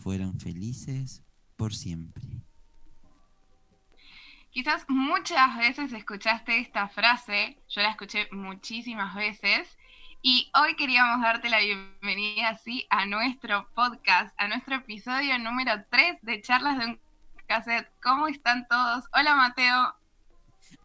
fueron 0.00 0.38
felices 0.40 1.22
por 1.56 1.74
siempre. 1.74 2.22
Quizás 4.50 4.84
muchas 4.88 5.56
veces 5.58 5.92
escuchaste 5.92 6.58
esta 6.58 6.88
frase, 6.88 7.56
yo 7.68 7.82
la 7.82 7.90
escuché 7.90 8.28
muchísimas 8.32 9.14
veces, 9.14 9.78
y 10.22 10.50
hoy 10.60 10.74
queríamos 10.74 11.22
darte 11.22 11.48
la 11.48 11.60
bienvenida 11.60 12.48
así 12.48 12.86
a 12.90 13.06
nuestro 13.06 13.68
podcast, 13.74 14.34
a 14.38 14.48
nuestro 14.48 14.76
episodio 14.76 15.38
número 15.38 15.72
3 15.90 16.18
de 16.22 16.42
Charlas 16.42 16.78
de 16.78 16.86
un 16.86 17.00
Cassette. 17.46 17.88
¿Cómo 18.02 18.26
están 18.26 18.66
todos? 18.68 19.04
Hola 19.12 19.36
Mateo. 19.36 19.94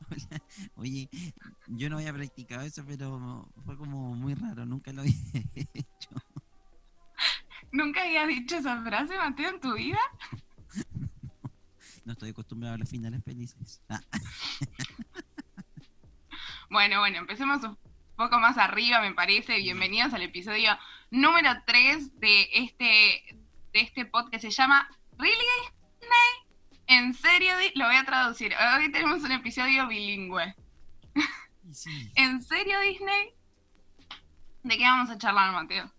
Hola. 0.09 0.41
Oye, 0.75 1.09
yo 1.67 1.89
no 1.89 1.97
había 1.97 2.13
practicado 2.13 2.61
eso, 2.61 2.83
pero 2.85 3.49
fue 3.65 3.77
como 3.77 4.13
muy 4.15 4.35
raro, 4.35 4.65
nunca 4.65 4.93
lo 4.93 5.01
había 5.01 5.13
hecho. 5.55 6.09
¿Nunca 7.75 8.03
habías 8.03 8.29
dicho 8.29 8.55
esa 8.55 8.81
frase, 8.83 9.17
Mateo, 9.17 9.49
en 9.49 9.59
tu 9.59 9.73
vida? 9.73 9.99
No 12.05 12.13
estoy 12.13 12.29
acostumbrado 12.29 12.75
a 12.75 12.77
los 12.77 12.89
finales 12.89 13.21
felices. 13.23 13.81
Ah. 13.89 13.99
Bueno, 16.67 16.99
bueno, 16.99 17.19
empecemos 17.19 17.63
un 17.63 17.77
poco 18.15 18.39
más 18.39 18.57
arriba, 18.57 18.99
me 18.99 19.13
parece. 19.13 19.57
Bienvenidos 19.57 20.13
al 20.13 20.23
episodio 20.23 20.77
número 21.11 21.51
3 21.65 22.19
de 22.19 22.49
este, 22.53 23.37
de 23.71 23.81
este 23.81 24.05
podcast 24.05 24.31
que 24.31 24.39
se 24.39 24.49
llama 24.49 24.89
¿Really 25.17 25.35
Disney? 25.61 26.87
¿En 26.87 27.13
serio? 27.13 27.53
Lo 27.75 27.85
voy 27.85 27.95
a 27.95 28.03
traducir. 28.03 28.53
Hoy 28.77 28.91
tenemos 28.91 29.21
un 29.21 29.31
episodio 29.31 29.87
bilingüe. 29.87 30.55
Sí, 31.71 32.11
¿En 32.15 32.41
serio, 32.41 32.79
Disney? 32.81 33.33
¿De 34.63 34.77
qué 34.77 34.83
vamos 34.83 35.11
a 35.11 35.17
charlar, 35.17 35.53
Mateo? 35.53 35.94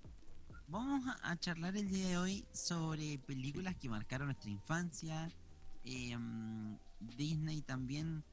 Vamos 0.68 1.04
a- 1.22 1.36
charlar 1.38 1.76
el 1.76 1.88
día 1.88 2.08
de 2.08 2.18
hoy 2.18 2.44
sobre 2.52 3.18
películas 3.18 3.76
que 3.76 3.88
marcaron 3.88 4.28
nuestra 4.28 4.50
infancia. 4.50 5.30
Eh, 5.84 6.16
Disney 7.00 7.60
también 7.62 8.24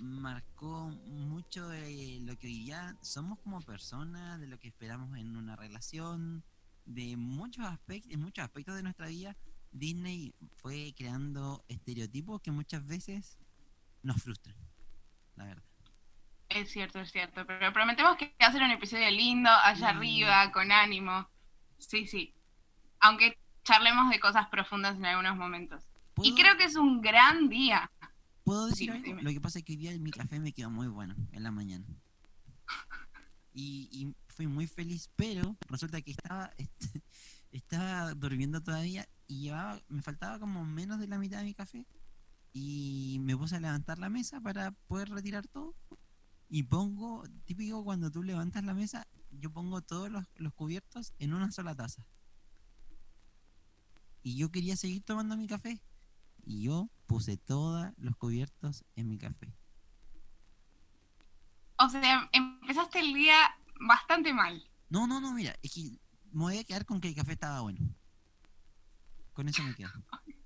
marcó 0.00 0.88
mucho 1.06 1.68
de 1.68 2.18
lo 2.22 2.36
que 2.38 2.46
hoy 2.48 2.64
ya 2.66 2.96
somos 3.02 3.38
como 3.40 3.60
personas, 3.60 4.40
de 4.40 4.46
lo 4.46 4.58
que 4.58 4.68
esperamos 4.68 5.16
en 5.18 5.36
una 5.36 5.56
relación, 5.56 6.42
de 6.86 7.16
muchos 7.16 7.64
aspectos, 7.66 8.10
en 8.12 8.20
muchos 8.20 8.44
aspectos 8.44 8.74
de 8.76 8.82
nuestra 8.82 9.06
vida. 9.08 9.36
Disney 9.72 10.34
fue 10.56 10.92
creando 10.96 11.64
estereotipos 11.68 12.40
que 12.40 12.50
muchas 12.50 12.84
veces 12.86 13.38
nos 14.02 14.20
frustran, 14.22 14.56
la 15.36 15.44
verdad. 15.44 15.62
Es 16.48 16.70
cierto, 16.72 16.98
es 16.98 17.12
cierto. 17.12 17.46
Pero 17.46 17.72
prometemos 17.72 18.16
que 18.16 18.34
va 18.42 18.48
a 18.48 18.52
ser 18.52 18.62
un 18.62 18.72
episodio 18.72 19.08
lindo, 19.10 19.48
allá 19.50 19.92
Mm. 19.92 19.96
arriba, 19.96 20.50
con 20.52 20.72
ánimo. 20.72 21.28
Sí, 21.80 22.06
sí. 22.06 22.34
Aunque 23.00 23.36
charlemos 23.64 24.10
de 24.10 24.20
cosas 24.20 24.48
profundas 24.48 24.96
en 24.96 25.04
algunos 25.06 25.36
momentos. 25.36 25.84
Y 26.22 26.32
¿Puedo- 26.32 26.34
creo 26.36 26.56
que 26.56 26.64
es 26.64 26.76
un 26.76 27.00
gran 27.00 27.48
día. 27.48 27.90
¿Puedo 28.44 28.66
decir 28.66 28.86
Dime, 28.86 28.96
algo? 28.98 29.06
dime. 29.08 29.22
Lo 29.22 29.30
que 29.30 29.40
pasa 29.40 29.58
es 29.58 29.64
que 29.64 29.72
hoy 29.72 29.76
día 29.78 29.98
mi 29.98 30.10
café 30.10 30.38
me 30.40 30.52
quedó 30.52 30.70
muy 30.70 30.88
bueno 30.88 31.14
en 31.32 31.42
la 31.42 31.50
mañana. 31.50 31.84
Y, 33.52 33.88
y 33.90 34.14
fui 34.28 34.46
muy 34.46 34.66
feliz, 34.66 35.10
pero 35.16 35.56
resulta 35.68 36.00
que 36.00 36.12
estaba, 36.12 36.52
est- 36.56 36.70
estaba 37.52 38.14
durmiendo 38.14 38.60
todavía 38.62 39.08
y 39.26 39.40
llevaba, 39.42 39.80
me 39.88 40.02
faltaba 40.02 40.38
como 40.38 40.64
menos 40.64 40.98
de 41.00 41.08
la 41.08 41.18
mitad 41.18 41.38
de 41.38 41.44
mi 41.44 41.54
café. 41.54 41.84
Y 42.52 43.18
me 43.22 43.36
puse 43.36 43.56
a 43.56 43.60
levantar 43.60 43.98
la 43.98 44.08
mesa 44.08 44.40
para 44.40 44.72
poder 44.88 45.08
retirar 45.10 45.46
todo. 45.46 45.74
Y 46.48 46.64
pongo, 46.64 47.22
típico 47.44 47.84
cuando 47.84 48.10
tú 48.10 48.22
levantas 48.24 48.64
la 48.64 48.74
mesa, 48.74 49.06
yo 49.30 49.52
pongo 49.52 49.82
todos 49.82 50.10
los, 50.10 50.24
los 50.36 50.52
cubiertos 50.54 51.14
en 51.18 51.34
una 51.34 51.50
sola 51.50 51.74
taza. 51.74 52.06
Y 54.22 54.36
yo 54.36 54.50
quería 54.50 54.76
seguir 54.76 55.02
tomando 55.02 55.36
mi 55.36 55.46
café. 55.46 55.80
Y 56.44 56.62
yo 56.62 56.90
puse 57.06 57.36
todos 57.36 57.90
los 57.96 58.16
cubiertos 58.16 58.84
en 58.96 59.08
mi 59.08 59.18
café. 59.18 59.54
O 61.76 61.88
sea, 61.88 62.28
empezaste 62.32 63.00
el 63.00 63.14
día 63.14 63.36
bastante 63.80 64.34
mal. 64.34 64.62
No, 64.88 65.06
no, 65.06 65.20
no, 65.20 65.32
mira, 65.32 65.54
es 65.62 65.72
que 65.72 65.98
me 66.32 66.42
voy 66.42 66.58
a 66.58 66.64
quedar 66.64 66.84
con 66.84 67.00
que 67.00 67.08
el 67.08 67.14
café 67.14 67.32
estaba 67.32 67.60
bueno. 67.60 67.80
Con 69.32 69.48
eso 69.48 69.62
me 69.62 69.74
quedo. 69.74 69.90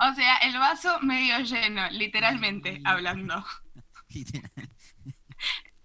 O 0.00 0.14
sea, 0.14 0.38
el 0.38 0.58
vaso 0.58 0.98
medio 1.00 1.38
lleno, 1.38 1.88
literalmente 1.90 2.82
hablando. 2.84 3.44
Literal. 4.08 4.50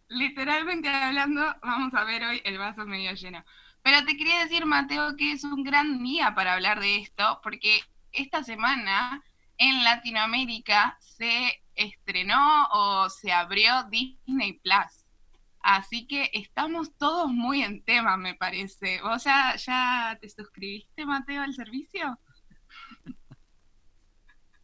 Literalmente 0.09 0.89
hablando, 0.89 1.41
vamos 1.61 1.93
a 1.93 2.03
ver 2.03 2.23
hoy 2.23 2.41
el 2.45 2.57
vaso 2.57 2.85
medio 2.85 3.13
lleno. 3.13 3.43
Pero 3.81 4.05
te 4.05 4.17
quería 4.17 4.43
decir, 4.43 4.65
Mateo, 4.65 5.15
que 5.15 5.33
es 5.33 5.43
un 5.43 5.63
gran 5.63 6.03
día 6.03 6.33
para 6.33 6.53
hablar 6.53 6.79
de 6.79 6.97
esto, 6.97 7.39
porque 7.43 7.81
esta 8.11 8.43
semana 8.43 9.23
en 9.57 9.83
Latinoamérica 9.83 10.97
se 10.99 11.61
estrenó 11.75 12.67
o 12.71 13.09
se 13.09 13.31
abrió 13.31 13.83
Disney 13.85 14.53
Plus. 14.59 15.05
Así 15.59 16.07
que 16.07 16.29
estamos 16.33 16.95
todos 16.97 17.31
muy 17.31 17.61
en 17.61 17.83
tema, 17.83 18.15
me 18.15 18.35
parece. 18.35 19.01
¿Vos 19.01 19.23
ya, 19.25 19.55
ya 19.55 20.17
te 20.21 20.29
suscribiste, 20.29 21.05
Mateo, 21.05 21.41
al 21.41 21.53
servicio? 21.53 22.17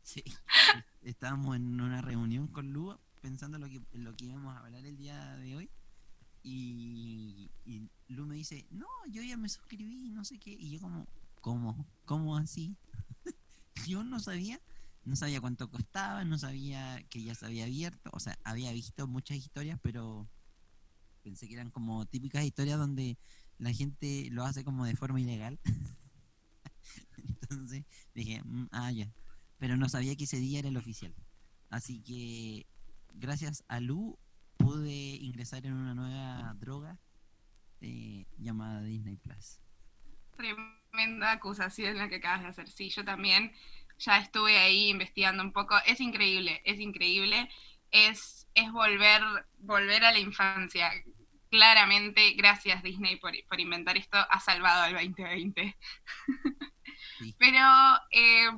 Sí. 0.01 0.23
Estábamos 1.01 1.55
en 1.55 1.81
una 1.81 2.01
reunión 2.01 2.47
con 2.47 2.71
Lu 2.71 2.97
pensando 3.23 3.57
lo 3.57 3.69
que, 3.69 3.81
lo 3.94 4.13
que 4.17 4.25
íbamos 4.25 4.53
a 4.53 4.59
hablar 4.59 4.85
el 4.85 4.97
día 4.97 5.38
de 5.38 5.56
hoy. 5.56 5.69
Y, 6.44 7.50
y 7.63 7.89
Lu 8.09 8.25
me 8.28 8.35
dice, 8.35 8.67
no, 8.69 8.85
yo 9.09 9.23
ya 9.23 9.38
me 9.38 9.47
suscribí, 9.47 10.09
no 10.09 10.25
sé 10.25 10.38
qué. 10.38 10.51
Y 10.51 10.72
yo 10.72 10.81
como, 10.81 11.07
¿cómo? 11.39 11.88
¿Cómo 12.03 12.35
así? 12.35 12.75
yo 13.88 14.03
no 14.03 14.19
sabía, 14.19 14.59
no 15.06 15.16
sabía 15.16 15.39
cuánto 15.39 15.69
costaba, 15.69 16.25
no 16.25 16.38
sabía 16.38 17.01
que 17.09 17.23
ya 17.23 17.33
se 17.33 17.45
había 17.45 17.63
abierto. 17.63 18.09
O 18.12 18.19
sea, 18.19 18.38
había 18.44 18.73
visto 18.73 19.07
muchas 19.07 19.38
historias, 19.38 19.79
pero 19.81 20.28
pensé 21.23 21.47
que 21.47 21.53
eran 21.53 21.72
como 21.72 22.06
típicas 22.06 22.44
historias 22.44 22.78
donde 22.78 23.17
la 23.57 23.72
gente 23.72 24.28
lo 24.31 24.44
hace 24.44 24.66
como 24.66 24.83
de 24.83 24.97
forma 24.97 25.22
ilegal. 25.22 25.62
Entonces 27.17 27.85
dije, 28.13 28.44
"Mm, 28.44 28.67
ah, 28.72 28.91
ya. 28.91 29.09
Pero 29.59 29.78
no 29.78 29.88
sabía 29.88 30.17
que 30.17 30.25
ese 30.25 30.39
día 30.39 30.59
era 30.59 30.67
el 30.67 30.75
oficial. 30.75 31.16
Así 31.69 32.01
que 32.01 32.67
gracias 33.13 33.63
a 33.68 33.79
Lu 33.79 34.18
pude 34.57 34.91
ingresar 34.91 35.66
en 35.66 35.74
una 35.74 35.94
nueva 35.94 36.53
droga 36.56 37.00
eh, 37.81 38.25
llamada 38.38 38.81
Disney 38.81 39.18
Plus. 39.18 39.59
Tremenda 40.38 41.31
acusación 41.31 41.97
la 41.97 42.09
que 42.09 42.16
acabas 42.16 42.41
de 42.41 42.47
hacer. 42.47 42.69
Sí, 42.69 42.90
yo 42.90 43.03
también 43.03 43.51
ya 43.97 44.18
estuve 44.18 44.57
ahí 44.57 44.90
investigando 44.90 45.44
un 45.44 45.51
poco. 45.51 45.75
Es 45.85 46.00
increíble, 46.00 46.62
es 46.66 46.79
increíble. 46.79 47.50
Es, 47.91 48.47
es 48.56 48.72
volver, 48.72 49.22
volver 49.59 50.03
a 50.06 50.12
la 50.12 50.19
infancia. 50.19 50.91
Claramente, 51.50 52.34
gracias 52.34 52.81
Disney 52.81 53.18
por, 53.18 53.34
por 53.47 53.59
inventar 53.59 53.97
esto, 53.97 54.18
ha 54.18 54.40
salvado 54.40 54.84
al 54.84 54.94
2020. 54.94 55.78
Sí. 57.19 57.35
Pero 57.38 57.59
eh, 58.12 58.50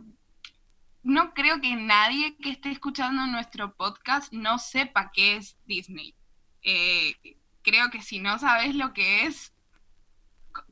no 1.06 1.36
creo 1.36 1.62
que 1.62 1.76
nadie 1.76 2.36
que 2.38 2.50
esté 2.50 2.72
escuchando 2.72 3.28
nuestro 3.28 3.76
podcast 3.76 4.34
no 4.34 4.58
sepa 4.58 5.12
qué 5.14 5.36
es 5.36 5.56
Disney. 5.68 6.16
Eh, 6.64 7.16
creo 7.62 7.92
que 7.92 8.02
si 8.02 8.18
no 8.20 8.40
sabes 8.40 8.74
lo 8.74 8.92
que 8.92 9.28
es, 9.28 9.54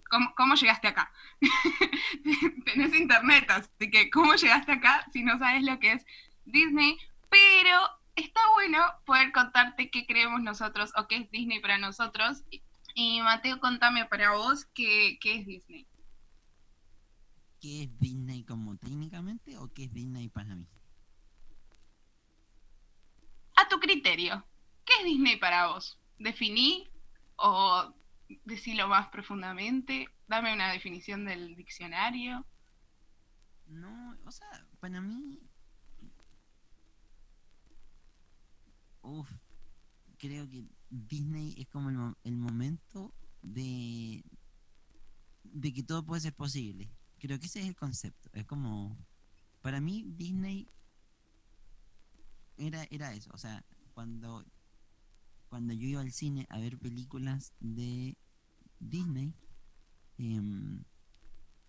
¿cómo, 0.10 0.34
cómo 0.36 0.56
llegaste 0.56 0.88
acá? 0.88 1.14
Tenés 2.66 2.96
internet, 2.96 3.46
así 3.52 3.92
que 3.92 4.10
¿cómo 4.10 4.34
llegaste 4.34 4.72
acá 4.72 5.06
si 5.14 5.22
no 5.22 5.38
sabes 5.38 5.62
lo 5.62 5.78
que 5.80 5.94
es 5.94 6.06
Disney? 6.46 6.98
Pero 7.30 7.80
está 8.16 8.42
bueno 8.54 8.80
poder 9.06 9.32
contarte 9.34 9.92
qué 9.92 10.08
creemos 10.08 10.42
nosotros 10.42 10.92
o 10.98 11.08
qué 11.08 11.18
es 11.18 11.30
Disney 11.30 11.60
para 11.60 11.78
nosotros. 11.78 12.44
Y, 12.96 13.22
Mateo, 13.22 13.60
contame 13.60 14.06
para 14.06 14.32
vos 14.32 14.66
qué, 14.74 15.20
qué 15.22 15.36
es 15.36 15.46
Disney. 15.46 15.86
¿Qué 17.64 17.84
es 17.84 17.98
Disney 17.98 18.44
como 18.44 18.76
técnicamente 18.76 19.58
o 19.58 19.72
qué 19.72 19.86
es 19.86 19.94
Disney 19.94 20.28
para 20.28 20.54
mí? 20.54 20.68
A 23.56 23.70
tu 23.70 23.80
criterio, 23.80 24.46
¿qué 24.84 24.92
es 25.00 25.06
Disney 25.06 25.38
para 25.38 25.68
vos? 25.68 25.98
¿Definí 26.20 26.90
o 27.38 27.96
decilo 28.44 28.90
más 28.90 29.08
profundamente? 29.08 30.10
Dame 30.28 30.54
una 30.54 30.74
definición 30.74 31.24
del 31.24 31.56
diccionario. 31.56 32.46
No, 33.68 34.18
o 34.26 34.32
sea, 34.34 34.68
para 34.82 35.00
mí. 35.00 35.40
Uf, 39.04 39.32
creo 40.18 40.50
que 40.50 40.66
Disney 40.90 41.56
es 41.58 41.70
como 41.70 41.90
el, 41.90 42.16
el 42.26 42.36
momento 42.36 43.14
de. 43.42 44.22
de 45.46 45.72
que 45.72 45.84
todo 45.84 46.06
puede 46.06 46.20
ser 46.20 46.34
posible. 46.34 46.92
Creo 47.24 47.40
que 47.40 47.46
ese 47.46 47.62
es 47.62 47.68
el 47.68 47.76
concepto. 47.76 48.30
Es 48.34 48.46
como. 48.46 48.98
Para 49.62 49.80
mí, 49.80 50.04
Disney. 50.18 50.68
Era, 52.58 52.84
era 52.92 53.14
eso. 53.14 53.32
O 53.34 53.38
sea, 53.38 53.64
cuando. 53.94 54.44
Cuando 55.48 55.74
yo 55.74 55.88
iba 55.88 56.02
al 56.02 56.12
cine 56.12 56.46
a 56.50 56.60
ver 56.60 56.78
películas 56.78 57.54
de 57.62 58.18
Disney. 58.82 59.34
em, 60.18 60.84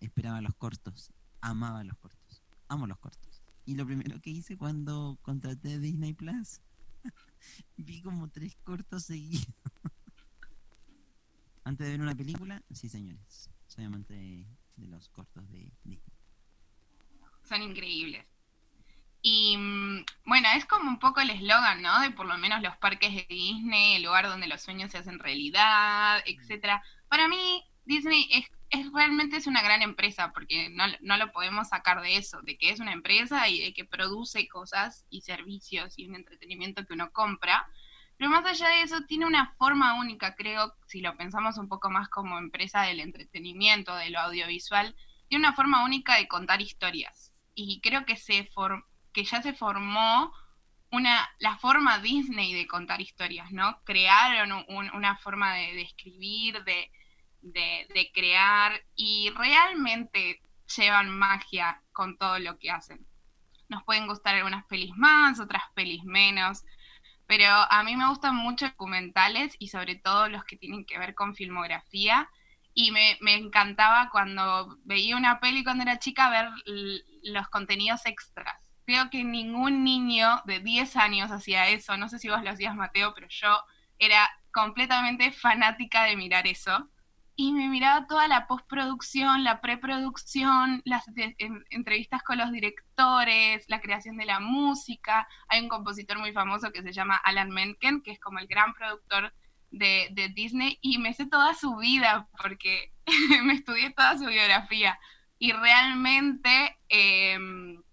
esperaba 0.01 0.41
los 0.41 0.55
cortos 0.55 1.13
amaba 1.45 1.83
los 1.83 1.97
cortos. 1.97 2.43
Amo 2.67 2.87
los 2.87 2.97
cortos. 2.97 3.43
Y 3.65 3.75
lo 3.75 3.85
primero 3.85 4.19
que 4.19 4.31
hice 4.31 4.57
cuando 4.57 5.17
contraté 5.21 5.79
Disney 5.79 6.13
Plus, 6.13 6.59
vi 7.77 8.01
como 8.01 8.27
tres 8.29 8.55
cortos 8.63 9.03
seguidos. 9.05 9.47
Antes 11.63 11.85
de 11.85 11.91
ver 11.91 12.01
una 12.01 12.15
película, 12.15 12.63
sí 12.71 12.89
señores, 12.89 13.49
soy 13.67 13.85
amante 13.85 14.13
de, 14.13 14.47
de 14.77 14.87
los 14.87 15.09
cortos 15.09 15.49
de 15.51 15.71
Disney. 15.83 16.01
Son 17.43 17.61
increíbles. 17.61 18.25
Y 19.21 19.57
mm, 19.57 20.05
bueno, 20.25 20.49
es 20.55 20.65
como 20.65 20.87
un 20.87 20.99
poco 20.99 21.19
el 21.19 21.31
eslogan, 21.31 21.81
¿no? 21.81 21.99
De 22.01 22.11
por 22.11 22.27
lo 22.27 22.37
menos 22.37 22.61
los 22.61 22.77
parques 22.77 23.11
de 23.11 23.25
Disney, 23.27 23.95
el 23.95 24.03
lugar 24.03 24.27
donde 24.27 24.47
los 24.47 24.61
sueños 24.61 24.91
se 24.91 24.99
hacen 24.99 25.17
realidad, 25.17 26.21
etcétera. 26.25 26.83
Para 27.07 27.27
mí, 27.27 27.63
Disney 27.85 28.27
es, 28.31 28.45
es 28.69 28.91
realmente 28.93 29.37
es 29.37 29.47
una 29.47 29.63
gran 29.63 29.81
empresa, 29.81 30.31
porque 30.31 30.69
no, 30.69 30.83
no 31.01 31.17
lo 31.17 31.31
podemos 31.31 31.69
sacar 31.69 32.01
de 32.01 32.17
eso, 32.17 32.41
de 32.43 32.57
que 32.57 32.69
es 32.69 32.79
una 32.79 32.93
empresa 32.93 33.49
y 33.49 33.61
de 33.61 33.73
que 33.73 33.85
produce 33.85 34.47
cosas 34.47 35.05
y 35.09 35.21
servicios 35.21 35.97
y 35.97 36.07
un 36.07 36.15
entretenimiento 36.15 36.85
que 36.85 36.93
uno 36.93 37.11
compra. 37.11 37.67
Pero 38.17 38.29
más 38.29 38.45
allá 38.45 38.69
de 38.69 38.81
eso, 38.83 39.01
tiene 39.07 39.25
una 39.25 39.53
forma 39.57 39.95
única, 39.99 40.35
creo, 40.35 40.73
si 40.87 41.01
lo 41.01 41.15
pensamos 41.17 41.57
un 41.57 41.67
poco 41.69 41.89
más 41.89 42.09
como 42.09 42.37
empresa 42.37 42.81
del 42.83 42.99
entretenimiento, 43.01 43.95
de 43.95 44.09
lo 44.09 44.19
audiovisual, 44.19 44.95
tiene 45.27 45.45
una 45.47 45.55
forma 45.55 45.83
única 45.83 46.15
de 46.17 46.27
contar 46.27 46.61
historias. 46.61 47.33
Y 47.55 47.81
creo 47.81 48.05
que 48.05 48.15
se 48.15 48.45
for- 48.53 48.85
que 49.13 49.23
ya 49.25 49.41
se 49.41 49.53
formó 49.53 50.31
una, 50.91 51.27
la 51.39 51.57
forma 51.57 51.99
Disney 51.99 52.53
de 52.53 52.67
contar 52.67 53.01
historias, 53.01 53.51
¿no? 53.51 53.81
Crearon 53.83 54.65
un- 54.69 54.91
una 54.95 55.17
forma 55.17 55.53
de, 55.55 55.73
de 55.75 55.81
escribir, 55.81 56.63
de, 56.63 56.91
de, 57.41 57.87
de 57.93 58.11
crear, 58.13 58.81
y 58.95 59.29
realmente 59.35 60.41
llevan 60.77 61.09
magia 61.09 61.81
con 61.91 62.17
todo 62.17 62.39
lo 62.39 62.57
que 62.59 62.71
hacen. 62.71 63.05
Nos 63.69 63.83
pueden 63.83 64.07
gustar 64.07 64.35
algunas 64.35 64.65
pelis 64.65 64.95
más, 64.95 65.39
otras 65.39 65.63
pelis 65.75 66.03
menos, 66.03 66.63
pero 67.27 67.47
a 67.47 67.83
mí 67.83 67.95
me 67.95 68.07
gustan 68.07 68.35
mucho 68.35 68.67
documentales 68.67 69.55
y 69.59 69.69
sobre 69.69 69.95
todo 69.95 70.29
los 70.29 70.43
que 70.45 70.57
tienen 70.57 70.85
que 70.85 70.99
ver 70.99 71.15
con 71.15 71.35
filmografía. 71.35 72.29
Y 72.73 72.91
me, 72.91 73.17
me 73.21 73.35
encantaba 73.35 74.09
cuando 74.11 74.77
veía 74.83 75.15
una 75.15 75.39
peli 75.39 75.63
cuando 75.63 75.83
era 75.83 75.97
chica 75.99 76.29
ver 76.29 76.49
los 77.23 77.47
contenidos 77.49 78.05
extras. 78.05 78.61
Creo 78.85 79.09
que 79.09 79.23
ningún 79.23 79.83
niño 79.83 80.41
de 80.45 80.59
10 80.59 80.95
años 80.97 81.31
hacía 81.31 81.69
eso. 81.69 81.97
No 81.97 82.09
sé 82.09 82.19
si 82.19 82.29
vos 82.29 82.43
lo 82.43 82.49
hacías, 82.51 82.75
Mateo, 82.75 83.13
pero 83.15 83.27
yo 83.29 83.63
era 83.97 84.29
completamente 84.51 85.31
fanática 85.31 86.03
de 86.03 86.15
mirar 86.17 86.47
eso. 86.47 86.89
Y 87.37 87.51
me 87.51 87.67
miraba 87.67 88.07
toda 88.07 88.29
la 88.29 88.47
postproducción, 88.47 89.43
la 89.43 89.59
preproducción, 89.59 90.81
las 90.85 91.03
entrevistas 91.69 92.23
con 92.23 92.37
los 92.37 92.51
directores, 92.51 93.65
la 93.67 93.81
creación 93.81 94.15
de 94.15 94.25
la 94.25 94.39
música. 94.39 95.27
Hay 95.49 95.61
un 95.61 95.67
compositor 95.67 96.17
muy 96.17 96.31
famoso 96.31 96.71
que 96.71 96.81
se 96.81 96.93
llama 96.93 97.17
Alan 97.17 97.49
Menken, 97.49 98.01
que 98.01 98.11
es 98.11 98.19
como 98.19 98.39
el 98.39 98.47
gran 98.47 98.73
productor 98.73 99.33
de, 99.69 100.07
de 100.11 100.29
Disney, 100.29 100.77
y 100.81 100.97
me 100.97 101.13
sé 101.13 101.25
toda 101.25 101.53
su 101.53 101.75
vida 101.75 102.29
porque 102.41 102.93
me 103.43 103.53
estudié 103.53 103.91
toda 103.91 104.17
su 104.17 104.27
biografía. 104.27 104.97
Y 105.37 105.51
realmente 105.51 106.77
em, 106.87 107.83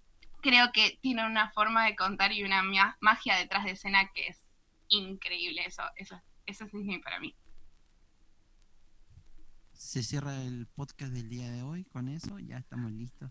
creo 0.40 0.70
que 0.72 0.98
tiene 1.02 1.26
una 1.26 1.50
forma 1.50 1.84
de 1.84 1.96
contar 1.96 2.32
y 2.32 2.44
una 2.44 2.62
magia 3.00 3.36
detrás 3.36 3.64
de 3.64 3.72
escena 3.72 4.08
que 4.14 4.28
es 4.28 4.42
increíble. 4.88 5.64
Eso, 5.66 5.82
eso, 5.96 6.20
eso 6.46 6.64
es 6.64 6.72
Disney 6.72 7.00
para 7.00 7.18
mí. 7.18 7.34
Se 9.92 10.02
cierra 10.02 10.42
el 10.42 10.66
podcast 10.68 11.12
del 11.12 11.28
día 11.28 11.50
de 11.50 11.62
hoy 11.62 11.84
con 11.84 12.08
eso, 12.08 12.38
ya 12.38 12.56
estamos 12.56 12.90
listos. 12.92 13.30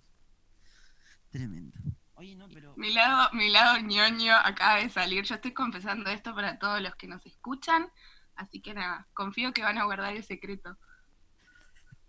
Tremendo. 1.31 1.75
Oye, 2.13 2.35
no, 2.35 2.47
pero 2.49 2.75
Mi 2.77 2.93
lado, 2.93 3.31
mi 3.33 3.49
lado 3.49 3.79
ñoño 3.79 4.35
acaba 4.35 4.75
de 4.75 4.91
salir. 4.91 5.23
Yo 5.23 5.33
estoy 5.33 5.53
confesando 5.53 6.11
esto 6.11 6.35
para 6.35 6.59
todos 6.59 6.79
los 6.79 6.95
que 6.97 7.07
nos 7.07 7.25
escuchan. 7.25 7.89
Así 8.35 8.61
que 8.61 8.75
nada, 8.75 9.07
confío 9.15 9.53
que 9.53 9.63
van 9.63 9.79
a 9.79 9.85
guardar 9.85 10.15
el 10.15 10.23
secreto. 10.23 10.77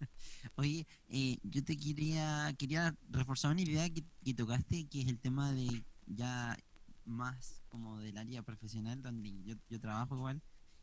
Oye, 0.57 0.87
eh, 1.09 1.39
yo 1.45 1.65
te 1.65 1.79
quería, 1.79 2.55
quería 2.59 2.95
reforzar 3.09 3.53
una 3.53 3.63
idea 3.63 3.89
que, 3.89 4.05
que 4.23 4.35
tocaste, 4.35 4.87
que 4.87 5.01
es 5.01 5.09
el 5.09 5.19
tema 5.19 5.51
de 5.53 5.83
ya 6.05 6.59
más 7.07 7.63
como 7.71 8.01
del 8.01 8.19
área 8.19 8.43
profesional, 8.43 9.01
donde 9.01 9.33
yo, 9.45 9.55
yo 9.71 9.81
trabajo 9.81 10.15
igual, 10.15 10.43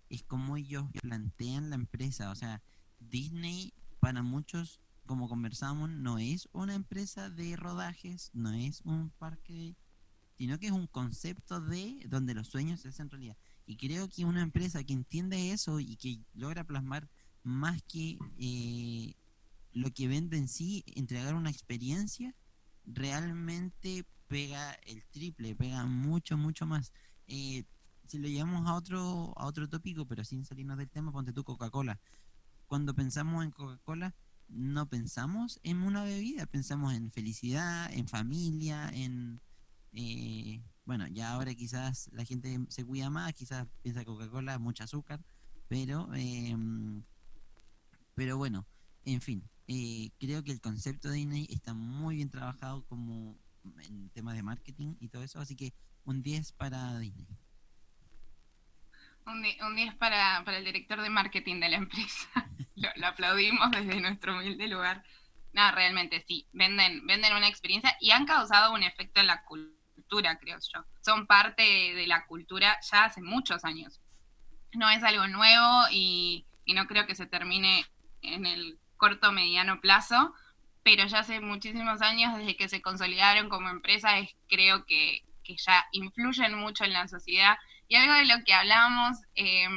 es 0.09 0.23
cómo 0.23 0.57
ellos 0.57 0.85
plantean 1.03 1.69
la 1.69 1.75
empresa. 1.75 2.31
O 2.31 2.35
sea, 2.35 2.63
Disney 2.99 3.73
para 3.99 4.23
muchos, 4.23 4.79
como 5.05 5.27
conversamos, 5.27 5.89
no 5.89 6.19
es 6.19 6.47
una 6.51 6.75
empresa 6.75 7.29
de 7.29 7.55
rodajes, 7.55 8.31
no 8.33 8.51
es 8.51 8.81
un 8.81 9.09
parque, 9.09 9.75
sino 10.37 10.59
que 10.59 10.67
es 10.67 10.71
un 10.71 10.87
concepto 10.87 11.59
de 11.59 12.05
donde 12.07 12.33
los 12.33 12.47
sueños 12.47 12.81
se 12.81 12.89
hacen 12.89 13.09
realidad. 13.09 13.37
Y 13.65 13.77
creo 13.77 14.09
que 14.09 14.25
una 14.25 14.41
empresa 14.41 14.83
que 14.83 14.93
entiende 14.93 15.51
eso 15.51 15.79
y 15.79 15.95
que 15.95 16.19
logra 16.33 16.63
plasmar 16.63 17.09
más 17.43 17.81
que 17.83 18.17
eh, 18.37 19.15
lo 19.73 19.91
que 19.91 20.07
vende 20.07 20.37
en 20.37 20.47
sí, 20.47 20.83
entregar 20.95 21.35
una 21.35 21.49
experiencia, 21.49 22.35
realmente 22.85 24.05
pega 24.27 24.73
el 24.85 25.03
triple, 25.05 25.55
pega 25.55 25.85
mucho, 25.85 26.37
mucho 26.37 26.65
más. 26.65 26.93
Eh, 27.27 27.63
si 28.07 28.17
lo 28.17 28.27
llevamos 28.27 28.67
a 28.67 28.73
otro, 28.73 29.33
a 29.37 29.45
otro 29.45 29.69
tópico, 29.69 30.05
pero 30.05 30.23
sin 30.23 30.45
salirnos 30.45 30.77
del 30.77 30.89
tema, 30.89 31.11
ponte 31.11 31.31
tú 31.31 31.43
Coca-Cola. 31.43 31.99
Cuando 32.69 32.93
pensamos 32.93 33.43
en 33.43 33.49
Coca-Cola, 33.49 34.15
no 34.47 34.87
pensamos 34.87 35.59
en 35.63 35.81
una 35.81 36.03
bebida, 36.03 36.45
pensamos 36.45 36.93
en 36.93 37.11
felicidad, 37.11 37.91
en 37.91 38.07
familia, 38.07 38.89
en... 38.93 39.41
eh, 39.91 40.61
bueno, 40.85 41.07
ya 41.07 41.31
ahora 41.33 41.55
quizás 41.55 42.11
la 42.13 42.25
gente 42.25 42.59
se 42.69 42.85
cuida 42.85 43.09
más, 43.09 43.33
quizás 43.33 43.67
piensa 43.81 44.05
Coca-Cola, 44.05 44.59
mucho 44.59 44.83
azúcar, 44.83 45.19
pero, 45.67 46.13
em, 46.13 47.03
pero 48.13 48.37
bueno, 48.37 48.67
en 49.03 49.21
fin, 49.21 49.43
eh, 49.67 50.11
creo 50.19 50.43
que 50.43 50.51
el 50.51 50.61
concepto 50.61 51.09
de 51.09 51.15
Disney 51.15 51.47
está 51.49 51.73
muy 51.73 52.17
bien 52.17 52.29
trabajado 52.29 52.85
como 52.85 53.35
en 53.81 54.09
temas 54.09 54.35
de 54.35 54.43
marketing 54.43 54.93
y 54.99 55.09
todo 55.09 55.23
eso, 55.23 55.39
así 55.39 55.55
que 55.55 55.73
un 56.05 56.21
10 56.21 56.51
para 56.51 56.99
Disney. 56.99 57.25
Un, 59.31 59.45
un 59.65 59.75
10 59.75 59.95
para, 59.95 60.43
para 60.43 60.57
el 60.57 60.65
director 60.65 61.01
de 61.01 61.09
marketing 61.09 61.59
de 61.59 61.69
la 61.69 61.77
empresa. 61.77 62.29
lo, 62.75 63.07
aplaudimos 63.07 63.71
desde 63.71 63.99
nuestro 63.99 64.35
humilde 64.35 64.67
lugar. 64.67 65.03
No, 65.53 65.71
realmente 65.71 66.23
sí. 66.27 66.47
Venden, 66.51 67.05
venden 67.05 67.35
una 67.35 67.47
experiencia 67.47 67.95
y 67.99 68.11
han 68.11 68.25
causado 68.25 68.73
un 68.73 68.83
efecto 68.83 69.19
en 69.19 69.27
la 69.27 69.43
cultura, 69.43 70.37
creo 70.39 70.57
yo. 70.73 70.85
Son 71.01 71.27
parte 71.27 71.63
de 71.63 72.07
la 72.07 72.25
cultura 72.25 72.79
ya 72.91 73.05
hace 73.05 73.21
muchos 73.21 73.65
años. 73.65 73.99
No 74.73 74.89
es 74.89 75.03
algo 75.03 75.27
nuevo 75.27 75.87
y, 75.91 76.45
y 76.65 76.73
no 76.73 76.85
creo 76.87 77.07
que 77.07 77.15
se 77.15 77.25
termine 77.25 77.85
en 78.21 78.45
el 78.45 78.79
corto 78.97 79.31
mediano 79.31 79.81
plazo, 79.81 80.33
pero 80.83 81.05
ya 81.07 81.19
hace 81.19 81.39
muchísimos 81.39 82.01
años 82.01 82.37
desde 82.37 82.55
que 82.55 82.69
se 82.69 82.81
consolidaron 82.81 83.49
como 83.49 83.69
empresa, 83.69 84.19
es, 84.19 84.35
creo 84.47 84.85
que, 84.85 85.23
que 85.43 85.55
ya 85.57 85.85
influyen 85.91 86.55
mucho 86.55 86.83
en 86.83 86.93
la 86.93 87.07
sociedad. 87.07 87.57
Y 87.89 87.95
algo 87.95 88.13
de 88.13 88.25
lo 88.25 88.43
que 88.45 88.53
hablábamos 88.53 89.17
eh, 89.35 89.67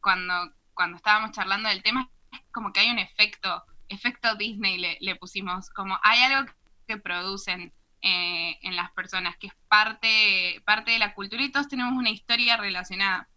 cuando, 0.00 0.54
cuando 0.74 0.96
estábamos 0.96 1.32
charlando 1.32 1.68
del 1.68 1.82
tema 1.82 2.08
es 2.30 2.40
como 2.52 2.72
que 2.72 2.80
hay 2.80 2.90
un 2.90 3.00
efecto, 3.00 3.64
efecto 3.88 4.36
Disney 4.36 4.78
le, 4.78 4.96
le 5.00 5.16
pusimos, 5.16 5.68
como 5.70 5.98
hay 6.04 6.22
algo 6.22 6.50
que 6.86 6.96
producen 6.98 7.72
eh, 8.00 8.58
en 8.62 8.76
las 8.76 8.92
personas, 8.92 9.36
que 9.38 9.48
es 9.48 9.54
parte, 9.68 10.62
parte 10.64 10.92
de 10.92 11.00
la 11.00 11.14
cultura 11.14 11.42
y 11.42 11.50
todos 11.50 11.66
tenemos 11.66 11.94
una 11.94 12.10
historia 12.10 12.56
relacionada. 12.56 13.28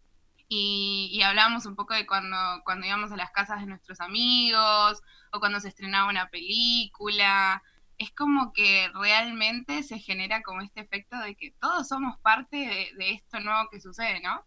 Y, 0.48 1.10
y 1.12 1.24
hablábamos 1.24 1.66
un 1.66 1.76
poco 1.76 1.96
de 1.96 2.06
cuando, 2.06 2.38
cuando 2.66 2.86
íbamos 2.86 3.12
a 3.12 3.18
las 3.18 3.32
casas 3.32 3.60
de 3.60 3.66
nuestros 3.66 4.00
amigos 4.02 5.02
o 5.32 5.40
cuando 5.40 5.60
se 5.60 5.70
estrenaba 5.70 6.10
una 6.10 6.30
película. 6.30 7.64
Es 8.00 8.12
como 8.16 8.52
que 8.54 8.90
realmente 8.96 9.84
se 9.84 10.00
genera 10.00 10.42
como 10.42 10.62
este 10.62 10.82
efecto 10.82 11.20
de 11.20 11.36
que 11.36 11.52
todos 11.60 11.88
somos 11.88 12.20
parte 12.22 12.58
de, 12.98 13.12
esto 13.12 13.40
nuevo 13.42 13.70
que 13.72 13.80
sucede, 13.82 14.22
¿no? 14.22 14.44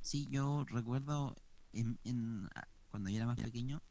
Sí, 0.00 0.28
yo 0.30 0.64
recuerdo 0.68 1.36
en, 1.72 1.98
en- 2.04 2.48
a- 2.54 2.66
cuando 2.90 3.10
yo 3.10 3.16
era 3.18 3.26
más 3.26 3.38
pequeño, 3.38 3.82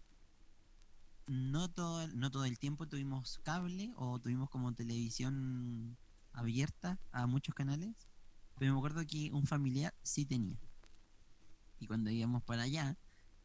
no 1.27 1.69
todo, 1.69 2.01
el- 2.03 2.17
no 2.19 2.31
todo 2.31 2.45
el 2.45 2.59
tiempo 2.59 2.87
tuvimos 2.87 3.39
cable 3.43 3.91
o 3.95 4.19
tuvimos 4.19 4.49
como 4.49 4.73
televisión 4.73 5.97
abierta 6.33 6.99
a 7.11 7.27
muchos 7.27 7.55
canales, 7.55 8.07
pero 8.57 8.73
me 8.73 8.79
acuerdo 8.79 9.05
que 9.07 9.31
un 9.33 9.45
familiar 9.47 9.93
sí 10.03 10.25
tenía. 10.25 10.59
Y 11.79 11.87
cuando 11.87 12.09
íbamos 12.11 12.43
para 12.43 12.63
allá, 12.63 12.97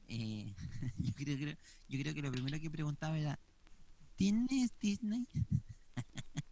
eh, 0.08 0.54
yo, 0.98 1.12
creo, 1.14 1.36
creo- 1.38 1.56
yo 1.88 2.00
creo 2.00 2.14
que 2.14 2.22
lo 2.22 2.32
primero 2.32 2.60
que 2.60 2.70
preguntaba 2.70 3.18
era, 3.18 3.40
¿tienes 4.16 4.76
Disney? 4.78 5.26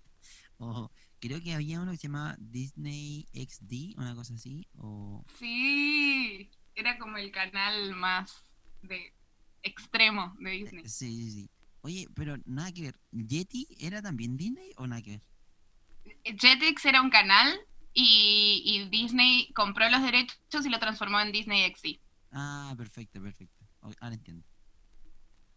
o 0.59 0.91
creo 1.21 1.41
que 1.41 1.55
había 1.55 1.81
uno 1.81 1.93
que 1.93 1.99
se 1.99 2.09
llamaba 2.09 2.37
Disney 2.39 3.27
XD, 3.33 3.99
una 3.99 4.15
cosa 4.15 4.35
así, 4.35 4.67
o 4.77 5.25
Sí, 5.39 6.51
era 6.75 6.99
como 6.99 7.17
el 7.17 7.31
canal 7.31 7.95
más 7.95 8.45
de 8.83 9.15
extremo 9.63 10.35
de 10.41 10.51
Disney. 10.51 10.85
Sí, 10.87 11.11
sí, 11.23 11.31
sí. 11.31 11.51
Oye, 11.83 12.07
pero 12.15 12.37
nada 12.45 12.73
que 12.73 12.83
ver. 12.83 13.01
¿Yeti 13.11 13.67
era 13.79 14.03
también 14.03 14.37
Disney 14.37 14.73
o 14.77 14.87
nada 14.87 15.03
que 15.03 15.11
ver? 15.13 15.23
Jetix 16.25 16.85
era 16.85 17.01
un 17.01 17.11
canal 17.11 17.59
y, 17.93 18.63
y 18.65 18.89
Disney 18.89 19.53
compró 19.55 19.89
los 19.89 20.03
derechos 20.03 20.67
y 20.67 20.69
lo 20.69 20.79
transformó 20.79 21.21
en 21.21 21.33
Disney 21.33 21.65
XD. 21.73 22.01
Ah, 22.33 22.75
perfecto, 22.77 23.21
perfecto. 23.21 23.65
Ahora 23.81 24.15
entiendo. 24.15 24.45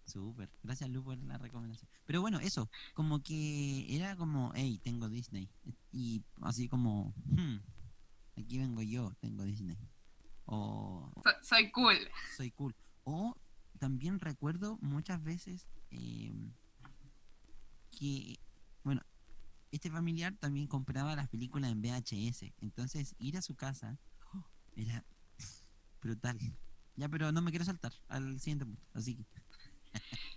Súper. 0.06 0.50
Gracias, 0.64 0.90
Lu, 0.90 1.04
por 1.04 1.18
la 1.24 1.38
recomendación. 1.38 1.90
Pero 2.06 2.22
bueno, 2.22 2.40
eso. 2.40 2.70
Como 2.94 3.22
que 3.24 3.86
era 3.96 4.16
como, 4.16 4.52
hey, 4.56 4.80
tengo 4.84 5.10
Disney. 5.10 5.50
Y 5.92 6.24
así 6.42 6.68
como, 6.68 7.14
hmm, 7.26 7.58
aquí 8.38 8.58
vengo 8.58 8.82
yo, 8.82 9.14
tengo 9.22 9.44
Disney. 9.44 9.78
O 10.46 11.10
So- 11.24 11.32
soy 11.44 11.72
cool. 11.72 11.98
soy 12.36 12.52
cool. 12.52 12.76
O 13.06 13.36
también 13.80 14.20
recuerdo 14.20 14.78
muchas 14.82 15.24
veces 15.24 15.68
eh, 15.92 16.34
que, 17.98 18.40
bueno, 18.84 19.02
este 19.72 19.90
familiar 19.90 20.36
también 20.40 20.68
compraba 20.68 21.16
las 21.16 21.30
películas 21.30 21.72
en 21.72 21.82
VHS. 21.82 22.54
Entonces, 22.62 23.16
ir 23.20 23.38
a 23.38 23.42
su 23.42 23.56
casa 23.56 23.98
oh, 24.34 24.44
era 24.76 25.06
brutal. 26.02 26.38
Ya, 26.96 27.10
pero 27.10 27.32
no 27.32 27.42
me 27.42 27.50
quiero 27.52 27.66
saltar 27.66 27.92
al 28.08 28.40
siguiente 28.40 28.66
punto. 28.66 28.82
Así 28.94 29.16
que, 29.16 29.26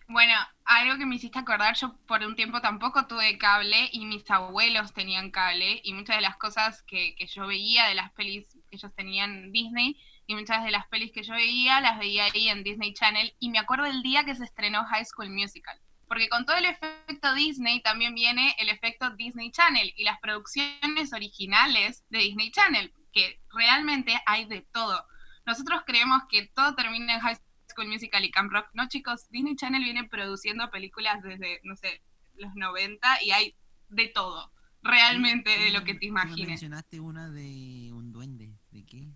Bueno, 0.09 0.35
algo 0.65 0.99
que 0.99 1.07
me 1.07 1.17
hiciste 1.17 1.41
acordar, 1.41 1.75
yo 1.77 1.97
por 2.07 2.23
un 2.23 2.37
tiempo 2.37 2.61
tampoco 2.61 3.09
tuve 3.09 3.39
cable 3.39 3.89
y 3.91 4.07
mis 4.07 4.31
abuelos 4.31 4.93
tenían 4.93 5.33
cable 5.33 5.81
y 5.83 5.95
muchas 5.95 6.17
de 6.17 6.23
las 6.23 6.37
cosas 6.37 6.85
que, 6.85 7.17
que 7.17 7.27
yo 7.27 7.47
veía 7.49 7.87
de 7.87 7.97
las 7.97 8.13
pelis 8.13 8.47
que 8.71 8.77
ellos 8.77 8.95
tenían 8.95 9.35
en 9.35 9.53
Disney 9.53 10.01
y 10.29 10.37
muchas 10.37 10.65
de 10.65 10.71
las 10.71 10.87
pelis 10.87 11.11
que 11.13 11.25
yo 11.25 11.35
veía 11.35 11.81
las 11.81 11.99
veía 11.99 12.25
ahí 12.25 12.49
en 12.49 12.63
Disney 12.63 12.95
Channel 12.95 13.35
y 13.41 13.51
me 13.51 13.59
acuerdo 13.59 13.87
el 13.87 14.03
día 14.03 14.25
que 14.25 14.37
se 14.37 14.45
estrenó 14.45 14.85
High 14.85 15.05
School 15.05 15.31
Musical. 15.31 15.79
Porque 16.09 16.29
con 16.29 16.47
todo 16.47 16.57
el 16.57 16.67
efecto 16.67 17.35
Disney 17.35 17.83
también 17.83 18.15
viene 18.15 18.55
el 18.59 18.69
efecto 18.69 19.11
Disney 19.11 19.51
Channel 19.51 19.93
y 19.97 20.05
las 20.05 20.21
producciones 20.21 21.13
originales 21.13 22.05
de 22.11 22.19
Disney 22.19 22.53
Channel, 22.53 22.93
que 23.13 23.41
realmente 23.53 24.21
hay 24.25 24.45
de 24.45 24.63
todo. 24.73 25.05
Nosotros 25.45 25.83
creemos 25.85 26.23
que 26.29 26.47
todo 26.47 26.77
termina 26.77 27.15
en 27.15 27.21
High 27.21 27.39
School 27.77 27.89
Musical 27.89 28.25
y 28.25 28.31
Camp 28.31 28.51
Rock. 28.51 28.69
No, 28.73 28.89
chicos, 28.89 29.29
Disney 29.31 29.55
Channel 29.55 29.85
viene 29.85 30.05
produciendo 30.05 30.71
películas 30.71 31.23
desde, 31.23 31.61
no 31.63 31.77
sé, 31.77 32.03
los 32.37 32.55
90 32.55 33.23
y 33.23 33.33
hay 33.33 33.55
de 33.89 34.09
todo, 34.09 34.51
realmente 34.83 35.51
de 35.51 35.71
lo 35.71 35.85
que 35.85 35.95
te 35.95 36.07
imagines. 36.07 36.49
mencionaste 36.49 37.01
una 37.01 37.29
de 37.31 37.91
un 37.93 38.13
duende. 38.13 38.55
¿De 38.71 38.85
qué? 38.87 39.09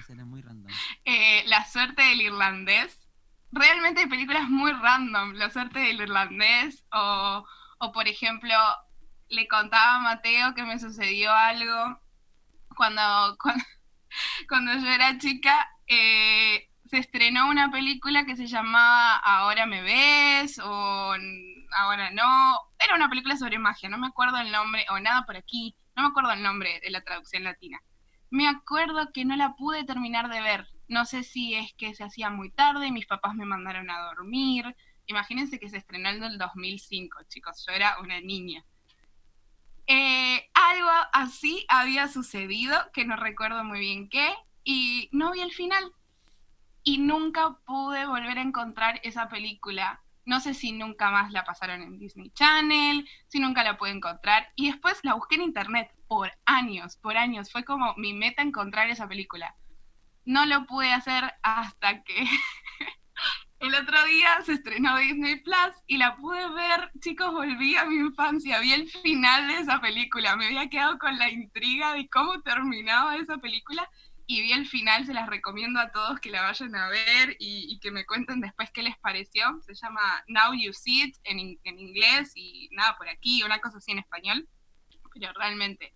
Esa 0.00 0.14
era 0.14 0.24
muy 0.24 0.42
random. 0.42 0.72
Eh, 1.04 1.44
la 1.46 1.64
suerte 1.64 2.02
del 2.02 2.22
irlandés. 2.22 2.98
Realmente 3.52 4.00
hay 4.00 4.08
películas 4.08 4.48
muy 4.48 4.72
random. 4.72 5.34
La 5.34 5.50
suerte 5.50 5.78
del 5.78 6.00
irlandés. 6.00 6.84
O, 6.92 7.44
o, 7.78 7.92
por 7.92 8.08
ejemplo, 8.08 8.54
le 9.28 9.46
contaba 9.46 9.96
a 9.96 10.00
Mateo 10.00 10.54
que 10.54 10.64
me 10.64 10.78
sucedió 10.78 11.32
algo 11.32 12.00
cuando, 12.76 13.36
cuando, 13.42 13.64
cuando 14.48 14.74
yo 14.74 14.88
era 14.88 15.18
chica. 15.18 15.68
eh, 15.86 16.68
se 16.92 16.98
estrenó 16.98 17.48
una 17.48 17.70
película 17.70 18.26
que 18.26 18.36
se 18.36 18.46
llamaba 18.46 19.16
Ahora 19.16 19.64
me 19.64 19.80
ves 19.80 20.60
o 20.62 21.14
Ahora 21.74 22.10
no. 22.10 22.60
Era 22.78 22.94
una 22.94 23.08
película 23.08 23.34
sobre 23.38 23.58
magia, 23.58 23.88
no 23.88 23.96
me 23.96 24.08
acuerdo 24.08 24.36
el 24.36 24.52
nombre, 24.52 24.84
o 24.90 25.00
nada 25.00 25.24
por 25.24 25.38
aquí, 25.38 25.74
no 25.96 26.02
me 26.02 26.08
acuerdo 26.10 26.32
el 26.32 26.42
nombre 26.42 26.80
de 26.84 26.90
la 26.90 27.00
traducción 27.00 27.44
latina. 27.44 27.80
Me 28.28 28.46
acuerdo 28.46 29.10
que 29.10 29.24
no 29.24 29.36
la 29.36 29.54
pude 29.54 29.84
terminar 29.84 30.28
de 30.28 30.42
ver. 30.42 30.68
No 30.86 31.06
sé 31.06 31.22
si 31.22 31.54
es 31.54 31.72
que 31.78 31.94
se 31.94 32.04
hacía 32.04 32.28
muy 32.28 32.50
tarde, 32.50 32.90
mis 32.90 33.06
papás 33.06 33.34
me 33.34 33.46
mandaron 33.46 33.88
a 33.88 34.02
dormir. 34.02 34.76
Imagínense 35.06 35.58
que 35.58 35.70
se 35.70 35.78
estrenó 35.78 36.10
en 36.10 36.22
el 36.22 36.36
2005, 36.36 37.20
chicos, 37.30 37.64
yo 37.66 37.72
era 37.72 37.98
una 38.00 38.20
niña. 38.20 38.66
Eh, 39.86 40.46
algo 40.52 40.90
así 41.14 41.64
había 41.70 42.08
sucedido, 42.08 42.76
que 42.92 43.06
no 43.06 43.16
recuerdo 43.16 43.64
muy 43.64 43.80
bien 43.80 44.10
qué, 44.10 44.28
y 44.62 45.08
no 45.10 45.32
vi 45.32 45.40
el 45.40 45.52
final. 45.52 45.90
Y 46.84 46.98
nunca 46.98 47.56
pude 47.64 48.06
volver 48.06 48.38
a 48.38 48.42
encontrar 48.42 49.00
esa 49.04 49.28
película. 49.28 50.02
No 50.24 50.40
sé 50.40 50.54
si 50.54 50.72
nunca 50.72 51.10
más 51.10 51.32
la 51.32 51.44
pasaron 51.44 51.82
en 51.82 51.98
Disney 51.98 52.30
Channel, 52.30 53.08
si 53.28 53.40
nunca 53.40 53.64
la 53.64 53.76
pude 53.76 53.90
encontrar. 53.90 54.48
Y 54.54 54.70
después 54.70 55.00
la 55.02 55.14
busqué 55.14 55.36
en 55.36 55.42
internet 55.42 55.90
por 56.06 56.32
años, 56.46 56.96
por 56.96 57.16
años. 57.16 57.50
Fue 57.50 57.64
como 57.64 57.94
mi 57.96 58.12
meta 58.14 58.42
encontrar 58.42 58.88
esa 58.88 59.08
película. 59.08 59.56
No 60.24 60.46
lo 60.46 60.66
pude 60.66 60.92
hacer 60.92 61.32
hasta 61.42 62.04
que 62.04 62.24
el 63.58 63.74
otro 63.74 64.04
día 64.04 64.40
se 64.44 64.52
estrenó 64.54 64.96
Disney 64.98 65.40
Plus 65.40 65.74
y 65.86 65.98
la 65.98 66.16
pude 66.16 66.48
ver. 66.50 66.90
Chicos, 67.00 67.32
volví 67.32 67.76
a 67.76 67.84
mi 67.84 67.96
infancia. 67.96 68.60
Vi 68.60 68.72
el 68.72 68.88
final 68.88 69.48
de 69.48 69.58
esa 69.58 69.80
película. 69.80 70.36
Me 70.36 70.46
había 70.46 70.68
quedado 70.68 70.98
con 70.98 71.18
la 71.18 71.30
intriga 71.30 71.94
de 71.94 72.08
cómo 72.08 72.42
terminaba 72.42 73.16
esa 73.16 73.38
película 73.38 73.88
y 74.26 74.42
vi 74.42 74.52
el 74.52 74.66
final, 74.66 75.04
se 75.06 75.14
las 75.14 75.28
recomiendo 75.28 75.80
a 75.80 75.90
todos 75.90 76.20
que 76.20 76.30
la 76.30 76.42
vayan 76.42 76.74
a 76.74 76.88
ver 76.88 77.36
y, 77.38 77.72
y 77.72 77.78
que 77.80 77.90
me 77.90 78.06
cuenten 78.06 78.40
después 78.40 78.70
qué 78.70 78.82
les 78.82 78.96
pareció. 78.98 79.60
Se 79.66 79.74
llama 79.74 80.24
Now 80.28 80.54
You 80.54 80.72
See 80.72 81.04
It 81.04 81.16
en, 81.24 81.58
en 81.64 81.78
inglés 81.78 82.32
y 82.34 82.68
nada 82.72 82.96
por 82.96 83.08
aquí, 83.08 83.42
una 83.42 83.60
cosa 83.60 83.78
así 83.78 83.92
en 83.92 83.98
español, 83.98 84.48
pero 85.12 85.32
realmente. 85.34 85.92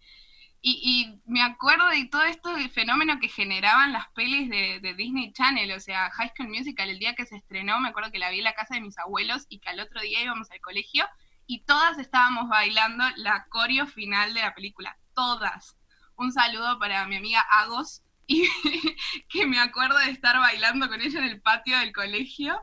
Y, 0.61 0.80
y 0.83 1.30
me 1.30 1.42
acuerdo 1.42 1.88
de 1.88 2.06
todo 2.06 2.23
esto 2.23 2.52
de 2.54 2.68
fenómeno 2.68 3.21
que 3.21 3.28
generaban 3.28 3.92
las 3.92 4.09
pelis 4.12 4.50
de, 4.50 4.80
de 4.80 4.95
Disney 4.95 5.33
Channel, 5.33 5.71
o 5.73 5.80
sea, 5.80 6.11
High 6.11 6.33
School 6.35 6.49
Musical, 6.49 6.90
el 6.90 6.99
día 6.99 7.14
que 7.14 7.26
se 7.26 7.37
estrenó, 7.37 7.78
me 7.78 7.88
acuerdo 7.88 8.11
que 8.11 8.18
la 8.18 8.30
vi 8.30 8.38
en 8.38 8.45
la 8.45 8.54
casa 8.54 8.75
de 8.75 8.80
mis 8.80 8.99
abuelos 8.99 9.47
y 9.49 9.61
que 9.61 9.68
al 9.68 9.80
otro 9.80 10.00
día 10.00 10.23
íbamos 10.23 10.50
al 10.50 10.61
colegio 10.61 11.06
y 11.47 11.61
todas 11.64 11.99
estábamos 11.99 12.49
bailando 12.49 13.04
la 13.16 13.47
coreo 13.49 13.87
final 13.87 14.35
de 14.35 14.40
la 14.40 14.54
película, 14.54 14.99
todas. 15.14 15.76
Un 16.16 16.33
saludo 16.33 16.78
para 16.78 17.06
mi 17.06 17.16
amiga 17.16 17.40
Agos, 17.40 18.02
y 18.26 18.45
que 19.28 19.47
me 19.47 19.59
acuerdo 19.59 19.99
de 19.99 20.11
estar 20.11 20.37
bailando 20.38 20.88
con 20.88 21.00
ella 21.00 21.18
en 21.18 21.30
el 21.30 21.40
patio 21.40 21.78
del 21.78 21.92
colegio. 21.92 22.59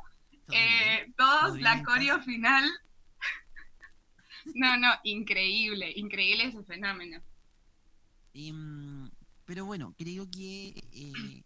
Eh, 0.51 1.11
todos 1.17 1.41
¿Todo 1.41 1.53
bien 1.53 1.63
la 1.63 1.83
coreo 1.83 2.21
final. 2.21 2.69
No, 4.55 4.75
no, 4.75 4.89
increíble, 5.05 5.93
increíble 5.95 6.43
ese 6.43 6.61
fenómeno. 6.65 7.23
Em, 8.33 9.09
pero 9.45 9.65
bueno, 9.65 9.95
creo 9.97 10.29
que 10.29 10.73
eh, 10.91 11.43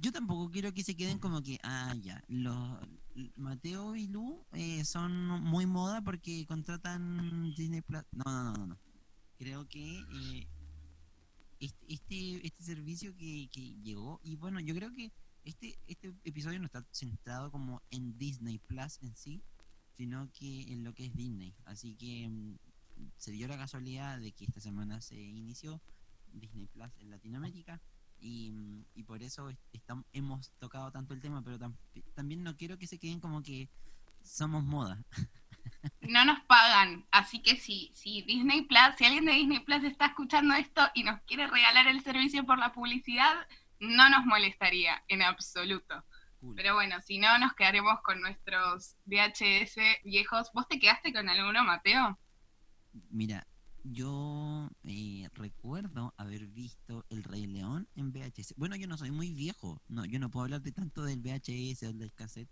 yo 0.00 0.12
tampoco 0.12 0.52
quiero 0.52 0.72
que 0.72 0.84
se 0.84 0.96
queden 0.96 1.18
como 1.18 1.42
que, 1.42 1.58
ah, 1.64 1.94
ya, 2.00 2.22
los 2.28 2.78
Mateo 3.34 3.96
y 3.96 4.06
Lu 4.06 4.46
eh, 4.52 4.84
son 4.84 5.26
muy 5.26 5.66
moda 5.66 6.00
porque 6.02 6.46
contratan 6.46 7.52
Disney 7.56 7.80
Plus. 7.80 8.04
No, 8.12 8.22
no, 8.24 8.42
no, 8.44 8.52
no. 8.52 8.66
no. 8.66 8.78
Creo 9.36 9.66
que 9.68 9.98
eh, 9.98 10.48
este, 11.60 11.86
este, 11.92 12.46
este 12.46 12.62
servicio 12.64 13.14
que, 13.16 13.48
que 13.52 13.74
llegó, 13.82 14.20
y 14.22 14.36
bueno, 14.36 14.60
yo 14.60 14.74
creo 14.74 14.92
que 14.92 15.12
este, 15.44 15.78
este 15.86 16.14
episodio 16.24 16.58
no 16.58 16.66
está 16.66 16.84
centrado 16.92 17.50
como 17.50 17.82
en 17.90 18.16
Disney 18.18 18.58
Plus 18.58 18.98
en 19.02 19.14
sí, 19.16 19.42
sino 19.96 20.30
que 20.32 20.62
en 20.72 20.84
lo 20.84 20.92
que 20.94 21.06
es 21.06 21.14
Disney. 21.14 21.54
Así 21.64 21.96
que 21.96 22.28
mm, 22.28 22.56
se 23.16 23.32
dio 23.32 23.48
la 23.48 23.56
casualidad 23.56 24.18
de 24.20 24.32
que 24.32 24.44
esta 24.44 24.60
semana 24.60 25.00
se 25.00 25.14
inició 25.20 25.80
Disney 26.32 26.66
Plus 26.66 26.90
en 26.98 27.10
Latinoamérica 27.10 27.80
y, 28.18 28.50
mm, 28.50 28.84
y 28.94 29.02
por 29.04 29.22
eso 29.22 29.48
est- 29.48 29.60
estam- 29.72 30.04
hemos 30.12 30.50
tocado 30.58 30.90
tanto 30.90 31.14
el 31.14 31.20
tema, 31.20 31.42
pero 31.42 31.58
tam- 31.58 31.76
también 32.14 32.42
no 32.42 32.56
quiero 32.56 32.76
que 32.78 32.86
se 32.86 32.98
queden 32.98 33.20
como 33.20 33.42
que 33.42 33.70
somos 34.22 34.64
moda. 34.64 35.04
No 36.00 36.24
nos 36.24 36.40
pagan, 36.44 37.06
así 37.10 37.42
que 37.42 37.56
si, 37.56 37.90
si 37.94 38.22
Disney 38.22 38.62
Plus, 38.62 38.96
si 38.96 39.04
alguien 39.04 39.24
de 39.24 39.32
Disney 39.32 39.60
Plus 39.60 39.82
está 39.84 40.06
escuchando 40.06 40.54
esto 40.54 40.82
y 40.94 41.02
nos 41.02 41.20
quiere 41.22 41.46
regalar 41.46 41.88
el 41.88 42.02
servicio 42.02 42.44
por 42.44 42.58
la 42.58 42.72
publicidad, 42.72 43.34
no 43.80 44.08
nos 44.08 44.24
molestaría 44.24 45.02
en 45.08 45.22
absoluto. 45.22 46.04
Cool. 46.40 46.54
Pero 46.54 46.74
bueno, 46.74 47.00
si 47.00 47.18
no, 47.18 47.38
nos 47.38 47.54
quedaremos 47.54 48.00
con 48.02 48.20
nuestros 48.20 48.96
VHS 49.06 49.76
viejos. 50.04 50.50
¿Vos 50.54 50.68
te 50.68 50.78
quedaste 50.78 51.12
con 51.12 51.28
alguno, 51.28 51.64
Mateo? 51.64 52.18
Mira, 53.10 53.46
yo 53.84 54.70
eh, 54.84 55.28
recuerdo 55.34 56.14
haber 56.16 56.46
visto 56.46 57.04
El 57.08 57.22
Rey 57.24 57.46
León 57.46 57.88
en 57.94 58.12
VHS. 58.12 58.54
Bueno, 58.56 58.76
yo 58.76 58.86
no 58.86 58.96
soy 58.96 59.10
muy 59.10 59.32
viejo, 59.32 59.80
no, 59.88 60.04
yo 60.04 60.18
no 60.18 60.30
puedo 60.30 60.44
hablar 60.44 60.62
de 60.62 60.72
tanto 60.72 61.04
del 61.04 61.20
VHS 61.20 61.84
o 61.84 61.92
del 61.92 62.12
cassette. 62.12 62.48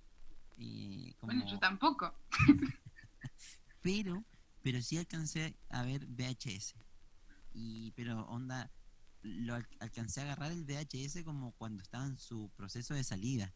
eh, 0.58 1.12
como, 1.18 1.32
Bueno, 1.32 1.50
yo 1.50 1.58
tampoco. 1.58 2.14
pero, 3.84 4.24
pero 4.62 4.80
sí 4.80 4.96
alcancé 4.96 5.54
a 5.68 5.82
ver 5.84 6.06
VHS. 6.06 6.74
Y, 7.52 7.92
pero 7.92 8.26
onda, 8.26 8.72
lo 9.22 9.54
al- 9.54 9.68
alcancé 9.78 10.20
a 10.20 10.24
agarrar 10.24 10.52
el 10.52 10.64
VHS 10.64 11.22
como 11.22 11.52
cuando 11.52 11.82
estaba 11.82 12.06
en 12.06 12.18
su 12.18 12.50
proceso 12.56 12.94
de 12.94 13.04
salida. 13.04 13.52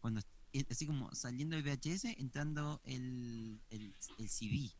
Cuando, 0.00 0.20
eh, 0.52 0.66
así 0.70 0.86
como 0.86 1.10
saliendo 1.14 1.56
el 1.56 1.62
VHS, 1.62 2.04
entrando 2.20 2.82
el, 2.84 3.62
el, 3.70 3.94
el 4.18 4.28
CD. 4.28 4.70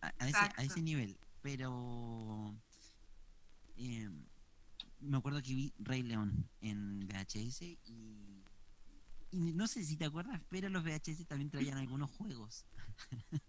A, 0.00 0.08
a 0.18 0.28
ese, 0.28 0.36
a 0.56 0.62
ese 0.64 0.82
nivel. 0.82 1.16
Pero 1.40 2.60
em, 3.76 4.26
me 4.98 5.16
acuerdo 5.18 5.40
que 5.40 5.54
vi 5.54 5.72
Rey 5.78 6.02
León 6.02 6.50
en 6.60 6.98
VHS 7.06 7.62
y 7.86 8.44
Y 9.30 9.52
no 9.52 9.66
sé 9.68 9.84
si 9.84 9.96
te 9.96 10.06
acuerdas, 10.06 10.40
pero 10.48 10.68
los 10.68 10.82
VHS 10.82 11.26
también 11.26 11.50
traían 11.50 11.78
algunos 11.78 12.10
juegos. 12.10 12.64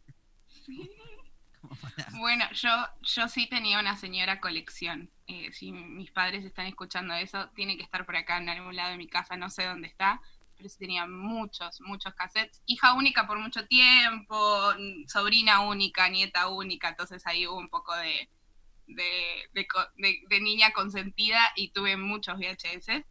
Bueno, 2.19 2.45
yo, 2.53 2.69
yo 3.01 3.27
sí 3.27 3.47
tenía 3.47 3.79
una 3.79 3.95
señora 3.95 4.39
colección. 4.39 5.11
Eh, 5.27 5.51
si 5.53 5.71
mis 5.71 6.11
padres 6.11 6.43
están 6.45 6.65
escuchando 6.65 7.13
eso, 7.13 7.49
tiene 7.55 7.77
que 7.77 7.83
estar 7.83 8.05
por 8.05 8.15
acá 8.15 8.37
en 8.37 8.49
algún 8.49 8.75
lado 8.75 8.91
de 8.91 8.97
mi 8.97 9.07
casa, 9.07 9.37
no 9.37 9.49
sé 9.49 9.65
dónde 9.65 9.87
está, 9.87 10.19
pero 10.57 10.69
sí 10.69 10.77
tenía 10.79 11.05
muchos, 11.07 11.79
muchos 11.81 12.13
cassettes. 12.15 12.61
Hija 12.65 12.93
única 12.93 13.27
por 13.27 13.39
mucho 13.39 13.65
tiempo, 13.67 14.73
sobrina 15.07 15.61
única, 15.61 16.09
nieta 16.09 16.49
única, 16.49 16.89
entonces 16.89 17.25
ahí 17.27 17.45
hubo 17.47 17.57
un 17.57 17.69
poco 17.69 17.95
de, 17.95 18.29
de, 18.87 19.49
de 19.53 19.67
co- 19.67 19.87
de- 19.97 20.21
de 20.29 20.41
niña 20.41 20.71
consentida 20.71 21.39
y 21.55 21.71
tuve 21.71 21.95
muchos 21.97 22.37
VHS 22.39 23.05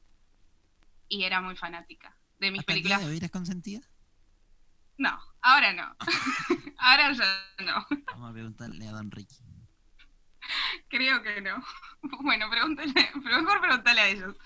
y 1.08 1.24
era 1.24 1.40
muy 1.40 1.56
fanática 1.56 2.16
de 2.38 2.50
mis 2.50 2.60
¿Hasta 2.60 2.72
el 2.74 2.82
día 2.82 2.98
películas. 2.98 3.06
de 3.06 3.06
hoy 3.12 3.16
eres 3.18 3.30
consentida? 3.30 3.80
No, 4.98 5.18
ahora 5.40 5.72
no. 5.72 5.96
ahora 6.78 7.12
ya 7.12 7.24
no. 7.64 7.86
Vamos 8.10 8.30
a 8.30 8.32
preguntarle 8.32 8.86
a 8.88 8.92
Don 8.92 9.10
Ricky. 9.10 9.36
Creo 10.88 11.22
que 11.22 11.40
no. 11.40 11.62
Bueno, 12.22 12.48
pregúntale, 12.50 12.92
pero 13.24 13.42
mejor 13.42 13.60
preguntarle 13.60 14.00
a 14.00 14.08
ellos. 14.08 14.36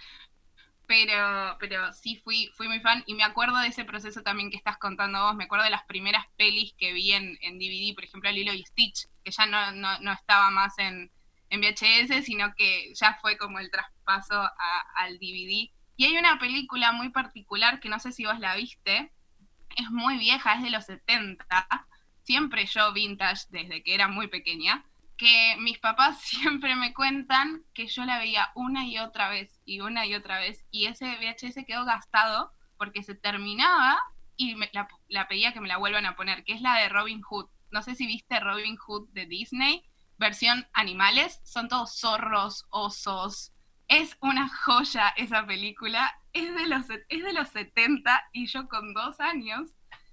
Pero, 0.87 1.56
pero 1.59 1.92
sí 1.94 2.21
fui, 2.23 2.50
fui 2.56 2.68
muy 2.68 2.80
fan 2.80 3.02
y 3.06 3.14
me 3.14 3.25
acuerdo 3.25 3.59
de 3.59 3.68
ese 3.68 3.85
proceso 3.85 4.23
también 4.23 4.50
que 4.50 4.56
estás 4.59 4.78
contando 4.78 5.21
vos. 5.23 5.35
Me 5.37 5.44
acuerdo 5.44 5.64
de 5.64 5.71
las 5.71 5.85
primeras 5.87 6.26
pelis 6.37 6.75
que 6.76 6.92
vi 6.92 7.12
en, 7.12 7.38
en 7.40 7.59
DVD, 7.59 7.94
por 7.94 8.04
ejemplo, 8.04 8.30
Lilo 8.30 8.52
y 8.52 8.64
Stitch, 8.64 9.06
que 9.25 9.30
ya 9.30 9.47
no, 9.47 9.73
no, 9.73 9.99
no 10.00 10.12
estaba 10.12 10.50
más 10.50 10.78
en, 10.78 11.11
en 11.50 11.61
VHS, 11.61 12.23
sino 12.23 12.52
que 12.56 12.92
ya 12.94 13.18
fue 13.23 13.38
como 13.38 13.59
el 13.59 13.71
traspaso 13.71 14.35
a- 14.35 14.85
al 14.97 15.18
DVD. 15.18 15.73
Y 15.97 16.04
hay 16.06 16.18
una 16.18 16.38
película 16.38 16.92
muy 16.92 17.11
particular 17.11 17.80
que 17.80 17.88
no 17.88 17.99
sé 17.99 18.12
si 18.12 18.25
vos 18.26 18.38
la 18.40 18.56
viste, 18.56 19.12
es 19.76 19.91
muy 19.91 20.19
vieja, 20.19 20.55
es 20.55 20.62
de 20.62 20.71
los 20.71 20.85
70, 20.87 21.47
siempre 22.23 22.67
yo 22.67 22.93
vintage 22.93 23.47
desde 23.50 23.83
que 23.83 23.95
era 23.95 24.09
muy 24.09 24.29
pequeña, 24.29 24.85
que 25.17 25.57
mis 25.59 25.79
papás 25.79 26.21
siempre 26.23 26.75
me 26.76 26.95
cuentan 26.95 27.64
que 27.75 27.87
yo 27.87 28.05
la 28.05 28.19
veía 28.19 28.50
una 28.55 28.87
y 28.87 28.99
otra 28.99 29.29
vez 29.29 29.61
y 29.64 29.81
una 29.81 30.07
y 30.07 30.14
otra 30.14 30.38
vez 30.41 30.64
y 30.71 30.87
ese 30.87 31.07
VHS 31.07 31.64
quedó 31.64 31.85
gastado 31.85 32.52
porque 32.76 33.02
se 33.02 33.14
terminaba 33.14 33.99
y 34.37 34.55
me- 34.57 34.71
la, 34.73 34.88
la 35.09 35.29
pedía 35.29 35.52
que 35.52 35.61
me 35.61 35.69
la 35.69 35.76
vuelvan 35.79 36.07
a 36.07 36.17
poner, 36.17 36.45
que 36.45 36.52
es 36.55 36.61
la 36.62 36.76
de 36.79 36.88
Robin 36.88 37.21
Hood. 37.23 37.49
No 37.71 37.83
sé 37.83 37.95
si 37.95 38.07
viste 38.07 38.41
Robin 38.41 38.76
Hood 38.76 39.09
de 39.12 39.26
Disney, 39.26 39.85
versión 40.19 40.67
animales, 40.73 41.41
son 41.45 41.69
todos 41.69 41.99
zorros, 41.99 42.67
osos. 42.71 43.51
Es 43.92 44.16
una 44.22 44.49
joya 44.49 45.11
esa 45.18 45.44
película, 45.46 46.11
es 46.32 46.54
de 46.54 46.66
los, 46.66 46.88
es 46.88 47.22
de 47.22 47.32
los 47.34 47.49
70 47.50 48.25
y 48.32 48.46
yo 48.46 48.66
con 48.66 48.94
dos 48.94 49.20
años 49.20 49.70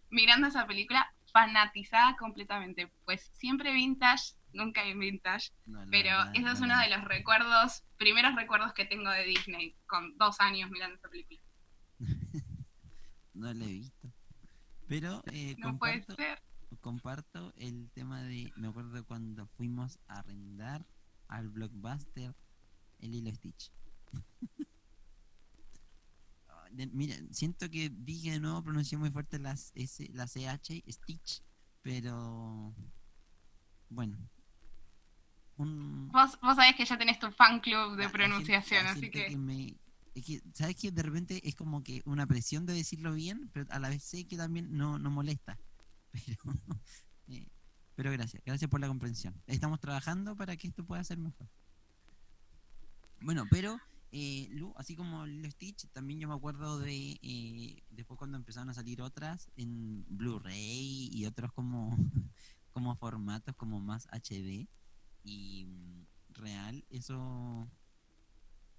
mirando 0.09 0.47
esa 0.47 0.67
película 0.67 1.09
fanatizada 1.31 2.17
completamente. 2.17 2.91
Pues 3.05 3.31
siempre 3.35 3.71
vintage, 3.71 4.33
nunca 4.51 4.81
hay 4.81 4.95
vintage, 4.95 5.51
No, 5.65 5.85
pero 5.89 6.09
eso 6.33 6.49
es 6.49 6.59
no 6.59 6.65
uno 6.65 6.77
de 6.79 6.89
los 6.89 7.05
recuerdos, 7.05 7.83
primeros 7.97 8.35
recuerdos 8.35 8.73
que 8.73 8.83
tengo 8.85 9.09
de 9.11 9.23
Disney, 9.23 9.77
con 9.87 10.17
dos 10.17 10.41
años 10.41 10.69
mirando 10.71 10.97
esa 10.97 11.09
película. 11.09 11.39
No 13.33 13.53
la 13.53 13.63
he 13.63 13.71
visto. 13.71 14.11
Pero 14.87 15.23
eh, 15.31 15.55
No 15.57 15.77
puede 15.77 16.03
comparto, 16.03 16.15
ser. 16.15 16.41
comparto 16.81 17.53
el 17.55 17.89
tema 17.93 18.21
de. 18.23 18.51
Me 18.57 18.67
acuerdo 18.67 19.05
cuando 19.05 19.47
fuimos 19.47 19.99
a 20.07 20.19
arrendar 20.19 20.85
al 21.29 21.47
blockbuster 21.49 22.35
el 22.99 23.15
hilo 23.15 23.33
Stitch. 23.33 23.71
Ah, 26.47 26.65
Mira, 26.93 27.15
siento 27.31 27.69
que 27.69 27.89
dije 27.89 28.31
de 28.31 28.39
nuevo, 28.39 28.63
pronuncié 28.63 28.97
muy 28.97 29.11
fuerte 29.11 29.39
las 29.39 29.71
S, 29.75 30.07
la 30.13 30.27
CH, 30.27 30.83
Stitch, 30.87 31.41
pero. 31.81 32.73
Bueno. 33.89 34.17
Un, 35.57 36.07
Vos, 36.09 36.39
vos 36.41 36.55
sabés 36.55 36.75
que 36.75 36.85
ya 36.85 36.97
tenés 36.97 37.19
tu 37.19 37.29
fan 37.31 37.59
club 37.59 37.97
de 37.97 38.03
la 38.05 38.11
pronunciación, 38.11 38.85
gente- 38.85 38.91
así 38.91 39.01
gente 39.01 39.25
que... 39.27 39.37
me- 39.37 39.77
es 40.15 40.25
que, 40.25 40.41
¿sabes 40.53 40.75
que 40.75 40.91
De 40.91 41.03
repente 41.03 41.47
es 41.47 41.53
como 41.55 41.83
que 41.83 42.01
una 42.05 42.25
presión 42.25 42.65
de 42.65 42.73
decirlo 42.73 43.13
bien, 43.13 43.49
pero 43.53 43.65
a 43.71 43.79
la 43.79 43.89
vez 43.89 44.03
sé 44.03 44.25
que 44.25 44.37
también 44.37 44.75
no, 44.75 44.97
no 44.99 45.09
molesta. 45.11 45.59
Pero, 47.27 47.37
eh, 47.37 47.47
pero 47.95 48.11
gracias, 48.11 48.41
gracias 48.45 48.69
por 48.71 48.79
la 48.79 48.87
comprensión. 48.87 49.39
Estamos 49.45 49.79
trabajando 49.79 50.35
para 50.35 50.55
que 50.57 50.67
esto 50.69 50.83
pueda 50.85 51.03
ser 51.03 51.17
mejor. 51.19 51.47
Bueno, 53.21 53.45
pero, 53.49 53.77
eh, 54.11 54.47
Lu, 54.51 54.73
así 54.77 54.95
como 54.95 55.25
Lilo 55.25 55.49
Stitch, 55.51 55.87
también 55.91 56.19
yo 56.19 56.27
me 56.27 56.35
acuerdo 56.35 56.79
de 56.79 57.17
eh, 57.21 57.83
después 57.89 58.17
cuando 58.17 58.37
empezaron 58.37 58.69
a 58.69 58.73
salir 58.73 59.01
otras 59.01 59.51
en 59.55 60.05
Blu-ray 60.07 61.09
y 61.11 61.25
otros 61.25 61.51
como, 61.53 61.89
como 62.71 62.95
formatos 62.95 63.55
como 63.55 63.79
más 63.79 64.07
HD 64.11 64.67
y 65.23 65.65
mm, 65.65 66.05
real, 66.29 66.85
eso 66.89 67.69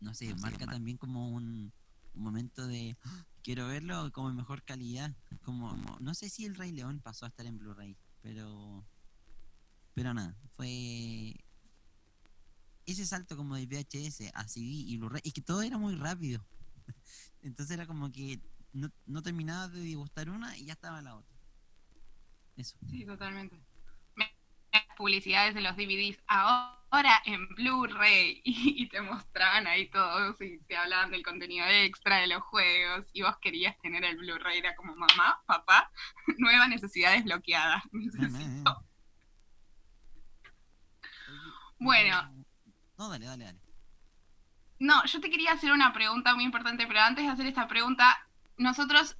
no 0.00 0.14
sé, 0.14 0.30
No 0.30 0.36
marca 0.40 0.64
ma- 0.66 0.72
también 0.72 0.96
como 0.96 1.28
un, 1.30 1.72
un 2.14 2.22
momento 2.22 2.66
de 2.66 2.96
"Ah, 3.04 3.26
quiero 3.42 3.66
verlo 3.68 4.10
como 4.12 4.30
en 4.30 4.36
mejor 4.36 4.62
calidad, 4.64 5.14
como, 5.44 5.68
como- 5.68 5.98
no 6.00 6.14
sé 6.14 6.30
si 6.30 6.46
el 6.46 6.54
Rey 6.54 6.72
León 6.72 7.00
pasó 7.02 7.26
a 7.26 7.28
estar 7.28 7.46
en 7.46 7.58
Blu-ray, 7.58 7.96
pero 8.22 8.86
pero 9.94 10.14
nada, 10.14 10.34
fue 10.56 11.34
ese 12.92 13.06
salto 13.06 13.36
como 13.36 13.56
de 13.56 13.66
VHS 13.66 14.30
a 14.34 14.46
CD 14.48 14.66
y 14.66 14.96
Blu-ray, 14.98 15.22
es 15.24 15.32
que 15.32 15.40
todo 15.42 15.62
era 15.62 15.78
muy 15.78 15.94
rápido. 15.96 16.44
Entonces 17.42 17.74
era 17.74 17.86
como 17.86 18.10
que 18.12 18.40
no, 18.72 18.90
no 19.06 19.22
terminaba 19.22 19.68
de 19.68 19.80
degustar 19.80 20.30
una 20.30 20.56
y 20.56 20.66
ya 20.66 20.74
estaba 20.74 21.02
la 21.02 21.16
otra. 21.16 21.36
Eso. 22.56 22.76
Sí, 22.88 23.04
totalmente. 23.06 23.58
Me- 24.16 24.30
Las 24.72 24.84
publicidades 24.96 25.54
de 25.54 25.60
los 25.62 25.76
DVDs 25.76 26.18
ahora 26.26 27.22
en 27.24 27.48
Blu-ray 27.54 28.40
y, 28.44 28.82
y 28.82 28.88
te 28.88 29.00
mostraban 29.00 29.66
ahí 29.66 29.88
todo 29.90 30.36
y 30.40 30.58
te 30.64 30.76
hablaban 30.76 31.10
del 31.10 31.22
contenido 31.22 31.66
extra 31.66 32.18
de 32.18 32.26
los 32.26 32.42
juegos 32.42 33.06
y 33.12 33.22
vos 33.22 33.36
querías 33.40 33.78
tener 33.80 34.04
el 34.04 34.16
Blu-ray, 34.18 34.58
era 34.58 34.74
como 34.74 34.94
mamá, 34.94 35.42
papá, 35.46 35.90
nueva 36.38 36.68
necesidad 36.68 37.12
desbloqueada. 37.12 37.82
Necesito. 37.92 38.84
Bueno. 41.78 42.39
No, 43.00 43.08
dale, 43.08 43.24
dale, 43.24 43.44
dale. 43.46 43.58
No, 44.78 45.02
yo 45.06 45.22
te 45.22 45.30
quería 45.30 45.52
hacer 45.52 45.72
una 45.72 45.94
pregunta 45.94 46.34
muy 46.34 46.44
importante, 46.44 46.86
pero 46.86 47.00
antes 47.00 47.24
de 47.24 47.30
hacer 47.30 47.46
esta 47.46 47.66
pregunta, 47.66 48.28
nosotros 48.58 49.16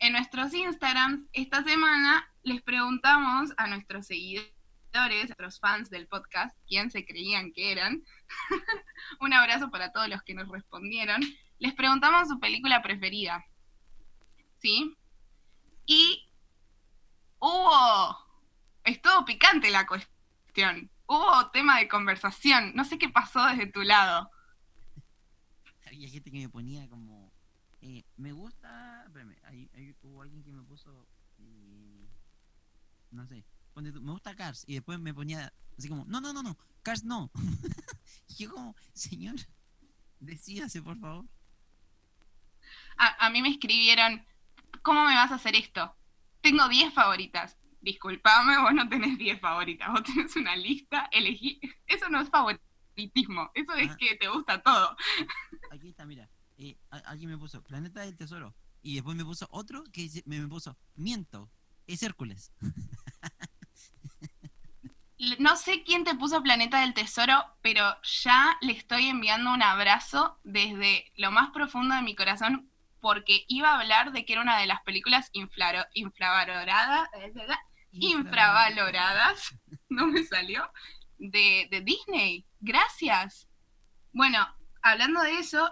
en 0.00 0.12
nuestros 0.12 0.52
Instagrams 0.52 1.20
esta 1.32 1.64
semana 1.64 2.30
les 2.42 2.60
preguntamos 2.60 3.54
a 3.56 3.68
nuestros 3.68 4.06
seguidores, 4.06 4.52
a 4.92 5.28
nuestros 5.28 5.58
fans 5.60 5.88
del 5.88 6.08
podcast, 6.08 6.54
quién 6.68 6.90
se 6.90 7.06
creían 7.06 7.54
que 7.54 7.72
eran. 7.72 8.04
Un 9.20 9.32
abrazo 9.32 9.70
para 9.70 9.92
todos 9.92 10.08
los 10.08 10.22
que 10.24 10.34
nos 10.34 10.48
respondieron. 10.48 11.22
Les 11.58 11.72
preguntamos 11.72 12.28
su 12.28 12.38
película 12.38 12.82
preferida. 12.82 13.46
¿Sí? 14.58 14.94
Y 15.86 16.28
hubo... 17.38 18.14
Estuvo 18.84 19.24
picante 19.24 19.70
la 19.70 19.86
cuestión. 19.86 20.91
Hubo 21.12 21.50
tema 21.50 21.78
de 21.78 21.88
conversación. 21.88 22.72
No 22.74 22.86
sé 22.86 22.96
qué 22.96 23.10
pasó 23.10 23.44
desde 23.44 23.66
tu 23.66 23.82
lado. 23.82 24.30
Había 25.86 26.08
gente 26.08 26.30
que 26.30 26.38
me 26.38 26.48
ponía 26.48 26.88
como. 26.88 27.30
eh, 27.82 28.02
me 28.16 28.32
gusta. 28.32 29.02
Espérame, 29.06 29.36
hay- 29.44 29.68
hay- 29.74 29.94
hubo 30.02 30.22
alguien 30.22 30.42
que 30.42 30.52
me 30.52 30.62
puso. 30.62 31.06
eh, 31.38 32.08
no 33.10 33.26
sé. 33.26 33.44
me 33.74 33.90
gusta 34.12 34.34
Cars. 34.34 34.64
Y 34.66 34.72
después 34.74 34.98
me 35.00 35.12
ponía 35.12 35.52
así 35.76 35.86
como: 35.90 36.06
No, 36.06 36.18
no, 36.22 36.32
no, 36.32 36.42
no. 36.42 36.56
Cars 36.82 37.04
no. 37.04 37.30
y 38.28 38.34
yo, 38.44 38.50
como, 38.50 38.74
señor, 38.94 39.34
decídase, 40.18 40.80
por 40.80 40.98
favor. 40.98 41.26
a, 42.96 43.26
a 43.26 43.28
mí 43.30 43.42
me 43.42 43.50
escribieron, 43.50 44.24
¿cómo 44.80 45.04
me 45.04 45.14
vas 45.14 45.30
a 45.30 45.34
hacer 45.34 45.56
esto? 45.56 45.94
Tengo 46.40 46.68
10 46.70 46.94
favoritas. 46.94 47.58
Disculpame, 47.82 48.58
vos 48.58 48.72
no 48.74 48.88
tenés 48.88 49.18
10 49.18 49.40
favoritas, 49.40 49.90
vos 49.90 50.02
tenés 50.04 50.34
una 50.36 50.56
lista, 50.56 51.08
elegí. 51.12 51.60
Eso 51.86 52.08
no 52.08 52.20
es 52.20 52.30
favoritismo, 52.30 53.50
eso 53.54 53.72
es 53.74 53.90
Ah. 53.90 53.96
que 53.98 54.14
te 54.16 54.28
gusta 54.28 54.62
todo. 54.62 54.96
Aquí 55.70 55.88
está, 55.90 56.06
mira. 56.06 56.28
eh, 56.58 56.76
alguien 57.06 57.28
me 57.30 57.38
puso 57.38 57.62
Planeta 57.62 58.00
del 58.02 58.16
Tesoro. 58.16 58.54
Y 58.82 58.94
después 58.94 59.16
me 59.16 59.24
puso 59.24 59.48
otro 59.50 59.82
que 59.92 60.08
me, 60.26 60.40
me 60.40 60.48
puso 60.48 60.76
Miento. 60.96 61.50
Es 61.86 62.02
Hércules. 62.02 62.52
No 65.38 65.54
sé 65.56 65.84
quién 65.84 66.02
te 66.04 66.16
puso 66.16 66.42
Planeta 66.42 66.80
del 66.80 66.94
Tesoro, 66.94 67.44
pero 67.62 67.96
ya 68.02 68.56
le 68.60 68.72
estoy 68.72 69.06
enviando 69.06 69.52
un 69.52 69.62
abrazo 69.62 70.38
desde 70.42 71.12
lo 71.16 71.30
más 71.30 71.50
profundo 71.50 71.94
de 71.94 72.02
mi 72.02 72.16
corazón, 72.16 72.68
porque 73.00 73.44
iba 73.46 73.70
a 73.70 73.80
hablar 73.80 74.10
de 74.12 74.24
que 74.24 74.32
era 74.32 74.42
una 74.42 74.58
de 74.58 74.66
las 74.66 74.82
películas 74.82 75.30
inflaro- 75.32 75.86
infravaloradas, 77.92 79.54
no 79.88 80.06
me 80.06 80.24
salió, 80.24 80.68
de, 81.18 81.68
de 81.70 81.80
Disney. 81.82 82.46
Gracias. 82.60 83.48
Bueno, 84.12 84.46
hablando 84.82 85.22
de 85.22 85.38
eso, 85.38 85.70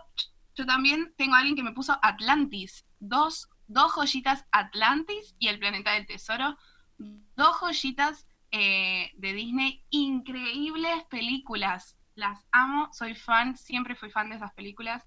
yo 0.55 0.67
también 0.67 1.13
tengo 1.17 1.35
a 1.35 1.39
alguien 1.39 1.57
que 1.57 1.63
me 1.63 1.73
puso 1.73 1.99
Atlantis. 2.03 2.87
Dos 2.99 3.49
dos 3.71 3.93
joyitas 3.93 4.45
Atlantis 4.51 5.37
y 5.39 5.47
El 5.49 5.61
Planeta 5.61 5.93
del 5.93 6.07
Tesoro, 6.07 6.59
dos 6.99 7.57
joyitas 7.61 8.27
eh, 8.51 9.13
de 9.15 9.33
Disney, 9.33 9.85
increíbles 9.91 11.05
películas, 11.09 11.97
las 12.17 12.45
amo, 12.51 12.91
soy 12.93 13.15
fan, 13.15 13.57
siempre 13.57 13.95
fui 13.95 14.11
fan 14.11 14.29
de 14.29 14.37
esas 14.37 14.53
películas 14.55 15.07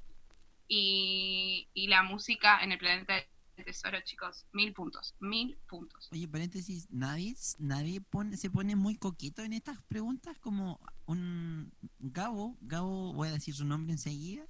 y, 0.67 1.67
y 1.73 1.87
la 1.87 2.03
música 2.03 2.63
en 2.63 2.71
El 2.71 2.77
Planeta 2.77 3.15
Tesoro, 3.55 3.99
chicos, 4.01 4.45
mil 4.51 4.73
puntos, 4.73 5.15
mil 5.19 5.57
puntos. 5.67 6.09
Oye, 6.11 6.27
paréntesis, 6.27 6.87
nadie, 6.89 7.35
nadie 7.59 8.01
pone, 8.01 8.35
se 8.35 8.49
pone 8.49 8.75
muy 8.75 8.95
coqueto 8.95 9.43
en 9.43 9.53
estas 9.53 9.81
preguntas, 9.83 10.37
como 10.39 10.79
un 11.05 11.71
Gabo, 11.99 12.57
Gabo, 12.61 13.13
voy 13.13 13.29
a 13.29 13.33
decir 13.33 13.53
su 13.53 13.65
nombre 13.65 13.93
enseguida, 13.93 14.45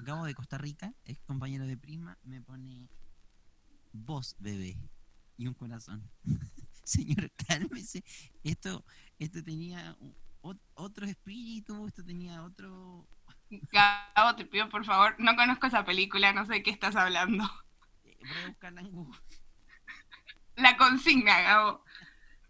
Gabo 0.00 0.24
de 0.24 0.34
Costa 0.34 0.58
Rica, 0.58 0.92
es 1.04 1.20
compañero 1.20 1.66
de 1.66 1.76
prima, 1.76 2.18
me 2.24 2.40
pone 2.40 2.88
vos, 3.92 4.34
bebé, 4.40 4.76
y 5.36 5.46
un 5.46 5.54
corazón. 5.54 6.02
Señor, 6.84 7.30
cálmese, 7.46 8.04
esto, 8.42 8.84
esto 9.18 9.42
tenía 9.42 9.96
otro 10.74 11.06
espíritu, 11.06 11.86
esto 11.86 12.04
tenía 12.04 12.42
otro... 12.42 13.06
Gabo, 13.70 14.34
te 14.36 14.44
pido 14.44 14.68
por 14.68 14.84
favor, 14.84 15.14
no 15.18 15.36
conozco 15.36 15.66
esa 15.66 15.84
película, 15.84 16.32
no 16.32 16.44
sé 16.44 16.54
de 16.54 16.62
qué 16.62 16.70
estás 16.70 16.96
hablando. 16.96 17.44
La 20.56 20.76
consigna, 20.76 21.40
Gabo. 21.40 21.84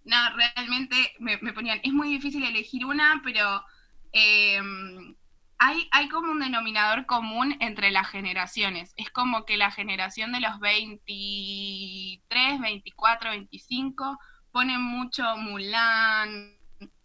No, 0.04 0.16
realmente 0.36 1.14
me, 1.18 1.38
ponían, 1.52 1.80
es 1.82 1.92
muy 1.92 2.10
difícil 2.10 2.44
elegir 2.44 2.84
una, 2.84 3.22
pero 3.24 3.64
em, 4.12 5.16
hay, 5.58 5.88
hay 5.92 6.08
como 6.10 6.30
un 6.30 6.40
denominador 6.40 7.06
común 7.06 7.56
entre 7.60 7.90
las 7.90 8.10
generaciones. 8.10 8.92
Es 8.96 9.10
como 9.10 9.46
que 9.46 9.56
la 9.56 9.70
generación 9.70 10.32
de 10.32 10.40
los 10.40 10.60
23, 10.60 12.60
24, 12.60 13.30
25 13.30 14.18
ponen 14.52 14.82
mucho 14.82 15.24
Mulan, 15.38 16.58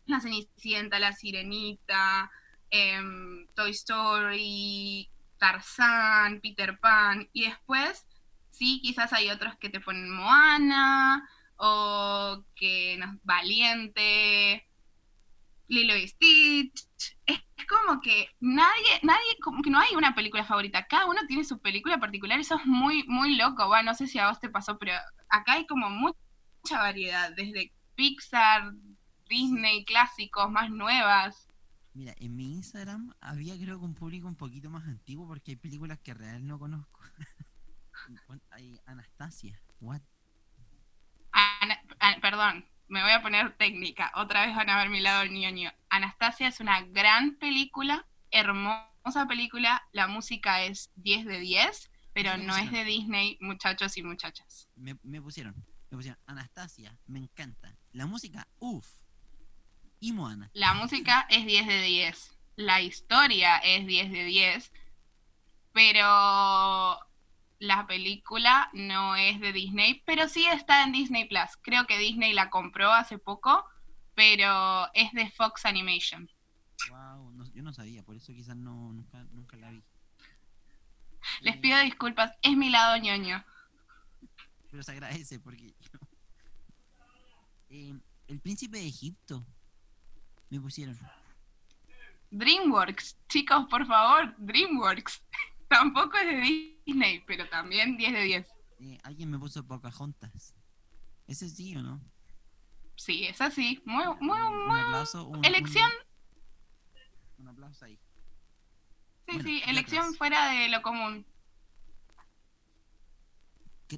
La 0.06 0.20
Cenicienta, 0.20 1.00
La 1.00 1.14
Sirenita, 1.14 2.30
em, 2.70 3.48
Toy 3.56 3.72
Story, 3.72 5.10
Tarzán, 5.38 6.42
Peter 6.42 6.78
Pan, 6.80 7.30
y 7.32 7.46
después 7.46 8.06
sí, 8.60 8.82
quizás 8.84 9.14
hay 9.14 9.30
otros 9.30 9.56
que 9.58 9.70
te 9.70 9.80
ponen 9.80 10.12
Moana 10.12 11.28
o 11.56 12.44
que 12.56 12.98
no, 13.00 13.18
Valiente, 13.24 14.68
Lilo 15.68 15.96
y 15.96 16.08
Stitch. 16.08 16.88
Es, 17.26 17.40
como 17.68 18.02
que 18.02 18.30
nadie, 18.40 19.00
nadie, 19.04 19.38
como 19.42 19.62
que 19.62 19.70
no 19.70 19.80
hay 19.80 19.96
una 19.96 20.14
película 20.14 20.44
favorita. 20.44 20.88
Cada 20.88 21.06
uno 21.06 21.22
tiene 21.28 21.44
su 21.44 21.60
película 21.60 22.00
particular. 22.00 22.40
Eso 22.40 22.56
es 22.56 22.66
muy, 22.66 23.04
muy 23.08 23.36
loco. 23.38 23.68
Bueno, 23.68 23.92
no 23.92 23.96
sé 23.96 24.08
si 24.08 24.20
a 24.20 24.30
vos 24.30 24.40
te 24.40 24.50
pasó, 24.50 24.78
pero 24.78 24.94
acá 25.30 25.54
hay 25.54 25.68
como 25.68 25.90
mucha 25.90 26.80
variedad. 26.80 27.32
Desde 27.36 27.72
Pixar, 27.96 28.74
Disney, 29.30 29.86
clásicos, 29.86 30.50
más 30.50 30.70
nuevas. 30.72 31.48
Mira, 31.94 32.14
en 32.18 32.36
mi 32.36 32.54
Instagram 32.54 33.14
había 33.22 33.58
creo 33.58 33.80
que 33.80 33.86
un 33.86 33.94
público 33.94 34.28
un 34.28 34.36
poquito 34.36 34.70
más 34.70 34.86
antiguo 34.86 35.28
porque 35.28 35.52
hay 35.52 35.58
películas 35.58 36.00
que 36.00 36.14
real 36.14 36.46
no 36.48 36.58
conozco. 36.58 36.99
Anastasia. 38.86 39.62
What? 39.80 40.02
perdón, 42.22 42.66
me 42.88 43.02
voy 43.02 43.12
a 43.12 43.22
poner 43.22 43.56
técnica. 43.58 44.12
Otra 44.16 44.46
vez 44.46 44.56
van 44.56 44.70
a 44.70 44.78
ver 44.78 44.90
mi 44.90 45.00
lado 45.00 45.26
ñoño. 45.26 45.72
Anastasia 45.90 46.48
es 46.48 46.60
una 46.60 46.82
gran 46.82 47.36
película, 47.38 48.08
hermosa 48.32 49.28
película. 49.28 49.84
La 49.92 50.08
música 50.08 50.64
es 50.64 50.92
10 50.96 51.26
de 51.26 51.40
10, 51.40 51.92
pero 52.14 52.38
no 52.38 52.56
es 52.58 52.72
de 52.72 52.84
Disney, 52.84 53.38
muchachos 53.42 53.96
y 53.98 54.04
muchachas. 54.04 54.70
Me, 54.76 54.96
pusieron, 55.22 55.56
me 55.90 55.98
pusieron 55.98 56.20
Anastasia, 56.26 56.98
me 57.06 57.20
encanta. 57.20 57.76
La 57.92 58.06
música, 58.06 58.48
uff. 58.60 58.88
Y 60.00 60.14
Moana. 60.14 60.50
La 60.54 60.74
música 60.74 61.28
es 61.30 61.46
10 61.46 61.68
de 61.68 61.82
10. 61.82 62.38
La 62.56 62.82
historia 62.82 63.58
es 63.58 63.86
10 63.86 64.12
de 64.12 64.24
10. 64.24 64.72
Pero 65.74 67.09
la 67.60 67.86
película 67.86 68.70
no 68.74 69.16
es 69.16 69.40
de 69.40 69.52
Disney, 69.52 70.02
pero 70.06 70.28
sí 70.28 70.46
está 70.46 70.84
en 70.84 70.94
Disney 70.94 71.28
Plus. 71.28 71.58
Creo 71.62 71.86
que 71.86 71.98
Disney 71.98 72.34
la 72.34 72.50
compró 72.50 72.92
hace 72.92 73.18
poco, 73.18 73.66
pero 74.16 74.92
es 74.94 75.12
de 75.12 75.30
Fox 75.30 75.66
Animation. 75.66 76.30
Wow, 76.90 77.44
yo 77.54 77.62
no 77.62 77.74
sabía, 77.74 78.02
por 78.04 78.16
eso 78.16 78.34
quizás 78.34 78.56
no, 78.56 78.94
nunca, 78.94 79.24
nunca 79.32 79.58
la 79.58 79.72
vi. 79.72 79.84
Les 81.42 81.58
pido 81.58 81.78
disculpas, 81.80 82.32
es 82.42 82.56
mi 82.56 82.70
lado 82.70 82.98
ñoño. 82.98 83.44
Pero 84.72 84.84
se 84.84 84.92
agradece 84.92 85.40
porque... 85.40 85.74
Eh, 87.70 87.94
el 88.28 88.40
príncipe 88.40 88.78
de 88.78 88.88
Egipto. 88.88 89.46
Me 90.50 90.60
pusieron. 90.60 90.98
DreamWorks, 92.32 93.18
chicos, 93.28 93.66
por 93.70 93.86
favor, 93.86 94.34
DreamWorks. 94.38 95.24
Tampoco 95.70 96.18
es 96.18 96.26
de 96.26 96.78
Disney, 96.86 97.24
pero 97.26 97.48
también 97.48 97.96
10 97.96 98.14
de 98.14 98.22
10. 98.24 98.48
Eh, 98.80 98.98
alguien 99.04 99.30
me 99.30 99.38
puso 99.38 99.66
Pocahontas. 99.66 100.56
¿Ese 101.28 101.48
sí 101.48 101.76
o 101.76 101.84
no? 101.84 102.02
Sí, 102.96 103.26
es 103.26 103.40
así. 103.40 103.82
Muy, 103.86 104.04
muy, 104.20 104.40
muy. 104.40 104.80
Un 105.28 105.46
elección. 105.46 105.90
Un, 107.38 107.48
aplauso 107.48 107.86
ahí. 107.86 108.00
Sí, 109.28 109.42
sí, 109.42 109.62
elección 109.68 110.16
fuera 110.16 110.50
de 110.50 110.70
lo 110.70 110.82
común. 110.82 111.26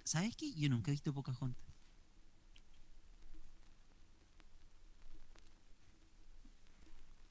¿Sabes 0.03 0.35
qué? 0.35 0.53
Yo 0.53 0.69
nunca 0.69 0.91
he 0.91 0.93
visto 0.93 1.13
Pocahontas. 1.13 1.73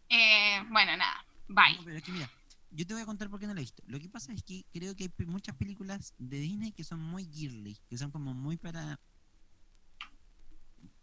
Eh, 0.08 0.64
bueno, 0.70 0.96
nada. 0.96 1.24
Bye. 1.46 1.78
pero 1.84 1.96
es 1.98 2.02
que 2.02 2.12
mira, 2.12 2.30
yo 2.70 2.86
te 2.86 2.94
voy 2.94 3.02
a 3.02 3.06
contar 3.06 3.28
por 3.28 3.40
qué 3.40 3.46
no 3.46 3.54
la 3.54 3.60
he 3.60 3.64
visto. 3.64 3.82
Lo 3.86 3.98
que 3.98 4.08
pasa 4.08 4.32
es 4.32 4.42
que 4.42 4.64
creo 4.72 4.94
que 4.94 5.04
hay 5.18 5.26
muchas 5.26 5.56
películas 5.56 6.14
de 6.18 6.38
Disney 6.38 6.72
que 6.72 6.84
son 6.84 7.00
muy 7.00 7.24
girly, 7.24 7.78
que 7.88 7.98
son 7.98 8.10
como 8.10 8.34
muy 8.34 8.56
para... 8.56 9.00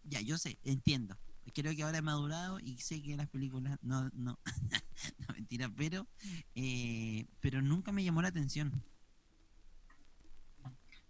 Ya, 0.03 0.21
yo 0.21 0.37
sé, 0.37 0.57
entiendo. 0.63 1.17
Creo 1.53 1.75
que 1.75 1.83
ahora 1.83 1.97
he 1.97 2.01
madurado 2.01 2.59
y 2.59 2.77
sé 2.77 3.01
que 3.01 3.17
las 3.17 3.27
películas 3.27 3.77
no, 3.81 4.09
no, 4.13 4.39
no 5.19 5.33
mentira, 5.33 5.69
pero, 5.69 6.07
eh, 6.55 7.25
pero 7.41 7.61
nunca 7.61 7.91
me 7.91 8.03
llamó 8.03 8.21
la 8.21 8.29
atención. 8.29 8.83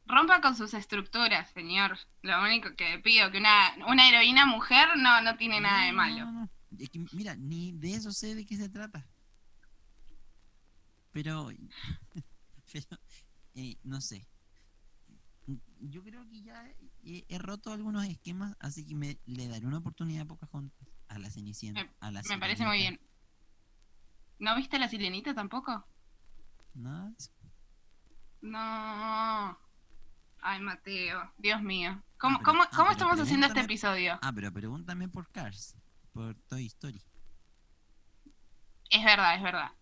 Rompa 0.05 0.41
con 0.41 0.55
sus 0.55 0.73
estructuras, 0.73 1.51
señor. 1.51 1.97
Lo 2.21 2.41
único 2.41 2.75
que 2.75 2.99
pido, 2.99 3.29
que 3.29 3.39
una, 3.39 3.75
una 3.87 4.07
heroína 4.07 4.45
mujer 4.45 4.87
no, 4.97 5.21
no 5.21 5.35
tiene 5.37 5.59
nada 5.59 5.85
de 5.85 5.91
malo. 5.91 6.49
Es 6.79 6.89
que, 6.89 7.03
mira, 7.11 7.35
ni 7.35 7.73
de 7.73 7.93
eso 7.93 8.11
sé 8.11 8.33
de 8.33 8.45
qué 8.45 8.55
se 8.55 8.69
trata. 8.69 9.05
Pero, 12.71 12.99
eh, 13.55 13.77
no 13.83 14.01
sé. 14.01 14.27
Yo 15.79 16.03
creo 16.03 16.27
que 16.27 16.41
ya 16.41 16.63
he, 17.03 17.37
roto 17.39 17.71
algunos 17.71 18.05
esquemas, 18.05 18.55
así 18.59 18.85
que 18.85 18.95
me 18.95 19.19
le 19.25 19.47
daré 19.47 19.65
una 19.65 19.77
oportunidad 19.77 20.23
a 20.23 20.25
Pocahontas, 20.25 20.87
a 21.07 21.19
la 21.19 21.29
Cenicienta, 21.29 21.83
me, 21.83 21.89
a 22.01 22.11
la 22.11 22.21
Me 22.23 22.37
parece 22.37 22.65
muy 22.65 22.79
bien. 22.79 22.99
¿No 24.39 24.55
viste 24.55 24.77
la 24.77 24.89
Sirenita 24.89 25.33
tampoco? 25.33 25.87
No. 26.73 27.15
No. 28.41 29.59
Ay, 30.39 30.61
Mateo, 30.61 31.31
Dios 31.37 31.61
mío. 31.61 32.03
¿Cómo, 32.17 32.41
cómo, 32.43 32.63
ah, 32.63 32.69
cómo 32.75 32.91
estamos 32.91 33.19
haciendo 33.19 33.47
este 33.47 33.61
episodio? 33.61 34.19
Ah, 34.21 34.33
pero 34.33 34.51
pregúntame 34.51 35.07
por 35.07 35.31
Cars, 35.31 35.75
por 36.11 36.35
Toy 36.47 36.65
Story. 36.65 37.01
Es 38.89 39.03
verdad, 39.03 39.35
es 39.35 39.41
verdad 39.41 39.76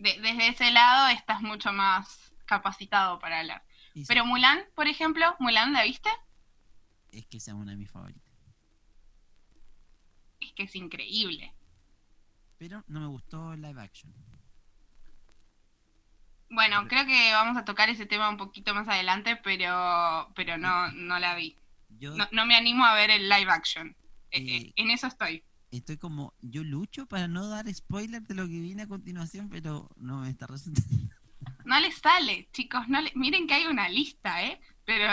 desde 0.00 0.48
ese 0.48 0.70
lado 0.70 1.08
estás 1.08 1.42
mucho 1.42 1.72
más 1.72 2.32
capacitado 2.46 3.18
para 3.18 3.40
hablar. 3.40 3.62
Pero 4.06 4.24
Mulan, 4.24 4.64
por 4.74 4.86
ejemplo, 4.86 5.36
Mulan, 5.38 5.72
¿la 5.72 5.82
viste? 5.84 6.08
Es 7.12 7.26
que 7.26 7.40
sea 7.40 7.54
una 7.54 7.72
de 7.72 7.76
mis 7.76 7.90
favoritas. 7.90 8.22
Es 10.40 10.52
que 10.52 10.62
es 10.64 10.76
increíble. 10.76 11.52
Pero 12.58 12.84
no 12.88 13.00
me 13.00 13.06
gustó 13.06 13.54
live 13.56 13.80
action. 13.80 14.12
Bueno, 16.48 16.88
creo 16.88 17.06
que 17.06 17.32
vamos 17.32 17.56
a 17.56 17.64
tocar 17.64 17.88
ese 17.90 18.06
tema 18.06 18.28
un 18.28 18.36
poquito 18.36 18.74
más 18.74 18.88
adelante, 18.88 19.36
pero, 19.36 20.32
pero 20.34 20.58
no, 20.58 20.90
no 20.92 21.18
la 21.18 21.34
vi. 21.34 21.56
no, 22.32 22.46
me 22.46 22.56
animo 22.56 22.84
a 22.84 22.94
ver 22.94 23.10
el 23.10 23.28
live 23.28 23.50
action. 23.50 23.96
Eh, 24.32 24.56
eh, 24.56 24.72
en 24.76 24.90
eso 24.90 25.06
estoy 25.06 25.44
estoy 25.70 25.96
como, 25.96 26.34
yo 26.40 26.62
lucho 26.64 27.06
para 27.06 27.28
no 27.28 27.48
dar 27.48 27.72
spoiler 27.72 28.22
de 28.22 28.34
lo 28.34 28.46
que 28.46 28.60
viene 28.60 28.82
a 28.82 28.88
continuación, 28.88 29.48
pero 29.48 29.88
no 29.96 30.20
me 30.20 30.30
está 30.30 30.46
resultando. 30.46 30.88
No 31.64 31.78
le 31.78 31.92
sale, 31.92 32.48
chicos, 32.52 32.88
no 32.88 33.00
le, 33.00 33.12
miren 33.14 33.46
que 33.46 33.54
hay 33.54 33.66
una 33.66 33.88
lista, 33.88 34.42
¿eh? 34.44 34.60
Pero 34.84 35.08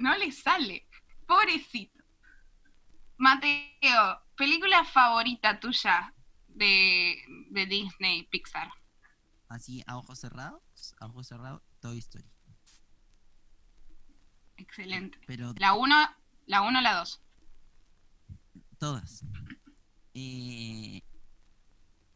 no 0.00 0.16
le 0.16 0.30
sale. 0.30 0.86
Pobrecito. 1.26 2.02
Mateo, 3.16 4.20
película 4.36 4.84
favorita 4.84 5.58
tuya 5.58 6.12
de, 6.48 7.16
de 7.50 7.66
Disney 7.66 8.24
Pixar. 8.24 8.68
Así, 9.48 9.82
a 9.86 9.96
ojos 9.96 10.18
cerrados, 10.20 10.94
a 11.00 11.06
ojos 11.06 11.28
cerrados, 11.28 11.62
Toy 11.80 11.98
Story. 11.98 12.24
Excelente. 14.56 15.18
Pero 15.26 15.52
La 15.56 15.74
1, 15.74 15.94
la 16.46 16.62
1, 16.62 16.80
la 16.80 16.94
2. 16.96 17.20
todas. 18.78 19.24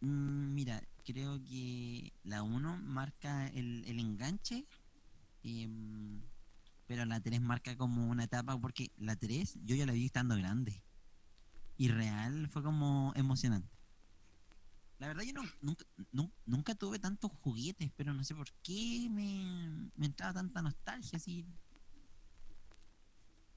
Mm, 0.01 0.55
mira, 0.55 0.83
creo 1.05 1.39
que 1.43 2.13
la 2.23 2.43
1 2.43 2.77
marca 2.79 3.47
el, 3.49 3.85
el 3.87 3.99
enganche, 4.01 4.67
em, 5.43 6.23
pero 6.87 7.05
la 7.07 7.21
3 7.21 7.41
marca 7.41 7.77
como 7.77 8.09
una 8.09 8.25
etapa, 8.25 8.59
porque 8.61 8.91
la 8.97 9.17
3 9.17 9.59
yo 9.65 9.77
ya 9.77 9.87
la 9.87 9.93
vi 9.93 10.07
estando 10.07 10.37
grande. 10.37 10.83
Y 11.79 11.89
real 11.89 12.49
fue 12.51 12.63
como 12.63 13.13
emocionante. 13.17 13.77
La 14.99 15.09
verdad 15.09 15.25
yo 15.25 15.35
nunca, 15.61 15.85
nu- 16.13 16.33
nunca 16.47 16.75
tuve 16.75 16.99
tantos 16.99 17.31
juguetes, 17.43 17.91
pero 17.97 18.15
no 18.15 18.25
sé 18.25 18.35
por 18.35 18.49
qué 18.63 19.09
me, 19.11 19.91
entraba 20.07 20.33
tanta 20.35 20.63
nostalgia 20.63 21.19
así. 21.19 21.47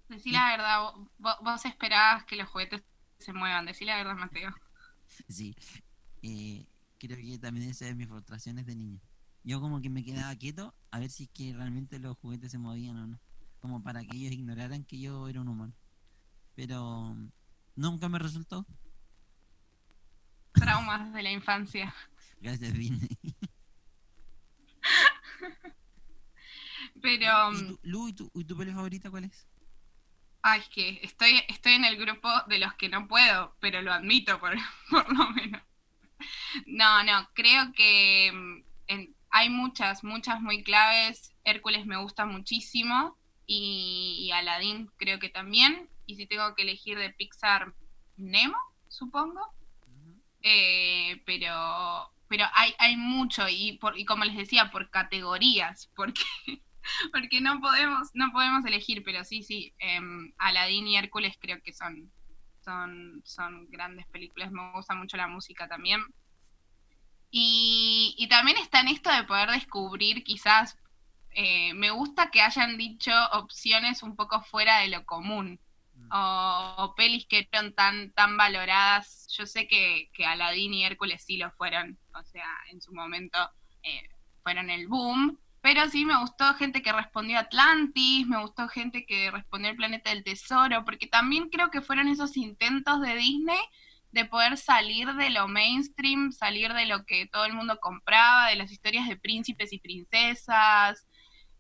Decí 0.10 0.32
la 0.32 0.50
verdad, 0.52 0.80
vo- 0.82 1.10
vos, 1.18 1.36
vos 1.42 1.66
esperabas 1.66 2.26
que 2.26 2.36
los 2.36 2.50
juguetes 2.50 2.82
se 3.20 3.34
muevan. 3.34 3.66
Decí 3.66 3.86
la 3.86 3.98
verdad, 3.98 4.16
Mateo. 4.16 4.54
Sí, 5.28 5.56
eh, 6.22 6.66
creo 6.98 7.18
que 7.18 7.38
también 7.38 7.70
esa 7.70 7.88
es 7.88 7.96
mis 7.96 8.08
frustraciones 8.08 8.66
de 8.66 8.76
niño. 8.76 9.00
Yo 9.44 9.62
como 9.62 9.82
que 9.82 9.90
me 9.90 10.04
quedaba 10.04 10.36
quieto 10.36 10.74
a 10.92 11.00
ver 11.00 11.10
si 11.10 11.24
es 11.24 11.30
que 11.30 11.54
realmente 11.54 12.00
los 12.00 12.18
juguetes 12.18 12.52
se 12.52 12.58
movían 12.58 12.98
o 12.98 13.08
no. 13.08 13.20
Como 13.60 13.84
para 13.84 14.04
que 14.04 14.18
ellos 14.18 14.32
ignoraran 14.32 14.86
que 14.86 15.00
yo 15.00 15.28
era 15.28 15.42
un 15.42 15.50
humano. 15.50 15.74
Pero 16.56 17.14
mm, 17.14 17.32
nunca 17.76 18.10
me 18.10 18.20
resultó. 18.20 18.66
Traumas 20.54 21.14
de 21.14 21.24
la 21.24 21.32
infancia. 21.32 21.94
Gracias, 22.42 22.74
Disney. 22.74 23.10
Pero, 27.02 27.54
¿Y 27.54 27.64
mm, 27.64 27.68
tú, 27.68 27.80
Lu, 27.84 28.08
¿y 28.10 28.14
tu, 28.14 28.32
y 28.34 28.44
tu 28.46 28.58
peli 28.58 28.72
favorita 28.72 29.10
cuál 29.10 29.26
es? 29.26 29.48
Ay, 30.42 30.62
es 30.62 30.70
que 30.70 31.00
estoy, 31.04 31.42
estoy 31.48 31.74
en 31.74 31.86
el 31.86 31.98
grupo 31.98 32.30
de 32.48 32.60
los 32.60 32.74
que 32.76 32.90
no 32.90 33.08
puedo, 33.08 33.56
pero 33.60 33.82
lo 33.82 33.94
admito 33.94 34.40
por, 34.40 34.56
por 34.90 35.12
lo 35.18 35.30
menos. 35.32 35.62
No, 36.66 37.04
no, 37.04 37.30
creo 37.34 37.72
que 37.74 38.32
mm, 38.34 38.64
en- 38.88 39.16
hay 39.32 39.50
muchas, 39.50 40.04
muchas 40.04 40.42
muy 40.42 40.64
claves. 40.64 41.36
Hércules 41.44 41.86
me 41.86 41.98
gusta 41.98 42.26
muchísimo 42.26 43.18
y, 43.46 44.18
y 44.28 44.32
Aladdin 44.32 44.90
creo 44.98 45.20
que 45.20 45.30
también. 45.30 45.90
Y 46.06 46.16
si 46.16 46.26
tengo 46.28 46.56
que 46.56 46.64
elegir 46.64 46.98
de 46.98 47.12
Pixar, 47.12 47.74
Nemo, 48.18 48.58
supongo. 48.88 49.42
Eh, 50.42 51.22
pero 51.26 52.14
pero 52.28 52.46
hay, 52.54 52.74
hay 52.80 52.98
mucho 52.98 53.48
y, 53.50 53.78
por, 53.80 53.98
y 54.00 54.06
como 54.06 54.26
les 54.26 54.38
decía, 54.38 54.72
por 54.72 54.90
categorías, 54.92 55.92
porque, 55.96 56.22
porque 57.14 57.42
no, 57.42 57.60
podemos, 57.60 58.10
no 58.14 58.32
podemos 58.32 58.66
elegir, 58.66 59.04
pero 59.04 59.24
sí, 59.24 59.44
sí, 59.44 59.74
em, 59.80 60.34
Aladdin 60.38 60.88
y 60.88 60.98
Hércules 60.98 61.38
creo 61.40 61.62
que 61.64 61.74
son, 61.74 62.12
son, 62.64 63.22
son 63.26 63.70
grandes 63.70 64.08
películas, 64.08 64.52
me 64.52 64.72
gusta 64.74 64.96
mucho 64.96 65.18
la 65.18 65.28
música 65.28 65.68
también. 65.68 66.02
Y, 67.32 68.16
y 68.18 68.28
también 68.28 68.58
está 68.58 68.82
en 68.82 68.88
esto 68.88 69.12
de 69.12 69.24
poder 69.24 69.52
descubrir 69.52 70.24
quizás, 70.24 70.78
eh, 71.32 71.74
me 71.76 71.92
gusta 71.92 72.32
que 72.32 72.42
hayan 72.42 72.78
dicho 72.78 73.12
opciones 73.34 74.02
un 74.02 74.16
poco 74.16 74.42
fuera 74.42 74.80
de 74.80 74.88
lo 74.88 75.06
común 75.06 75.60
Mm. 76.00 76.10
o, 76.12 76.76
o 76.84 76.96
pelis 76.96 77.26
que 77.28 77.48
fueron 77.52 77.74
tan, 77.74 78.12
tan 78.14 78.38
valoradas. 78.38 79.28
Yo 79.38 79.46
sé 79.46 79.68
que, 79.68 80.10
que 80.14 80.26
Aladdin 80.26 80.74
y 80.74 80.86
Hércules 80.86 81.24
sí 81.24 81.38
lo 81.38 81.52
fueron, 81.52 81.98
o 82.14 82.24
sea, 82.24 82.48
en 82.72 82.82
su 82.82 82.94
momento 82.94 83.38
eh, 83.84 84.10
fueron 84.44 84.70
el 84.70 84.88
boom, 84.88 85.40
pero 85.62 85.90
sí 85.90 86.06
me 86.06 86.18
gustó 86.20 86.54
gente 86.56 86.82
que 86.82 86.94
respondió 86.94 87.40
Atlantis, 87.40 88.28
me 88.28 88.42
gustó 88.42 88.68
gente 88.68 89.06
que 89.06 89.30
respondió 89.32 89.72
el 89.72 89.78
planeta 89.78 90.10
del 90.10 90.24
tesoro, 90.24 90.86
porque 90.86 91.08
también 91.08 91.50
creo 91.50 91.70
que 91.70 91.82
fueron 91.82 92.08
esos 92.08 92.38
intentos 92.38 93.02
de 93.02 93.16
Disney 93.16 93.60
de 94.12 94.26
poder 94.26 94.58
salir 94.58 95.14
de 95.14 95.30
lo 95.30 95.48
mainstream, 95.48 96.32
salir 96.32 96.74
de 96.74 96.86
lo 96.86 97.06
que 97.06 97.28
todo 97.28 97.46
el 97.46 97.54
mundo 97.54 97.80
compraba, 97.80 98.48
de 98.48 98.56
las 98.56 98.72
historias 98.72 99.08
de 99.08 99.18
príncipes 99.18 99.72
y 99.74 99.80
princesas, 99.80 101.08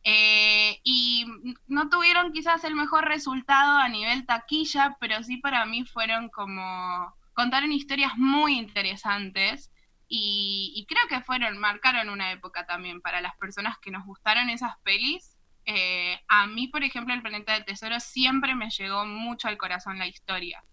eh, 0.03 0.79
y 0.83 1.25
no 1.67 1.89
tuvieron 1.89 2.31
quizás 2.31 2.63
el 2.63 2.75
mejor 2.75 3.05
resultado 3.05 3.77
a 3.77 3.89
nivel 3.89 4.25
taquilla, 4.25 4.97
pero 4.99 5.21
sí 5.23 5.37
para 5.37 5.65
mí 5.65 5.85
fueron 5.85 6.29
como 6.29 7.13
contaron 7.33 7.71
historias 7.71 8.17
muy 8.17 8.57
interesantes 8.57 9.71
y, 10.11 10.85
creo 10.89 11.07
que 11.07 11.21
fueron, 11.21 11.59
marcaron 11.59 12.09
una 12.09 12.31
época 12.31 12.65
también 12.65 12.99
para 12.99 13.21
las 13.21 13.37
personas 13.37 13.77
que 13.77 13.91
nos 13.91 14.05
gustaron 14.05 14.49
esas 14.49 14.73
pelis. 14.83 15.37
Eh, 15.65 16.19
a 16.27 16.47
mí, 16.47 16.67
por 16.67 16.83
ejemplo, 16.83 17.13
El 17.13 17.21
Planeta 17.21 17.53
del 17.53 17.65
Tesoro 17.65 17.99
siempre 17.99 18.55
me 18.55 18.71
llegó 18.71 19.05
mucho 19.05 19.47
al 19.47 19.57
corazón 19.57 19.99
la 19.99 20.07
historia. 20.07 20.63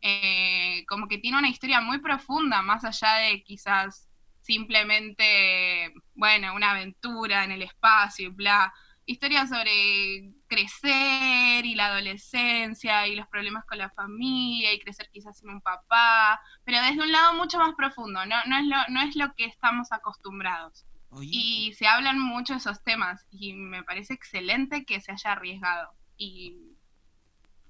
Eh, 0.00 0.84
como 0.88 1.06
que 1.06 1.18
tiene 1.18 1.38
una 1.38 1.48
historia 1.48 1.80
muy 1.80 1.98
profunda, 1.98 2.62
más 2.62 2.84
allá 2.84 3.14
de 3.14 3.44
quizás 3.44 4.08
simplemente, 4.40 5.94
bueno, 6.14 6.54
una 6.54 6.72
aventura 6.72 7.44
en 7.44 7.52
el 7.52 7.62
espacio 7.62 8.28
y 8.28 8.32
bla. 8.32 8.74
Historia 9.06 9.46
sobre 9.46 10.32
crecer 10.50 11.64
y 11.64 11.74
la 11.76 11.86
adolescencia 11.86 13.06
y 13.06 13.16
los 13.16 13.26
problemas 13.28 13.64
con 13.64 13.78
la 13.78 13.90
familia 13.90 14.74
y 14.74 14.80
crecer 14.80 15.08
quizás 15.12 15.38
sin 15.38 15.48
un 15.50 15.62
papá, 15.62 16.40
pero 16.64 16.82
desde 16.82 17.02
un 17.02 17.12
lado 17.12 17.34
mucho 17.34 17.58
más 17.58 17.74
profundo, 17.76 18.26
no, 18.26 18.36
no, 18.46 18.58
es, 18.58 18.66
lo, 18.66 18.76
no 18.90 19.00
es 19.02 19.16
lo 19.16 19.32
que 19.34 19.46
estamos 19.46 19.92
acostumbrados. 19.92 20.84
Oye, 21.10 21.30
Y 21.32 21.72
se 21.74 21.86
hablan 21.86 22.20
mucho 22.20 22.54
esos 22.54 22.82
temas 22.82 23.26
y 23.30 23.54
me 23.54 23.82
parece 23.84 24.14
excelente 24.14 24.84
que 24.84 25.00
se 25.00 25.12
haya 25.12 25.32
arriesgado 25.32 25.94
y 26.18 26.76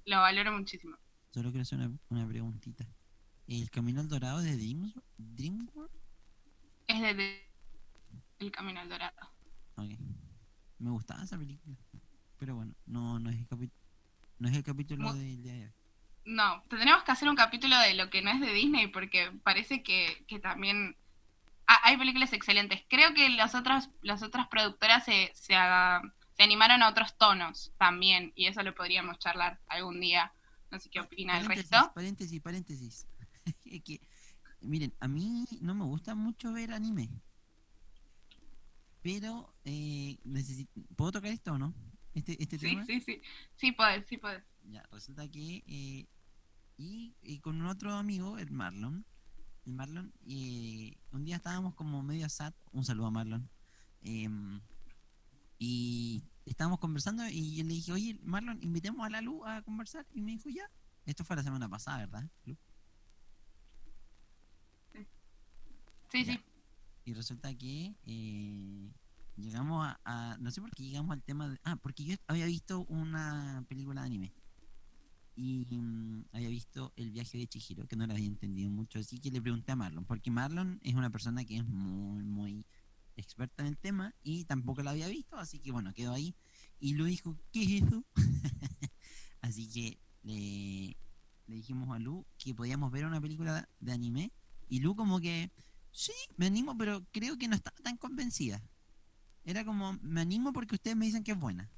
lo 0.05 0.17
valoro 0.19 0.51
muchísimo. 0.51 0.97
solo 1.33 1.49
quiero 1.51 1.61
hacer 1.63 1.79
una, 1.79 1.91
una 2.09 2.27
preguntita. 2.27 2.85
¿El 3.47 3.69
Camino 3.69 4.01
al 4.01 4.07
Dorado 4.07 4.41
de 4.41 4.55
DreamWorks? 4.57 5.93
Es 6.87 7.01
de, 7.01 7.13
de- 7.13 7.51
El 8.39 8.51
Camino 8.51 8.79
al 8.81 8.89
Dorado. 8.89 9.29
Ok. 9.75 9.91
Me 10.79 10.89
gustaba 10.89 11.23
esa 11.23 11.37
película. 11.37 11.75
Pero 12.41 12.55
bueno, 12.55 12.73
no, 12.87 13.19
no 13.19 13.29
es 13.29 13.37
el 13.37 13.47
capítulo. 13.47 13.79
No 14.39 14.49
es 14.49 14.55
el 14.55 14.63
capítulo 14.63 15.03
Mu- 15.03 15.13
del 15.13 15.43
día 15.43 15.53
de 15.53 15.65
hoy. 15.65 15.71
No, 16.25 16.63
tendremos 16.69 17.03
que 17.03 17.11
hacer 17.11 17.29
un 17.29 17.35
capítulo 17.35 17.77
de 17.77 17.93
lo 17.93 18.09
que 18.09 18.23
no 18.23 18.31
es 18.31 18.39
de 18.41 18.51
Disney 18.51 18.87
porque 18.87 19.31
parece 19.43 19.83
que, 19.83 20.25
que 20.27 20.39
también 20.39 20.97
ah, 21.67 21.79
hay 21.83 21.97
películas 21.97 22.33
excelentes. 22.33 22.81
Creo 22.89 23.13
que 23.13 23.29
las 23.29 23.53
otras, 23.53 23.91
las 24.01 24.23
otras 24.23 24.47
productoras 24.47 25.05
se, 25.05 25.31
se, 25.35 25.53
haga- 25.53 26.01
se 26.35 26.41
animaron 26.41 26.81
a 26.81 26.89
otros 26.89 27.15
tonos 27.15 27.73
también 27.77 28.33
y 28.35 28.47
eso 28.47 28.63
lo 28.63 28.73
podríamos 28.73 29.19
charlar 29.19 29.59
algún 29.67 29.99
día. 29.99 30.33
No 30.71 30.79
sé 30.79 30.89
qué 30.89 30.99
opina 30.99 31.37
el 31.39 31.45
resto. 31.45 31.91
paréntesis, 31.93 32.41
paréntesis. 32.41 33.05
Que, 33.85 34.01
miren, 34.61 34.91
a 34.99 35.07
mí 35.07 35.45
no 35.61 35.75
me 35.75 35.85
gusta 35.85 36.15
mucho 36.15 36.51
ver 36.53 36.73
anime. 36.73 37.07
Pero, 39.03 39.53
eh, 39.63 40.17
¿puedo 40.95 41.11
tocar 41.11 41.31
esto 41.31 41.53
o 41.53 41.57
no? 41.59 41.73
Este, 42.13 42.41
este 42.43 42.57
Sí, 42.59 42.67
tema. 42.67 42.85
sí, 42.85 42.99
sí. 43.01 43.21
Sí, 43.55 43.71
puedes, 43.71 44.05
sí, 44.07 44.17
puedes. 44.17 44.43
Ya, 44.65 44.83
resulta 44.91 45.27
que. 45.29 45.63
eh, 45.65 46.07
y, 46.77 47.15
y 47.21 47.39
con 47.39 47.61
un 47.61 47.67
otro 47.67 47.93
amigo, 47.93 48.37
el 48.37 48.51
Marlon. 48.51 49.05
El 49.65 49.73
Marlon, 49.73 50.11
eh, 50.27 50.97
un 51.11 51.23
día 51.23 51.35
estábamos 51.37 51.75
como 51.75 52.01
medio 52.03 52.27
sad. 52.29 52.53
Un 52.71 52.83
saludo 52.83 53.07
a 53.07 53.11
Marlon. 53.11 53.49
em, 54.01 54.59
y 55.59 56.23
estábamos 56.45 56.79
conversando 56.79 57.23
y 57.29 57.55
yo 57.55 57.63
le 57.63 57.73
dije, 57.75 57.91
oye, 57.91 58.17
Marlon, 58.23 58.57
invitemos 58.63 59.05
a 59.05 59.09
la 59.11 59.21
Lu 59.21 59.45
a 59.45 59.61
conversar. 59.61 60.05
Y 60.13 60.21
me 60.21 60.31
dijo, 60.31 60.49
ya. 60.49 60.69
Esto 61.05 61.23
fue 61.23 61.35
la 61.35 61.43
semana 61.43 61.69
pasada, 61.69 61.99
¿verdad? 61.99 62.29
Lu? 62.45 62.57
Sí, 66.11 66.25
Ya. 66.25 66.33
sí. 66.33 66.39
Y 67.05 67.13
resulta 67.13 67.53
que 67.55 67.95
eh, 68.05 68.91
llegamos 69.35 69.93
a, 70.05 70.37
No 70.39 70.51
sé 70.51 70.61
por 70.61 70.71
qué 70.71 70.83
llegamos 70.83 71.11
al 71.11 71.23
tema 71.23 71.49
de. 71.49 71.57
Ah, 71.63 71.75
porque 71.77 72.03
yo 72.03 72.15
había 72.27 72.45
visto 72.45 72.85
una 72.85 73.63
película 73.67 74.01
de 74.01 74.07
anime. 74.07 74.33
Y 75.35 75.65
mm, 75.69 76.25
había 76.33 76.49
visto 76.49 76.93
El 76.95 77.11
viaje 77.11 77.37
de 77.37 77.47
Chihiro, 77.47 77.87
que 77.87 77.95
no 77.95 78.05
la 78.05 78.13
había 78.13 78.27
entendido 78.27 78.69
mucho. 78.69 78.99
Así 78.99 79.19
que 79.19 79.31
le 79.31 79.41
pregunté 79.41 79.71
a 79.71 79.75
Marlon, 79.75 80.05
porque 80.05 80.29
Marlon 80.29 80.79
es 80.83 80.93
una 80.93 81.09
persona 81.09 81.45
que 81.45 81.57
es 81.57 81.65
muy, 81.65 82.23
muy 82.23 82.65
experta 83.15 83.63
en 83.63 83.69
el 83.69 83.77
tema 83.77 84.13
y 84.23 84.45
tampoco 84.45 84.83
la 84.83 84.91
había 84.91 85.07
visto. 85.07 85.37
Así 85.37 85.59
que 85.59 85.71
bueno, 85.71 85.93
quedó 85.93 86.13
ahí. 86.13 86.35
Y 86.79 86.93
Lu 86.93 87.05
dijo, 87.05 87.37
¿qué 87.51 87.63
es 87.63 87.83
eso? 87.83 88.03
así 89.41 89.67
que 89.69 89.99
le, 90.23 90.97
le 91.47 91.55
dijimos 91.55 91.95
a 91.95 91.99
Lu 91.99 92.25
que 92.37 92.53
podíamos 92.53 92.91
ver 92.91 93.05
una 93.05 93.21
película 93.21 93.67
de 93.79 93.91
anime. 93.91 94.31
Y 94.67 94.79
Lu, 94.79 94.95
como 94.95 95.19
que 95.19 95.51
Sí, 95.91 96.13
me 96.37 96.45
animo, 96.47 96.77
pero 96.77 97.05
creo 97.11 97.37
que 97.37 97.47
no 97.47 97.55
estaba 97.55 97.77
tan 97.83 97.97
convencida. 97.97 98.63
Era 99.43 99.65
como, 99.65 99.97
me 100.01 100.21
animo 100.21 100.53
porque 100.53 100.75
ustedes 100.75 100.95
me 100.95 101.05
dicen 101.05 101.23
que 101.23 101.31
es 101.31 101.39
buena. 101.39 101.69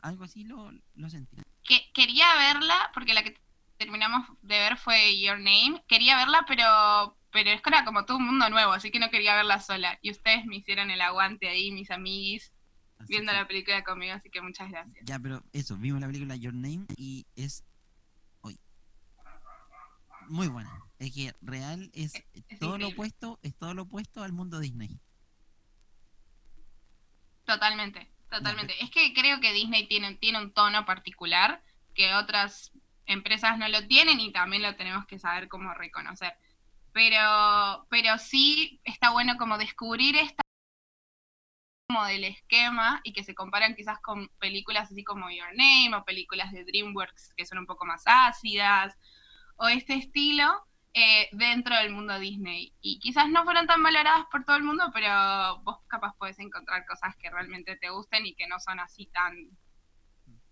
Algo 0.00 0.24
así 0.24 0.44
lo, 0.44 0.72
lo 0.94 1.10
sentí. 1.10 1.36
Que, 1.64 1.90
quería 1.92 2.26
verla, 2.36 2.90
porque 2.94 3.12
la 3.14 3.22
que 3.22 3.38
terminamos 3.76 4.26
de 4.42 4.58
ver 4.58 4.78
fue 4.78 5.20
Your 5.20 5.38
Name. 5.38 5.82
Quería 5.88 6.16
verla, 6.16 6.44
pero 6.46 7.16
pero 7.36 7.50
es 7.50 7.60
que 7.60 7.68
era 7.68 7.84
como 7.84 8.06
todo 8.06 8.16
un 8.16 8.24
mundo 8.24 8.48
nuevo, 8.48 8.72
así 8.72 8.90
que 8.90 8.98
no 8.98 9.10
quería 9.10 9.34
verla 9.34 9.60
sola. 9.60 9.98
Y 10.00 10.10
ustedes 10.10 10.46
me 10.46 10.56
hicieron 10.56 10.90
el 10.90 11.02
aguante 11.02 11.48
ahí, 11.48 11.70
mis 11.70 11.90
amiguis, 11.90 12.50
Así 12.98 13.08
viendo 13.12 13.30
que- 13.30 13.38
la 13.38 13.46
película 13.46 13.84
conmigo, 13.84 14.14
así 14.14 14.30
que 14.30 14.40
muchas 14.40 14.70
gracias. 14.70 15.04
Ya, 15.04 15.18
pero 15.18 15.42
eso, 15.52 15.76
vimos 15.76 16.00
la 16.00 16.06
película 16.06 16.34
Your 16.36 16.54
Name 16.54 16.86
y 16.96 17.26
es 17.36 17.62
hoy. 18.40 18.58
Muy 20.28 20.48
buena. 20.48 20.70
Es 20.98 21.12
que 21.12 21.34
real 21.42 21.90
es, 21.92 22.14
es 22.14 22.58
todo 22.58 22.78
lo 22.78 22.88
opuesto, 22.88 23.38
es 23.42 23.54
todo 23.54 23.74
lo 23.74 23.82
opuesto 23.82 24.22
al 24.22 24.32
mundo 24.32 24.58
Disney. 24.58 24.98
Totalmente, 27.46 28.10
totalmente. 28.28 28.74
Es 28.82 28.90
que 28.90 29.14
creo 29.14 29.40
que 29.40 29.52
Disney 29.52 29.86
tiene, 29.86 30.16
tiene 30.16 30.38
un 30.38 30.52
tono 30.52 30.84
particular 30.84 31.62
que 31.94 32.14
otras 32.14 32.72
empresas 33.06 33.56
no 33.56 33.68
lo 33.68 33.86
tienen 33.86 34.20
y 34.20 34.32
también 34.32 34.62
lo 34.62 34.74
tenemos 34.74 35.06
que 35.06 35.18
saber 35.18 35.48
cómo 35.48 35.72
reconocer. 35.72 36.34
Pero, 36.92 37.86
pero 37.88 38.18
sí 38.18 38.80
está 38.84 39.10
bueno 39.10 39.36
como 39.38 39.58
descubrir 39.58 40.16
esta 40.16 40.42
como 41.88 42.04
del 42.04 42.24
esquema 42.24 43.00
y 43.04 43.12
que 43.12 43.22
se 43.22 43.34
comparan 43.34 43.76
quizás 43.76 44.00
con 44.00 44.28
películas 44.40 44.90
así 44.90 45.04
como 45.04 45.30
Your 45.30 45.54
Name 45.54 45.94
o 45.94 46.04
películas 46.04 46.50
de 46.50 46.64
DreamWorks 46.64 47.32
que 47.36 47.46
son 47.46 47.58
un 47.58 47.66
poco 47.66 47.86
más 47.86 48.02
ácidas 48.06 48.98
o 49.56 49.68
este 49.68 49.94
estilo 49.94 50.66
eh, 50.98 51.28
dentro 51.32 51.76
del 51.76 51.92
mundo 51.92 52.18
Disney. 52.18 52.72
Y 52.80 52.98
quizás 53.00 53.28
no 53.28 53.44
fueron 53.44 53.66
tan 53.66 53.82
valoradas 53.82 54.24
por 54.30 54.44
todo 54.44 54.56
el 54.56 54.62
mundo, 54.62 54.90
pero 54.94 55.60
vos 55.62 55.80
capaz 55.88 56.16
podés 56.16 56.38
encontrar 56.38 56.86
cosas 56.86 57.14
que 57.16 57.28
realmente 57.28 57.76
te 57.76 57.90
gusten 57.90 58.24
y 58.24 58.34
que 58.34 58.46
no 58.48 58.58
son 58.58 58.80
así 58.80 59.04
tan 59.12 59.34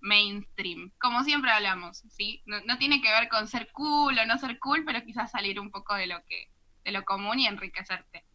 mainstream. 0.00 0.92
Como 1.00 1.24
siempre 1.24 1.50
hablamos, 1.50 2.02
¿sí? 2.10 2.42
No, 2.44 2.60
no 2.66 2.76
tiene 2.76 3.00
que 3.00 3.10
ver 3.10 3.30
con 3.30 3.48
ser 3.48 3.72
cool 3.72 4.18
o 4.18 4.26
no 4.26 4.36
ser 4.36 4.58
cool, 4.58 4.84
pero 4.84 5.02
quizás 5.02 5.30
salir 5.30 5.58
un 5.58 5.70
poco 5.70 5.94
de 5.94 6.08
lo 6.08 6.22
que 6.26 6.50
de 6.84 6.92
lo 6.92 7.06
común 7.06 7.40
y 7.40 7.46
enriquecerte. 7.46 8.26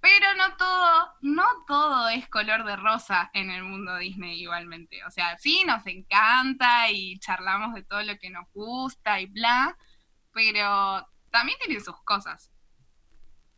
Pero 0.00 0.34
no 0.36 0.56
todo, 0.56 1.14
no 1.20 1.44
todo 1.66 2.08
es 2.10 2.28
color 2.28 2.64
de 2.64 2.76
rosa 2.76 3.28
en 3.34 3.50
el 3.50 3.64
mundo 3.64 3.98
Disney 3.98 4.40
igualmente. 4.40 5.04
O 5.04 5.10
sea, 5.10 5.36
sí 5.38 5.64
nos 5.66 5.84
encanta 5.88 6.88
y 6.92 7.18
charlamos 7.18 7.74
de 7.74 7.82
todo 7.82 8.02
lo 8.02 8.16
que 8.18 8.30
nos 8.30 8.46
gusta 8.52 9.20
y 9.20 9.26
bla, 9.26 9.76
pero 10.32 11.08
también 11.30 11.58
tiene 11.64 11.80
sus 11.80 12.02
cosas. 12.04 12.50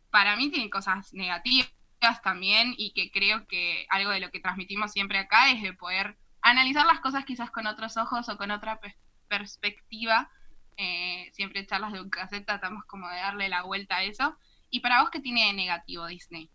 Para 0.09 0.35
mí 0.35 0.49
tiene 0.51 0.69
cosas 0.69 1.13
negativas 1.13 1.71
también 2.23 2.73
y 2.77 2.93
que 2.93 3.11
creo 3.11 3.47
que 3.47 3.85
algo 3.89 4.11
de 4.11 4.19
lo 4.19 4.29
que 4.31 4.39
transmitimos 4.39 4.91
siempre 4.91 5.17
acá 5.17 5.51
es 5.51 5.61
de 5.61 5.73
poder 5.73 6.17
analizar 6.41 6.85
las 6.85 6.99
cosas 6.99 7.25
quizás 7.25 7.49
con 7.51 7.65
otros 7.67 7.97
ojos 7.97 8.29
o 8.29 8.37
con 8.37 8.51
otra 8.51 8.79
pe- 8.79 8.97
perspectiva. 9.27 10.29
Eh, 10.77 11.29
siempre 11.33 11.65
charlas 11.65 11.93
de 11.93 12.01
un 12.01 12.09
cassette 12.09 12.45
tratamos 12.45 12.83
como 12.85 13.07
de 13.09 13.15
darle 13.17 13.49
la 13.49 13.63
vuelta 13.63 13.97
a 13.97 14.03
eso. 14.03 14.37
¿Y 14.69 14.81
para 14.81 15.01
vos 15.01 15.09
qué 15.11 15.19
tiene 15.19 15.45
de 15.47 15.53
negativo 15.53 16.05
Disney? 16.07 16.51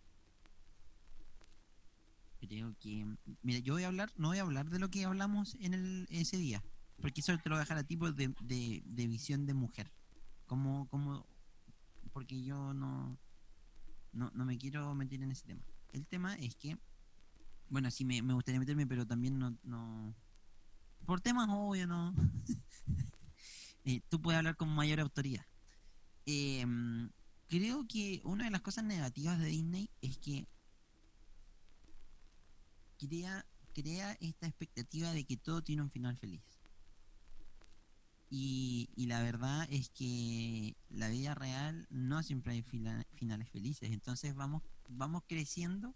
Creo 2.41 2.75
que. 2.81 3.07
Mira, 3.43 3.59
yo 3.61 3.75
voy 3.75 3.85
a 3.85 3.89
hablar, 3.89 4.11
no 4.17 4.29
voy 4.29 4.39
a 4.39 4.43
hablar 4.43 4.67
de 4.71 4.79
lo 4.79 4.91
que 4.91 5.05
hablamos 5.05 5.57
en 5.61 5.75
el, 5.75 6.07
ese 6.11 6.37
día. 6.37 6.63
Porque 7.01 7.21
eso 7.21 7.37
te 7.39 7.49
lo 7.49 7.55
voy 7.57 7.61
a 7.61 7.65
dejar 7.65 7.79
a 7.79 7.85
tipo 7.85 8.11
de, 8.13 8.35
de, 8.43 8.83
de 8.85 9.07
visión 9.07 9.47
de 9.47 9.55
mujer. 9.55 9.93
Como, 10.49 10.89
como. 10.89 11.25
Porque 12.13 12.43
yo 12.43 12.75
no, 12.75 13.17
no. 14.13 14.33
No 14.35 14.45
me 14.45 14.59
quiero 14.59 14.93
meter 14.97 15.23
en 15.23 15.31
ese 15.31 15.47
tema. 15.47 15.63
El 15.93 16.09
tema 16.09 16.35
es 16.35 16.57
que. 16.57 16.77
Bueno, 17.69 17.91
sí 17.93 18.05
me, 18.05 18.21
me 18.23 18.35
gustaría 18.35 18.59
meterme, 18.59 18.87
pero 18.89 19.07
también 19.07 19.39
no. 19.39 19.57
no 19.63 20.17
por 21.07 21.21
temas 21.21 21.49
obvios, 21.49 21.89
no. 21.89 22.13
Eh, 23.85 24.03
tú 24.11 24.21
puedes 24.21 24.37
hablar 24.37 24.55
con 24.55 24.69
mayor 24.69 25.01
autoridad. 25.01 25.47
Em, 26.27 27.09
creo 27.49 27.87
que 27.89 28.21
una 28.23 28.45
de 28.45 28.51
las 28.51 28.61
cosas 28.61 28.85
negativas 28.85 29.39
de 29.39 29.47
Disney 29.47 29.89
es 30.03 30.19
que 30.19 30.47
crea, 32.99 33.47
crea 33.73 34.13
esta 34.21 34.47
expectativa 34.47 35.13
de 35.13 35.25
que 35.25 35.39
todo 35.39 35.63
tiene 35.63 35.81
un 35.81 35.91
final 35.91 36.19
feliz. 36.19 36.58
Y, 38.31 38.91
y 38.95 39.07
la 39.07 39.23
verdad 39.23 39.67
es 39.71 39.91
que 39.91 40.77
la 40.91 41.09
vida 41.09 41.35
real 41.35 41.87
no 41.91 42.23
siempre 42.23 42.53
hay 42.53 42.63
finales 42.63 43.49
felices. 43.51 43.91
Entonces 43.91 44.35
vamos, 44.35 44.63
vamos 44.89 45.23
creciendo 45.27 45.95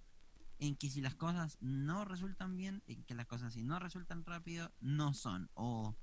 en 0.58 0.76
que 0.76 0.88
si 0.88 1.00
las 1.00 1.14
cosas 1.14 1.58
no 1.60 2.04
resultan 2.04 2.56
bien, 2.56 2.82
en 2.86 3.02
que 3.02 3.14
las 3.14 3.26
cosas 3.26 3.52
si 3.52 3.64
no 3.64 3.78
resultan 3.78 4.24
rápido, 4.24 4.72
no 4.80 5.12
son. 5.12 5.50
O, 5.54 5.94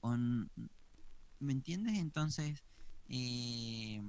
o 0.00 0.16
¿me 0.16 1.52
entiendes? 1.52 1.98
Entonces, 1.98 2.62
eh, 3.08 4.02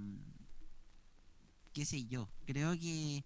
qué 1.74 1.86
sé 1.86 2.06
yo, 2.06 2.30
creo 2.46 2.78
que 2.78 3.24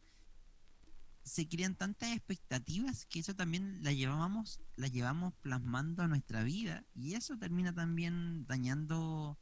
se 1.23 1.47
crean 1.47 1.75
tantas 1.75 2.11
expectativas 2.11 3.05
que 3.05 3.19
eso 3.19 3.35
también 3.35 3.79
la 3.83 3.91
llevamos, 3.93 4.59
la 4.75 4.87
llevamos 4.87 5.33
plasmando 5.41 6.01
a 6.03 6.07
nuestra 6.07 6.43
vida 6.43 6.83
y 6.95 7.13
eso 7.13 7.37
termina 7.37 7.73
también 7.73 8.45
dañando 8.47 9.37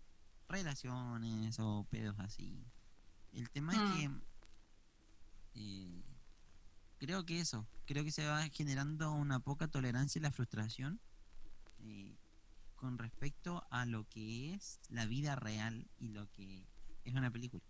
relaciones 0.49 1.57
o 1.59 1.85
pedos 1.89 2.19
así. 2.19 2.65
El 3.31 3.49
tema 3.49 3.73
es 3.73 3.79
Mm. 3.79 3.93
que 3.95 4.21
eh, 5.55 6.03
creo 6.97 7.25
que 7.25 7.39
eso, 7.39 7.67
creo 7.85 8.03
que 8.03 8.11
se 8.11 8.25
va 8.25 8.47
generando 8.49 9.11
una 9.11 9.39
poca 9.39 9.67
tolerancia 9.67 10.19
y 10.19 10.23
la 10.23 10.31
frustración 10.31 10.99
eh, 11.79 12.17
con 12.75 12.97
respecto 12.97 13.65
a 13.71 13.85
lo 13.85 14.07
que 14.09 14.53
es 14.53 14.79
la 14.89 15.05
vida 15.05 15.35
real 15.35 15.87
y 15.97 16.09
lo 16.09 16.29
que 16.31 16.65
es 17.03 17.13
una 17.13 17.31
película. 17.31 17.63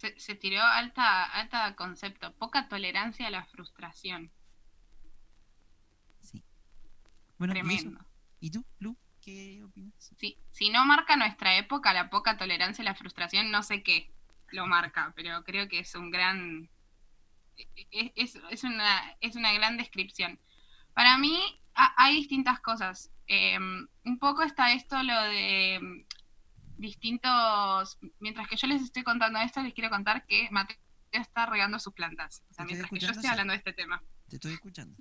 Se, 0.00 0.18
se 0.18 0.34
tiró 0.34 0.62
alta, 0.62 1.24
alta 1.24 1.76
concepto, 1.76 2.32
poca 2.32 2.68
tolerancia 2.68 3.26
a 3.26 3.30
la 3.30 3.44
frustración. 3.44 4.30
Sí. 6.22 6.42
Bueno. 7.36 7.52
Tremendo. 7.52 8.00
¿Y 8.40 8.50
tú, 8.50 8.64
Lu? 8.78 8.96
¿Qué 9.20 9.62
opinas? 9.62 9.92
Sí, 10.16 10.38
si 10.52 10.70
no 10.70 10.86
marca 10.86 11.16
nuestra 11.16 11.58
época 11.58 11.92
la 11.92 12.08
poca 12.08 12.38
tolerancia 12.38 12.80
a 12.80 12.86
la 12.86 12.94
frustración, 12.94 13.50
no 13.50 13.62
sé 13.62 13.82
qué 13.82 14.10
lo 14.52 14.66
marca, 14.66 15.12
pero 15.14 15.44
creo 15.44 15.68
que 15.68 15.80
es 15.80 15.94
un 15.94 16.10
gran. 16.10 16.70
Es, 17.90 18.12
es- 18.16 18.40
es 18.50 18.64
una, 18.64 19.16
es 19.20 19.36
una 19.36 19.52
gran 19.52 19.76
descripción. 19.76 20.40
Para 20.94 21.18
mí 21.18 21.38
ha- 21.74 21.92
hay 22.02 22.14
distintas 22.16 22.60
cosas. 22.60 23.10
Eh, 23.26 23.58
un 23.58 24.18
poco 24.18 24.42
está 24.42 24.72
esto 24.72 25.02
lo 25.02 25.20
de 25.24 26.06
distintos. 26.80 27.98
Mientras 28.18 28.48
que 28.48 28.56
yo 28.56 28.66
les 28.66 28.82
estoy 28.82 29.02
contando 29.02 29.38
esto, 29.38 29.62
les 29.62 29.74
quiero 29.74 29.90
contar 29.90 30.26
que 30.26 30.48
Mateo 30.50 30.76
está 31.12 31.46
regando 31.46 31.78
sus 31.78 31.92
plantas. 31.92 32.42
O 32.50 32.54
sea, 32.54 32.64
mientras 32.64 32.90
que 32.90 32.98
yo 32.98 33.10
estoy 33.10 33.30
hablando 33.30 33.52
de 33.52 33.58
este 33.58 33.72
tema. 33.72 34.02
Te 34.28 34.36
estoy 34.36 34.54
escuchando. 34.54 34.96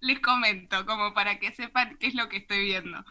les 0.00 0.20
comento, 0.20 0.86
como 0.86 1.12
para 1.12 1.38
que 1.38 1.52
sepan 1.52 1.96
qué 1.98 2.06
es 2.06 2.14
lo 2.14 2.28
que 2.28 2.38
estoy 2.38 2.64
viendo. 2.64 3.04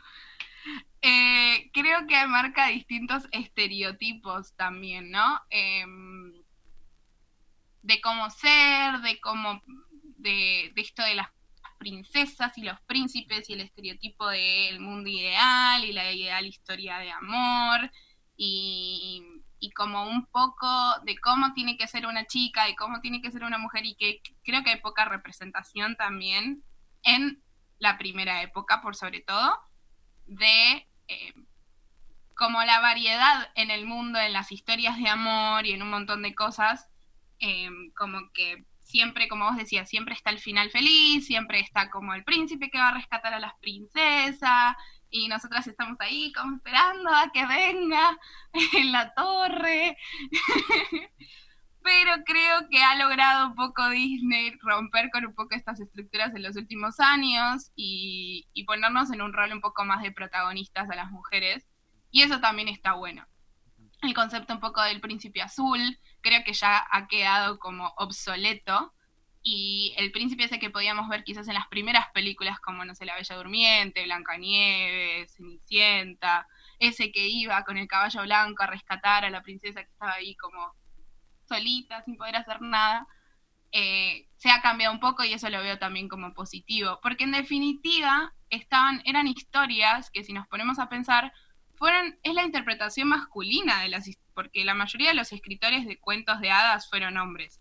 Eh, 1.01 1.69
creo 1.71 2.07
que 2.07 2.27
marca 2.27 2.67
distintos 2.67 3.27
estereotipos 3.31 4.53
también, 4.55 5.11
¿no? 5.11 5.41
Em, 5.49 6.33
de 7.83 8.01
cómo 8.01 8.29
ser, 8.29 8.99
de 9.01 9.19
cómo, 9.21 9.61
de, 10.17 10.71
de 10.75 10.81
esto 10.81 11.03
de 11.03 11.15
las 11.15 11.29
princesas 11.79 12.55
y 12.57 12.63
los 12.63 12.79
príncipes 12.81 13.49
y 13.49 13.53
el 13.53 13.61
estereotipo 13.61 14.27
del 14.27 14.79
mundo 14.79 15.09
ideal 15.09 15.83
y 15.83 15.93
la 15.93 16.11
ideal 16.11 16.45
historia 16.45 16.99
de 16.99 17.09
amor 17.09 17.89
y, 18.35 19.23
como 19.75 20.03
un 20.03 20.25
poco 20.27 20.67
de 21.05 21.17
cómo 21.17 21.53
tiene 21.53 21.77
que 21.77 21.87
ser 21.87 22.05
una 22.05 22.25
chica 22.25 22.69
y 22.69 22.75
cómo 22.75 22.99
tiene 22.99 23.21
que 23.21 23.31
ser 23.31 23.43
una 23.43 23.57
mujer 23.57 23.85
y 23.85 23.95
que 23.95 24.21
creo 24.43 24.61
que 24.63 24.71
hay 24.71 24.81
poca 24.81 25.05
representación 25.05 25.95
también 25.95 26.63
en 27.03 27.41
la 27.79 27.97
primera 27.97 28.41
época, 28.41 28.81
por 28.81 28.95
sobre 28.95 29.21
todo, 29.21 29.57
de 30.25 30.87
eh, 31.07 31.33
como 32.35 32.61
la 32.63 32.81
variedad 32.81 33.49
en 33.55 33.71
el 33.71 33.85
mundo, 33.85 34.19
en 34.19 34.33
las 34.33 34.51
historias 34.51 34.97
de 34.97 35.07
amor 35.07 35.65
y 35.65 35.71
en 35.71 35.81
un 35.81 35.89
montón 35.89 36.21
de 36.23 36.35
cosas, 36.35 36.89
eh, 37.39 37.69
como 37.95 38.31
que 38.33 38.65
siempre, 38.89 39.27
como 39.27 39.45
vos 39.45 39.55
decías, 39.55 39.87
siempre 39.87 40.15
está 40.15 40.31
el 40.31 40.39
final 40.39 40.71
feliz, 40.71 41.27
siempre 41.27 41.59
está 41.59 41.91
como 41.91 42.15
el 42.15 42.23
príncipe 42.23 42.71
que 42.71 42.79
va 42.79 42.89
a 42.89 42.95
rescatar 42.95 43.33
a 43.35 43.39
las 43.39 43.53
princesas, 43.61 44.75
y 45.11 45.27
nosotras 45.27 45.67
estamos 45.67 45.97
ahí 45.99 46.31
como 46.33 46.55
esperando 46.55 47.09
a 47.11 47.31
que 47.31 47.45
venga 47.45 48.17
en 48.73 48.91
la 48.91 49.13
torre. 49.13 49.95
Pero 51.81 52.11
creo 52.25 52.67
que 52.69 52.83
ha 52.83 52.95
logrado 52.95 53.47
un 53.47 53.55
poco 53.55 53.89
Disney 53.89 54.51
romper 54.61 55.09
con 55.11 55.25
un 55.25 55.33
poco 55.33 55.55
estas 55.55 55.79
estructuras 55.79 56.35
en 56.35 56.43
los 56.43 56.55
últimos 56.57 56.99
años 56.99 57.71
y, 57.75 58.47
y 58.53 58.65
ponernos 58.65 59.11
en 59.11 59.21
un 59.21 59.33
rol 59.33 59.53
un 59.53 59.61
poco 59.61 59.85
más 59.85 60.01
de 60.01 60.11
protagonistas 60.11 60.89
a 60.89 60.95
las 60.95 61.09
mujeres. 61.09 61.65
Y 62.11 62.23
eso 62.23 62.39
también 62.41 62.67
está 62.67 62.93
bueno. 62.93 63.25
El 64.01 64.13
concepto 64.13 64.53
un 64.53 64.59
poco 64.59 64.81
del 64.81 64.99
príncipe 64.99 65.41
azul, 65.41 65.79
creo 66.21 66.43
que 66.43 66.53
ya 66.53 66.85
ha 66.91 67.07
quedado 67.07 67.59
como 67.59 67.93
obsoleto. 67.97 68.93
Y 69.41 69.93
el 69.97 70.11
príncipe 70.11 70.43
ese 70.43 70.59
que 70.59 70.69
podíamos 70.69 71.07
ver 71.07 71.23
quizás 71.23 71.47
en 71.47 71.53
las 71.53 71.67
primeras 71.67 72.07
películas, 72.13 72.59
como, 72.59 72.83
no 72.83 72.93
sé, 72.93 73.05
La 73.05 73.15
Bella 73.15 73.35
Durmiente, 73.37 74.03
Blancanieves, 74.03 75.33
Cenicienta, 75.33 76.45
ese 76.79 77.11
que 77.11 77.27
iba 77.27 77.63
con 77.63 77.77
el 77.77 77.87
caballo 77.87 78.21
blanco 78.23 78.63
a 78.63 78.67
rescatar 78.67 79.23
a 79.25 79.29
la 79.29 79.41
princesa 79.41 79.81
que 79.83 79.89
estaba 79.89 80.13
ahí 80.13 80.35
como 80.35 80.73
solita, 81.47 82.03
sin 82.03 82.17
poder 82.17 82.35
hacer 82.35 82.61
nada. 82.61 83.07
eh, 83.71 84.27
se 84.37 84.49
ha 84.49 84.61
cambiado 84.61 84.93
un 84.93 84.99
poco 84.99 85.23
y 85.23 85.33
eso 85.33 85.49
lo 85.49 85.61
veo 85.61 85.77
también 85.77 86.07
como 86.07 86.33
positivo, 86.33 86.99
porque 87.01 87.23
en 87.25 87.31
definitiva 87.31 88.33
estaban, 88.49 89.01
eran 89.05 89.27
historias 89.27 90.09
que 90.11 90.23
si 90.23 90.33
nos 90.33 90.47
ponemos 90.47 90.79
a 90.79 90.89
pensar, 90.89 91.31
fueron, 91.75 92.17
es 92.23 92.33
la 92.33 92.43
interpretación 92.43 93.07
masculina 93.09 93.81
de 93.81 93.89
las 93.89 94.07
porque 94.39 94.63
la 94.63 94.73
mayoría 94.73 95.09
de 95.09 95.15
los 95.15 95.33
escritores 95.33 95.85
de 95.85 95.99
cuentos 95.99 96.39
de 96.39 96.49
hadas 96.49 96.89
fueron 96.89 97.17
hombres. 97.17 97.59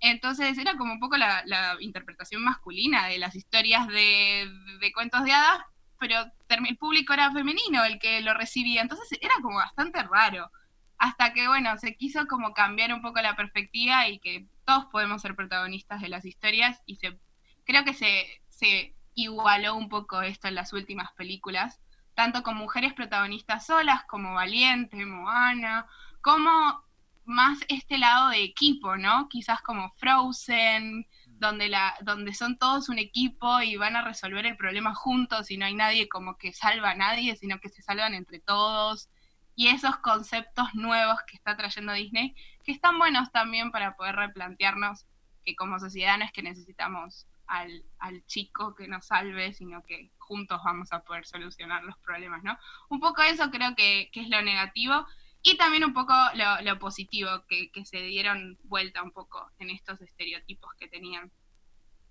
Entonces 0.00 0.56
era 0.56 0.74
como 0.78 0.94
un 0.94 1.00
poco 1.00 1.18
la, 1.18 1.44
interpretación 1.80 2.42
masculina 2.42 3.08
de 3.08 3.18
las 3.18 3.36
historias 3.36 3.86
de, 3.88 4.50
de 4.80 4.92
cuentos 4.94 5.22
de 5.22 5.32
hadas, 5.32 5.60
pero 5.98 6.24
el 6.48 6.78
público 6.78 7.12
era 7.12 7.30
femenino 7.30 7.84
el 7.84 7.98
que 7.98 8.22
lo 8.22 8.32
recibía, 8.32 8.80
entonces 8.80 9.18
era 9.20 9.34
como 9.42 9.56
bastante 9.56 10.02
raro. 10.02 10.50
Hasta 10.96 11.34
que, 11.34 11.46
bueno, 11.46 11.76
se 11.76 11.94
quiso 11.94 12.26
como 12.26 12.54
cambiar 12.54 12.94
un 12.94 13.02
poco 13.02 13.20
la 13.20 13.36
perspectiva 13.36 14.08
y 14.08 14.18
que 14.18 14.46
todos 14.64 14.86
podemos 14.86 15.20
ser 15.20 15.36
protagonistas 15.36 16.00
de 16.00 16.08
las 16.08 16.24
historias 16.24 16.80
y 16.86 16.96
se, 16.96 17.18
creo 17.66 17.84
que 17.84 17.92
se, 17.92 18.26
se 18.48 18.94
igualó 19.12 19.76
un 19.76 19.90
poco 19.90 20.22
esto 20.22 20.48
en 20.48 20.54
las 20.54 20.72
últimas 20.72 21.12
películas, 21.18 21.82
tanto 22.18 22.42
con 22.42 22.56
mujeres 22.56 22.94
protagonistas 22.94 23.66
solas 23.66 24.02
como 24.06 24.34
Valiente, 24.34 25.06
Moana, 25.06 25.86
como 26.20 26.82
más 27.24 27.60
este 27.68 27.96
lado 27.96 28.30
de 28.30 28.42
equipo, 28.42 28.96
¿no? 28.96 29.28
Quizás 29.28 29.62
como 29.62 29.92
Frozen, 29.98 31.06
donde, 31.26 31.68
la, 31.68 31.94
donde 32.02 32.34
son 32.34 32.58
todos 32.58 32.88
un 32.88 32.98
equipo 32.98 33.60
y 33.60 33.76
van 33.76 33.94
a 33.94 34.02
resolver 34.02 34.46
el 34.46 34.56
problema 34.56 34.96
juntos 34.96 35.52
y 35.52 35.58
no 35.58 35.66
hay 35.66 35.74
nadie 35.74 36.08
como 36.08 36.36
que 36.36 36.52
salva 36.52 36.90
a 36.90 36.96
nadie, 36.96 37.36
sino 37.36 37.60
que 37.60 37.68
se 37.68 37.82
salvan 37.82 38.14
entre 38.14 38.40
todos. 38.40 39.08
Y 39.54 39.68
esos 39.68 39.98
conceptos 39.98 40.74
nuevos 40.74 41.20
que 41.24 41.36
está 41.36 41.56
trayendo 41.56 41.92
Disney, 41.92 42.34
que 42.64 42.72
están 42.72 42.98
buenos 42.98 43.30
también 43.30 43.70
para 43.70 43.94
poder 43.94 44.16
replantearnos 44.16 45.06
que 45.44 45.54
como 45.54 45.78
sociedad 45.78 46.18
no 46.18 46.24
es 46.24 46.32
que 46.32 46.42
necesitamos 46.42 47.28
al, 47.48 47.82
chico 48.26 48.74
que 48.74 48.86
nos 48.86 49.06
salve, 49.06 49.52
sino 49.52 49.82
que 49.82 50.10
juntos 50.18 50.60
vamos 50.64 50.92
a 50.92 51.02
poder 51.02 51.26
solucionar 51.26 51.82
los 51.82 51.96
problemas, 51.98 52.42
¿no? 52.42 52.56
Un 52.88 53.00
poco 53.00 53.22
eso 53.22 53.50
creo 53.50 53.74
que, 53.74 54.10
que 54.12 54.20
es 54.20 54.28
lo 54.28 54.42
negativo 54.42 55.06
y 55.42 55.56
también 55.56 55.84
un 55.84 55.94
poco 55.94 56.12
lo, 56.34 56.78
positivo, 56.78 57.44
que, 57.48 57.70
se 57.84 58.02
dieron 58.02 58.58
vuelta 58.64 59.02
un 59.02 59.12
poco 59.12 59.50
en 59.58 59.70
estos 59.70 60.00
estereotipos 60.00 60.72
que 60.78 60.88
tenían. 60.88 61.30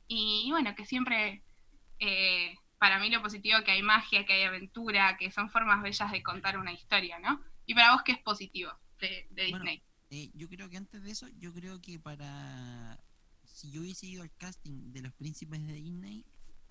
Y, 0.07 0.47
bueno, 0.51 0.73
que 0.75 0.85
siempre, 0.85 1.43
eh, 1.99 2.55
para 2.79 2.99
mí 2.99 3.09
lo 3.09 3.21
positivo 3.21 3.63
que 3.65 3.71
hay 3.71 3.81
magia, 3.81 4.25
que 4.25 4.33
hay 4.33 4.43
aventura, 4.43 5.17
que 5.17 5.31
son 5.31 5.49
formas 5.49 5.81
bellas 5.81 6.11
de 6.11 6.23
contar 6.23 6.57
una 6.57 6.71
historia, 6.71 7.19
¿no? 7.19 7.41
Y 7.65 7.73
para 7.73 7.91
vos, 7.93 8.03
¿qué 8.03 8.13
es 8.13 8.19
positivo 8.19 8.71
de, 8.99 9.27
Disney? 9.31 9.83
Eh, 10.09 10.31
yo 10.33 10.47
creo 10.47 10.69
que 10.69 10.77
antes 10.77 11.03
de 11.03 11.11
eso, 11.11 11.27
yo 11.37 11.53
creo 11.53 11.81
que 11.81 11.99
para... 11.99 12.97
Si 13.57 13.71
yo 13.71 13.81
hubiese 13.81 14.05
ido 14.05 14.21
al 14.21 14.31
casting 14.37 14.91
de 14.91 15.01
los 15.01 15.11
príncipes 15.13 15.65
de 15.65 15.73
Disney, 15.73 16.23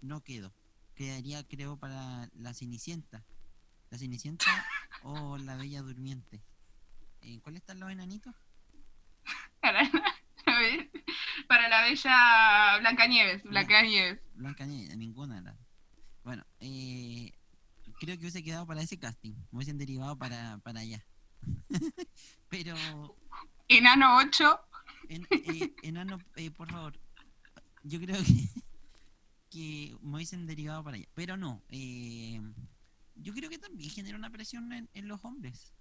no 0.02 0.22
quedo. 0.22 0.54
Quedaría, 0.94 1.42
creo, 1.42 1.76
para 1.76 2.30
la 2.34 2.54
Cenicienta. 2.54 3.24
La 3.90 3.98
Cenicienta 3.98 4.46
o 5.02 5.36
la 5.36 5.56
Bella 5.56 5.82
Durmiente. 5.82 6.44
¿En 7.22 7.40
cuál 7.40 7.56
están 7.56 7.80
los 7.80 7.90
enanitos? 7.90 8.36
Para 9.60 9.82
la, 9.82 10.14
para 11.48 11.68
la 11.68 11.82
Bella 11.82 12.78
Blancanieves. 12.78 13.42
Blancanieves. 13.42 14.20
Blancanieves, 14.34 14.96
ninguna. 14.96 15.40
La... 15.40 15.56
Bueno, 16.22 16.46
eh, 16.60 17.32
creo 17.98 18.14
que 18.14 18.20
hubiese 18.20 18.44
quedado 18.44 18.64
para 18.64 18.80
ese 18.80 18.96
casting. 18.96 19.32
Me 19.50 19.56
hubiesen 19.58 19.76
derivado 19.76 20.16
para, 20.16 20.58
para 20.58 20.78
allá. 20.82 21.04
Pero. 22.48 22.76
Enano 23.66 24.18
8. 24.18 24.60
Eh, 25.08 25.74
enano, 25.82 26.18
eh, 26.36 26.50
por 26.50 26.70
favor. 26.70 26.98
Yo 27.82 28.00
creo 28.00 28.16
que, 28.22 28.48
que 29.50 29.96
me 30.02 30.16
hubiesen 30.16 30.46
derivado 30.46 30.82
para 30.82 30.96
allá. 30.96 31.06
Pero 31.14 31.36
no. 31.36 31.62
Eh, 31.68 32.40
yo 33.16 33.32
creo 33.32 33.48
que 33.48 33.58
también 33.58 33.90
genera 33.90 34.16
una 34.16 34.30
presión 34.30 34.72
en, 34.72 35.08
los 35.08 35.24
hombres. 35.24 35.72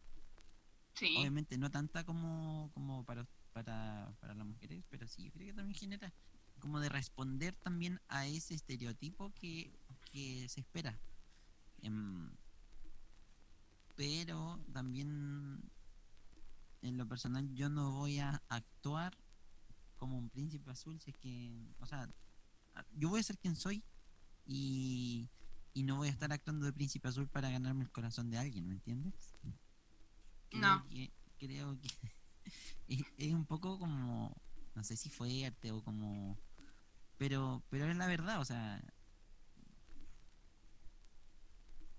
Sí. 0.93 1.15
Obviamente 1.17 1.57
no 1.57 1.69
tanta 1.69 2.05
como, 2.05 2.71
como 2.73 3.03
para, 3.03 3.27
para, 3.51 4.15
para 4.19 4.33
las 4.33 4.47
mujeres, 4.47 4.83
pero 4.89 5.07
sí, 5.07 5.23
yo 5.23 5.31
creo 5.31 5.47
que 5.47 5.53
también 5.53 5.77
genera 5.77 6.13
como 6.59 6.79
de 6.79 6.89
responder 6.89 7.55
también 7.55 7.99
a 8.07 8.25
ese 8.27 8.53
estereotipo 8.53 9.33
que, 9.33 9.71
se 10.47 10.61
espera. 10.61 10.97
Em, 11.81 12.31
pero 13.95 14.59
también 14.71 15.61
en 16.87 16.97
lo 16.97 17.07
personal 17.07 17.53
yo 17.53 17.69
no 17.69 17.91
voy 17.91 18.19
a 18.19 18.41
actuar 18.49 19.17
como 19.97 20.17
un 20.17 20.29
príncipe 20.29 20.71
azul 20.71 20.99
si 20.99 21.11
es 21.11 21.17
que, 21.17 21.73
o 21.79 21.85
sea, 21.85 22.09
yo 22.93 23.09
voy 23.09 23.19
a 23.19 23.23
ser 23.23 23.37
quien 23.37 23.55
soy 23.55 23.83
y 24.45 25.29
y 25.75 25.83
no 25.83 25.97
voy 25.97 26.07
a 26.07 26.11
estar 26.11 26.31
actuando 26.31 26.65
de 26.65 26.73
príncipe 26.73 27.09
azul 27.09 27.27
para 27.27 27.49
ganarme 27.49 27.83
el 27.83 27.91
corazón 27.91 28.31
de 28.31 28.37
alguien, 28.37 28.65
¿me 28.65 28.75
entiendes? 28.75 29.35
no. 30.53 30.85
creo 31.37 31.77
que 31.81 31.89
es, 33.17 33.33
un 33.33 33.45
poco 33.45 33.77
como, 33.77 34.33
no 34.73 34.83
sé 34.85 34.95
si 34.95 35.09
fue 35.09 35.45
arte 35.45 35.71
o 35.71 35.83
como, 35.83 36.39
pero, 37.17 37.61
pero 37.69 37.89
es 37.89 37.97
la 37.97 38.07
verdad, 38.07 38.39
o 38.39 38.45
sea, 38.45 38.81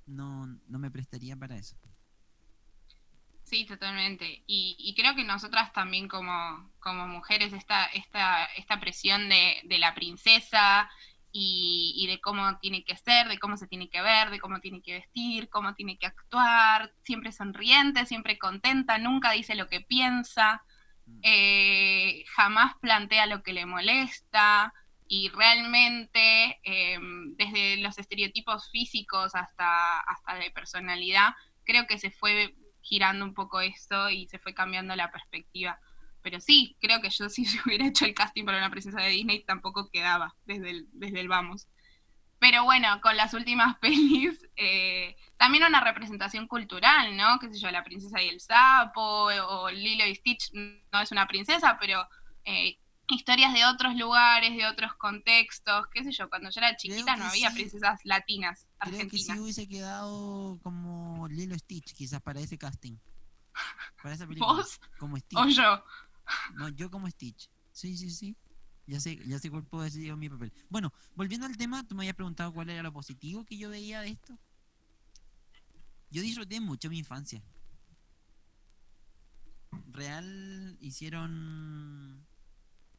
no, 0.06 0.46
no 0.46 0.78
me 0.78 0.90
prestaría 0.90 1.36
para 1.36 1.58
eso. 1.58 1.76
Sí, 3.46 3.64
totalmente. 3.64 4.42
Y, 4.48 4.74
y, 4.76 4.94
creo 4.96 5.14
que 5.14 5.22
nosotras 5.22 5.72
también 5.72 6.08
como, 6.08 6.72
como 6.80 7.06
mujeres, 7.06 7.52
esta, 7.52 7.86
esta, 7.86 8.44
esta 8.56 8.80
presión 8.80 9.28
de, 9.28 9.60
de 9.62 9.78
la 9.78 9.94
princesa 9.94 10.90
y, 11.30 12.06
de 12.08 12.20
cómo 12.20 12.58
tiene 12.58 12.82
que 12.82 12.96
ser, 12.96 13.28
de 13.28 13.38
cómo 13.38 13.56
se 13.56 13.68
tiene 13.68 13.88
que 13.88 14.02
ver, 14.02 14.30
de 14.30 14.40
cómo 14.40 14.58
tiene 14.58 14.82
que 14.82 14.94
vestir, 14.94 15.48
cómo 15.48 15.74
tiene 15.74 15.96
que 15.96 16.06
actuar, 16.06 16.92
siempre 17.04 17.30
sonriente, 17.30 18.04
siempre 18.04 18.36
contenta, 18.36 18.98
nunca 18.98 19.30
dice 19.30 19.54
lo 19.54 19.68
que 19.68 19.80
piensa, 19.80 20.64
mm. 21.06 21.20
eh, 21.22 22.24
jamás 22.34 22.74
plantea 22.80 23.26
lo 23.26 23.44
que 23.44 23.52
le 23.52 23.64
molesta 23.64 24.74
y 25.06 25.28
realmente 25.28 26.58
em, 26.64 27.36
desde 27.36 27.76
los 27.76 27.96
estereotipos 27.96 28.70
físicos 28.72 29.36
hasta, 29.36 30.00
hasta 30.00 30.34
de 30.34 30.50
personalidad, 30.50 31.34
creo 31.64 31.86
que 31.86 31.98
se 31.98 32.10
fue 32.10 32.56
girando 32.86 33.24
un 33.24 33.34
poco 33.34 33.60
esto 33.60 34.10
y 34.10 34.28
se 34.28 34.38
fue 34.38 34.54
cambiando 34.54 34.94
la 34.94 35.10
perspectiva. 35.10 35.78
Pero 36.22 36.40
sí, 36.40 36.76
creo 36.80 37.00
que 37.00 37.10
yo 37.10 37.28
si 37.28 37.46
hubiera 37.64 37.86
hecho 37.86 38.04
el 38.04 38.14
casting 38.14 38.44
para 38.44 38.58
una 38.58 38.70
princesa 38.70 39.00
de 39.00 39.10
Disney 39.10 39.44
tampoco 39.44 39.90
quedaba 39.90 40.34
desde 40.44 40.70
el, 40.70 40.86
desde 40.92 41.20
el 41.20 41.28
vamos. 41.28 41.68
Pero 42.38 42.64
bueno, 42.64 43.00
con 43.00 43.16
las 43.16 43.34
últimas 43.34 43.76
pelis, 43.80 44.38
eh, 44.56 45.16
también 45.36 45.64
una 45.64 45.80
representación 45.80 46.46
cultural, 46.46 47.16
¿no? 47.16 47.38
Qué 47.40 47.48
sé 47.48 47.58
yo, 47.58 47.70
La 47.70 47.84
princesa 47.84 48.22
y 48.22 48.28
el 48.28 48.40
sapo, 48.40 49.26
o 49.26 49.70
Lilo 49.70 50.06
y 50.06 50.14
Stitch 50.14 50.52
no 50.52 51.00
es 51.00 51.10
una 51.10 51.26
princesa, 51.26 51.78
pero 51.80 52.06
eh, 52.44 52.78
historias 53.08 53.52
de 53.52 53.64
otros 53.64 53.94
lugares, 53.96 54.56
de 54.56 54.66
otros 54.66 54.94
contextos, 54.94 55.86
qué 55.92 56.04
sé 56.04 56.12
yo, 56.12 56.28
cuando 56.28 56.50
yo 56.50 56.60
era 56.60 56.76
chiquita 56.76 57.16
no 57.16 57.24
había 57.24 57.50
princesas 57.50 58.00
latinas 58.04 58.66
argentinas. 58.78 59.08
Creo 59.08 59.10
que 59.10 59.18
sí 59.18 59.40
hubiese 59.40 59.68
quedado 59.68 60.58
como 60.62 61.05
Lilo 61.30 61.56
Stitch, 61.58 61.94
quizás 61.94 62.20
para 62.20 62.40
ese 62.40 62.58
casting. 62.58 62.96
Para 64.02 64.14
esa 64.14 64.26
película. 64.26 64.54
¿Vos? 64.54 64.80
Como 64.98 65.16
Stitch. 65.16 65.38
O 65.38 65.48
yo. 65.48 65.84
No, 66.54 66.68
yo 66.68 66.90
como 66.90 67.08
Stitch. 67.08 67.48
Sí, 67.72 67.96
sí, 67.96 68.10
sí. 68.10 68.36
Ya 68.86 69.00
sé, 69.00 69.16
ya 69.26 69.38
sé 69.38 69.50
cuál 69.50 69.64
puedo 69.64 69.84
decir 69.84 70.14
mi 70.16 70.28
papel. 70.28 70.52
Bueno, 70.68 70.92
volviendo 71.14 71.46
al 71.46 71.56
tema, 71.56 71.86
tú 71.86 71.94
me 71.94 72.02
habías 72.02 72.14
preguntado 72.14 72.52
cuál 72.52 72.70
era 72.70 72.82
lo 72.82 72.92
positivo 72.92 73.44
que 73.44 73.58
yo 73.58 73.68
veía 73.68 74.00
de 74.00 74.10
esto. 74.10 74.38
Yo 76.10 76.22
disfruté 76.22 76.60
mucho 76.60 76.88
mi 76.88 76.98
infancia. 76.98 77.42
Real 79.90 80.76
hicieron 80.80 82.24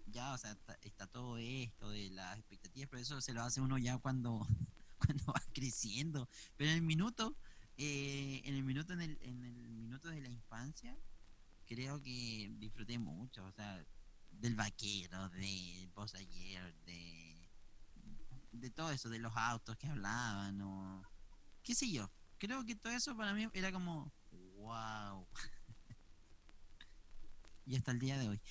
ya, 0.07 0.33
o 0.33 0.37
sea, 0.37 0.57
está, 0.81 1.07
todo 1.07 1.37
esto 1.37 1.89
de 1.89 2.09
las 2.09 2.37
expectativas, 2.37 2.89
pero 2.89 3.01
eso 3.01 3.21
se 3.21 3.33
lo 3.33 3.43
hace 3.43 3.61
uno 3.61 3.77
ya 3.77 3.97
cuando, 3.97 4.45
cuando 4.97 5.25
va 5.25 5.41
creciendo. 5.53 6.29
Pero 6.57 6.71
en 6.71 6.77
el 6.77 6.81
minuto, 6.81 7.35
eh, 7.77 8.41
en 8.43 8.55
el 8.55 8.63
minuto, 8.63 8.93
en 8.93 9.01
el, 9.01 9.17
en 9.21 9.43
el 9.43 9.69
minuto 9.69 10.09
de 10.09 10.21
la 10.21 10.29
infancia, 10.29 10.97
creo 11.65 12.01
que 12.01 12.51
disfruté 12.57 12.97
mucho, 12.97 13.45
o 13.45 13.51
sea, 13.51 13.85
del 14.31 14.55
vaquero, 14.55 15.29
de 15.29 15.89
Buzz 15.93 16.15
ayer, 16.15 16.73
de, 16.85 17.49
de 18.51 18.69
todo 18.71 18.91
eso, 18.91 19.09
de 19.09 19.19
los 19.19 19.35
autos 19.35 19.77
que 19.77 19.87
hablaban, 19.87 20.59
o 20.61 21.03
qué 21.63 21.75
sé 21.75 21.91
yo. 21.91 22.09
Creo 22.37 22.65
que 22.65 22.75
todo 22.75 22.93
eso 22.93 23.15
para 23.15 23.33
mí 23.33 23.47
era 23.53 23.71
como, 23.71 24.11
wow. 24.31 25.27
y 27.65 27.75
hasta 27.75 27.91
el 27.91 27.99
día 27.99 28.17
de 28.17 28.29
hoy. 28.29 28.41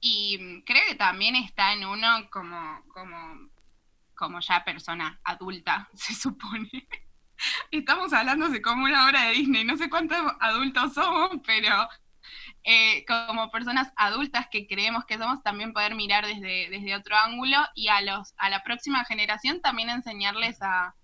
Y 0.00 0.62
creo 0.64 0.82
que 0.88 0.94
también 0.94 1.34
está 1.36 1.72
en 1.72 1.84
uno 1.84 2.28
como, 2.30 2.84
como, 2.92 3.50
como 4.16 4.40
ya 4.40 4.64
persona 4.64 5.20
adulta, 5.22 5.88
se 5.94 6.14
supone. 6.14 6.88
Estamos 7.70 8.12
hablando 8.12 8.48
de 8.48 8.62
como 8.62 8.84
una 8.84 9.06
hora 9.06 9.24
de 9.24 9.32
Disney, 9.32 9.64
no 9.64 9.76
sé 9.76 9.90
cuántos 9.90 10.18
adultos 10.40 10.94
somos, 10.94 11.30
pero 11.46 11.88
eh, 12.64 13.04
como 13.06 13.50
personas 13.50 13.92
adultas 13.94 14.48
que 14.50 14.66
creemos 14.66 15.04
que 15.04 15.18
somos, 15.18 15.42
también 15.42 15.72
poder 15.72 15.94
mirar 15.94 16.26
desde, 16.26 16.68
desde 16.70 16.96
otro 16.96 17.14
ángulo 17.16 17.58
y 17.74 17.88
a, 17.88 18.00
los, 18.00 18.34
a 18.38 18.48
la 18.50 18.64
próxima 18.64 19.04
generación 19.04 19.60
también 19.60 19.90
enseñarles 19.90 20.58
a, 20.62 20.94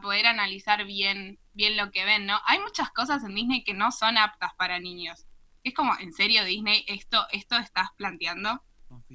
poder 0.00 0.24
analizar 0.24 0.86
bien, 0.86 1.38
bien 1.52 1.76
lo 1.76 1.90
que 1.90 2.06
ven, 2.06 2.24
¿no? 2.24 2.40
Hay 2.46 2.58
muchas 2.58 2.90
cosas 2.90 3.22
en 3.22 3.34
Disney 3.34 3.64
que 3.64 3.74
no 3.74 3.92
son 3.92 4.16
aptas 4.16 4.54
para 4.54 4.80
niños. 4.80 5.26
Es 5.62 5.74
como, 5.74 5.92
¿en 5.98 6.14
serio 6.14 6.42
Disney 6.42 6.86
esto, 6.88 7.26
esto 7.32 7.58
estás 7.58 7.90
planteando? 7.98 8.64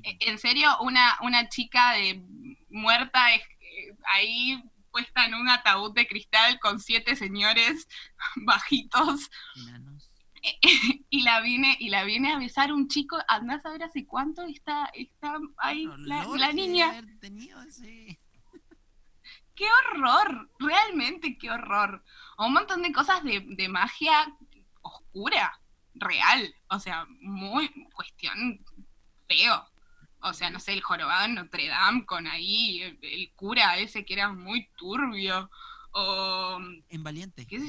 ¿En 0.03 0.37
serio 0.37 0.77
una, 0.81 1.17
una 1.21 1.49
chica 1.49 1.93
de 1.93 2.23
muerta 2.69 3.33
es, 3.33 3.41
eh, 3.41 3.95
ahí 4.13 4.63
puesta 4.91 5.25
en 5.25 5.35
un 5.35 5.49
ataúd 5.49 5.93
de 5.93 6.07
cristal 6.07 6.59
con 6.59 6.79
siete 6.79 7.15
señores 7.15 7.87
bajitos? 8.45 9.29
y 11.09 11.21
la 11.23 11.41
vine 11.41 11.75
y 11.79 11.89
la 11.89 12.03
viene 12.03 12.31
a 12.31 12.37
besar 12.37 12.71
un 12.71 12.87
chico, 12.87 13.17
andás 13.27 13.65
a 13.65 13.71
ver 13.71 13.83
hace 13.83 14.05
cuánto 14.05 14.43
está, 14.43 14.89
está 14.93 15.37
ahí 15.57 15.87
la, 15.97 16.53
niña. 16.53 17.01
Qué 19.55 19.65
horror, 19.65 20.49
realmente 20.57 21.37
qué 21.37 21.51
horror. 21.51 22.03
O 22.37 22.45
un 22.45 22.53
montón 22.53 22.81
de 22.81 22.93
cosas 22.93 23.21
de, 23.23 23.67
magia 23.67 24.33
oscura, 24.81 25.59
real, 25.95 26.55
o 26.69 26.79
sea, 26.79 27.05
muy 27.19 27.69
cuestión 27.93 28.63
feo. 29.27 29.69
O 30.21 30.33
sea, 30.33 30.49
no 30.49 30.59
sé, 30.59 30.73
el 30.73 30.81
jorobado 30.81 31.25
en 31.25 31.35
Notre 31.35 31.67
Dame 31.67 32.05
con 32.05 32.27
ahí 32.27 32.81
el, 33.01 33.31
cura 33.35 33.77
ese 33.77 34.05
que 34.05 34.13
era 34.13 34.31
muy 34.31 34.69
turbio. 34.77 35.49
O. 35.91 36.59
En 36.89 37.03
Valiente. 37.03 37.45
¿qué 37.47 37.59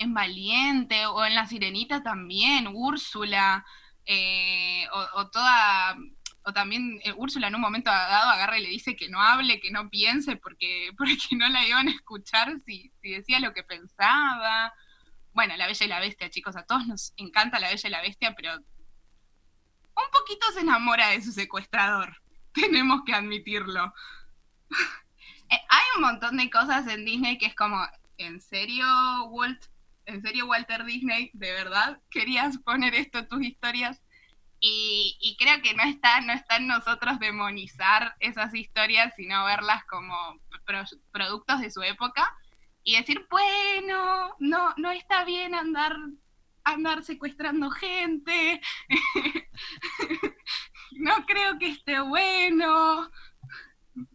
en 0.00 0.14
Valiente 0.14 1.06
o 1.06 1.24
en 1.26 1.34
La 1.34 1.46
Sirenita 1.46 2.02
también, 2.02 2.66
Úrsula, 2.72 3.66
eh, 4.06 4.86
o, 5.14 5.28
toda, 5.28 5.94
o 6.44 6.52
también 6.54 6.98
eh, 7.04 7.12
Úrsula 7.12 7.48
en 7.48 7.54
un 7.54 7.60
momento 7.60 7.90
dado 7.90 8.30
agarra 8.30 8.58
y 8.58 8.62
le 8.62 8.70
dice 8.70 8.96
que 8.96 9.10
no 9.10 9.20
hable, 9.20 9.60
que 9.60 9.70
no 9.70 9.90
piense, 9.90 10.36
porque, 10.36 10.90
porque 10.96 11.36
no 11.36 11.48
la 11.50 11.66
iban 11.66 11.88
a 11.88 11.92
escuchar 11.92 12.58
si, 12.64 12.90
si 13.02 13.10
decía 13.10 13.40
lo 13.40 13.52
que 13.52 13.62
pensaba. 13.62 14.72
Bueno, 15.34 15.54
La 15.58 15.66
Bella 15.66 15.84
y 15.84 15.88
la 15.88 16.00
Bestia, 16.00 16.30
chicos, 16.30 16.56
a 16.56 16.64
todos 16.64 16.86
nos 16.86 17.12
encanta 17.18 17.60
La 17.60 17.68
Bella 17.68 17.88
y 17.88 17.92
la 17.92 18.00
Bestia, 18.00 18.34
pero 18.34 18.52
un 20.04 20.10
poquito 20.12 20.50
se 20.52 20.60
enamora 20.60 21.08
de 21.08 21.22
su 21.22 21.32
secuestrador, 21.32 22.16
tenemos 22.52 23.02
que 23.04 23.14
admitirlo. 23.14 23.92
Eh, 25.52 25.58
hay 25.68 25.82
un 25.96 26.02
montón 26.02 26.36
de 26.36 26.48
cosas 26.48 26.86
en 26.86 27.04
Disney 27.04 27.36
que 27.36 27.46
es 27.46 27.56
como, 27.56 27.76
¿en 28.18 28.40
serio, 28.40 28.86
Walt? 29.30 29.60
¿en 30.10 30.22
serio 30.22 30.46
Walter 30.46 30.84
Disney, 30.84 31.30
de 31.34 31.52
verdad 31.52 32.00
querías 32.10 32.58
poner 32.58 32.94
esto 32.94 33.18
en 33.18 33.28
tus 33.28 33.42
historias? 33.42 34.02
Y, 34.62 35.36
creo 35.38 35.62
que 35.62 35.72
no 35.72 35.82
está, 35.84 36.20
no 36.20 36.34
está 36.34 36.56
en 36.56 36.66
nosotros 36.66 37.18
demonizar 37.18 38.14
esas 38.20 38.54
historias, 38.54 39.14
sino 39.16 39.46
verlas 39.46 39.82
como 39.86 40.14
productos 41.12 41.60
de 41.60 41.70
su 41.70 41.82
época 41.82 42.30
y 42.82 42.96
decir, 42.96 43.26
bueno, 43.30 44.36
no, 44.38 44.74
no 44.76 44.90
está 44.90 45.24
bien 45.24 45.54
andar, 45.54 45.96
andar 46.64 47.04
secuestrando 47.04 47.70
gente, 47.70 48.60
no 50.92 51.26
creo 51.26 51.58
que 51.58 51.70
esté 51.70 52.00
bueno, 52.00 53.10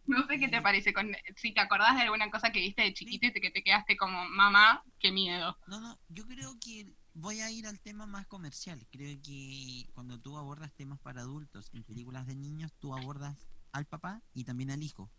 no 0.05 0.27
sé 0.27 0.39
qué 0.39 0.47
te 0.47 0.61
parece, 0.61 0.93
con, 0.93 1.11
si 1.35 1.53
te 1.53 1.59
acordás 1.59 1.95
de 1.95 2.03
alguna 2.03 2.29
cosa 2.29 2.51
que 2.51 2.59
viste 2.59 2.83
de 2.83 2.93
chiquito 2.93 3.27
y 3.27 3.41
que 3.41 3.51
te 3.51 3.63
quedaste 3.63 3.97
como, 3.97 4.27
mamá, 4.29 4.83
qué 4.99 5.11
miedo. 5.11 5.57
No, 5.67 5.79
no, 5.79 5.99
yo 6.09 6.25
creo 6.25 6.55
que 6.59 6.85
voy 7.13 7.39
a 7.41 7.49
ir 7.49 7.65
al 7.65 7.79
tema 7.79 8.05
más 8.05 8.27
comercial. 8.27 8.85
Creo 8.91 9.17
que 9.23 9.87
cuando 9.93 10.19
tú 10.19 10.37
abordas 10.37 10.73
temas 10.73 10.99
para 10.99 11.21
adultos 11.21 11.69
en 11.73 11.83
películas 11.83 12.27
de 12.27 12.35
niños, 12.35 12.73
tú 12.79 12.95
abordas 12.95 13.47
al 13.71 13.85
papá 13.85 14.21
y 14.33 14.43
también 14.43 14.71
al 14.71 14.83
hijo. 14.83 15.09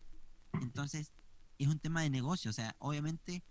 Entonces, 0.60 1.12
es 1.58 1.68
un 1.68 1.78
tema 1.78 2.02
de 2.02 2.10
negocio. 2.10 2.50
O 2.50 2.54
sea, 2.54 2.76
obviamente 2.78 3.42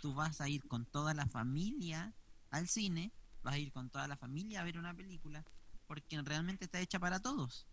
tú 0.00 0.14
vas 0.14 0.40
a 0.40 0.48
ir 0.48 0.66
con 0.68 0.84
toda 0.86 1.14
la 1.14 1.26
familia 1.26 2.14
al 2.50 2.68
cine, 2.68 3.12
vas 3.44 3.54
a 3.54 3.58
ir 3.58 3.70
con 3.70 3.90
toda 3.90 4.08
la 4.08 4.16
familia 4.16 4.60
a 4.60 4.64
ver 4.64 4.78
una 4.78 4.94
película, 4.94 5.44
porque 5.86 6.20
realmente 6.22 6.64
está 6.64 6.80
hecha 6.80 6.98
para 6.98 7.20
todos. 7.20 7.66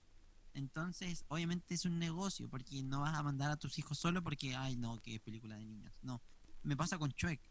Entonces, 0.54 1.24
obviamente 1.30 1.74
es 1.74 1.86
un 1.86 1.98
negocio, 1.98 2.50
porque 2.50 2.84
no 2.84 3.02
vas 3.02 3.16
a 3.16 3.24
mandar 3.24 3.52
a 3.52 3.58
tus 3.58 3.80
hijos 3.80 3.98
solo 3.98 4.22
porque, 4.22 4.56
ay, 4.56 4.76
no, 4.76 5.02
que 5.02 5.16
es 5.16 5.22
película 5.22 5.56
de 5.56 5.66
niños. 5.66 5.98
No, 6.04 6.22
me 6.62 6.76
pasa 6.76 6.98
con 6.98 7.12
Chuek. 7.12 7.42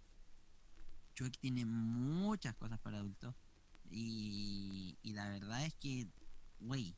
Chuek 1.15 1.39
tiene 1.39 1.65
muchas 1.65 2.55
cosas 2.57 2.79
para 2.79 2.99
adultos. 2.99 3.35
Y, 3.91 4.99
y 5.03 5.13
la 5.15 5.29
verdad 5.31 5.65
es 5.65 5.75
que, 5.75 6.07
güey. 6.61 6.95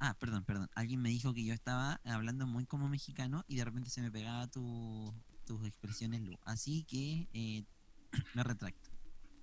Ah, 0.00 0.14
perdón, 0.18 0.44
perdón. 0.44 0.70
Alguien 0.74 1.02
me 1.02 1.10
dijo 1.10 1.34
que 1.34 1.44
yo 1.44 1.52
estaba 1.52 2.00
hablando 2.04 2.46
muy 2.46 2.64
como 2.64 2.88
mexicano 2.88 3.44
y 3.46 3.56
de 3.56 3.64
repente 3.64 3.90
se 3.90 4.00
me 4.00 4.10
pegaba 4.10 4.46
tu, 4.46 5.12
tus 5.44 5.64
expresiones, 5.66 6.22
Lu. 6.22 6.38
Así 6.44 6.84
que 6.84 7.28
eh, 7.32 7.64
me 8.34 8.42
retracto. 8.42 8.97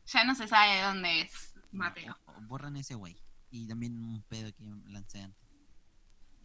Ya 0.08 0.24
no 0.24 0.36
se 0.36 0.48
sabe 0.48 0.76
de 0.76 0.82
dónde 0.84 1.22
es, 1.22 1.54
Mateo. 1.72 2.18
borran 2.42 2.78
ese 2.78 2.96
güey 2.96 3.18
y 3.50 3.68
también 3.68 3.98
un 3.98 4.22
pedo 4.24 4.54
que 4.54 4.64
lancé 4.88 5.22
antes. 5.22 5.50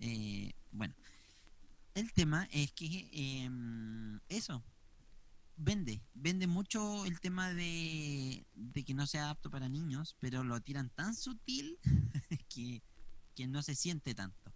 Eh, 0.00 0.52
bueno, 0.70 0.94
el 1.94 2.12
tema 2.12 2.48
es 2.52 2.72
que 2.72 3.10
em, 3.12 4.20
eso 4.28 4.62
vende, 5.56 6.00
vende 6.14 6.46
mucho 6.46 7.04
el 7.04 7.20
tema 7.20 7.52
de, 7.52 8.46
de, 8.54 8.84
que 8.84 8.94
no 8.94 9.06
sea 9.06 9.30
apto 9.30 9.50
para 9.50 9.68
niños, 9.68 10.16
pero 10.20 10.42
lo 10.42 10.60
tiran 10.60 10.88
tan 10.90 11.14
sutil 11.14 11.78
que, 12.48 12.82
que 13.34 13.46
no 13.46 13.62
se 13.62 13.74
siente 13.74 14.14
tanto. 14.14 14.52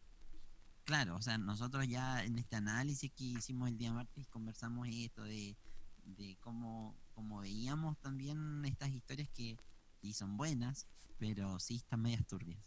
Claro, 0.84 1.16
o 1.16 1.22
sea, 1.22 1.38
nosotros 1.38 1.88
ya 1.88 2.24
en 2.24 2.38
este 2.38 2.56
análisis 2.56 3.10
que 3.12 3.24
hicimos 3.24 3.68
el 3.68 3.78
día 3.78 3.92
martes 3.92 4.26
conversamos 4.28 4.86
esto 4.90 5.22
de, 5.22 5.56
de 6.04 6.36
cómo, 6.40 6.96
cómo 7.14 7.40
veíamos 7.40 7.98
también 7.98 8.64
estas 8.64 8.90
historias 8.90 9.28
que, 9.30 9.58
y 10.02 10.12
son 10.12 10.36
buenas, 10.36 10.86
pero 11.18 11.58
sí 11.58 11.76
están 11.76 12.02
medias 12.02 12.26
turbias. 12.26 12.62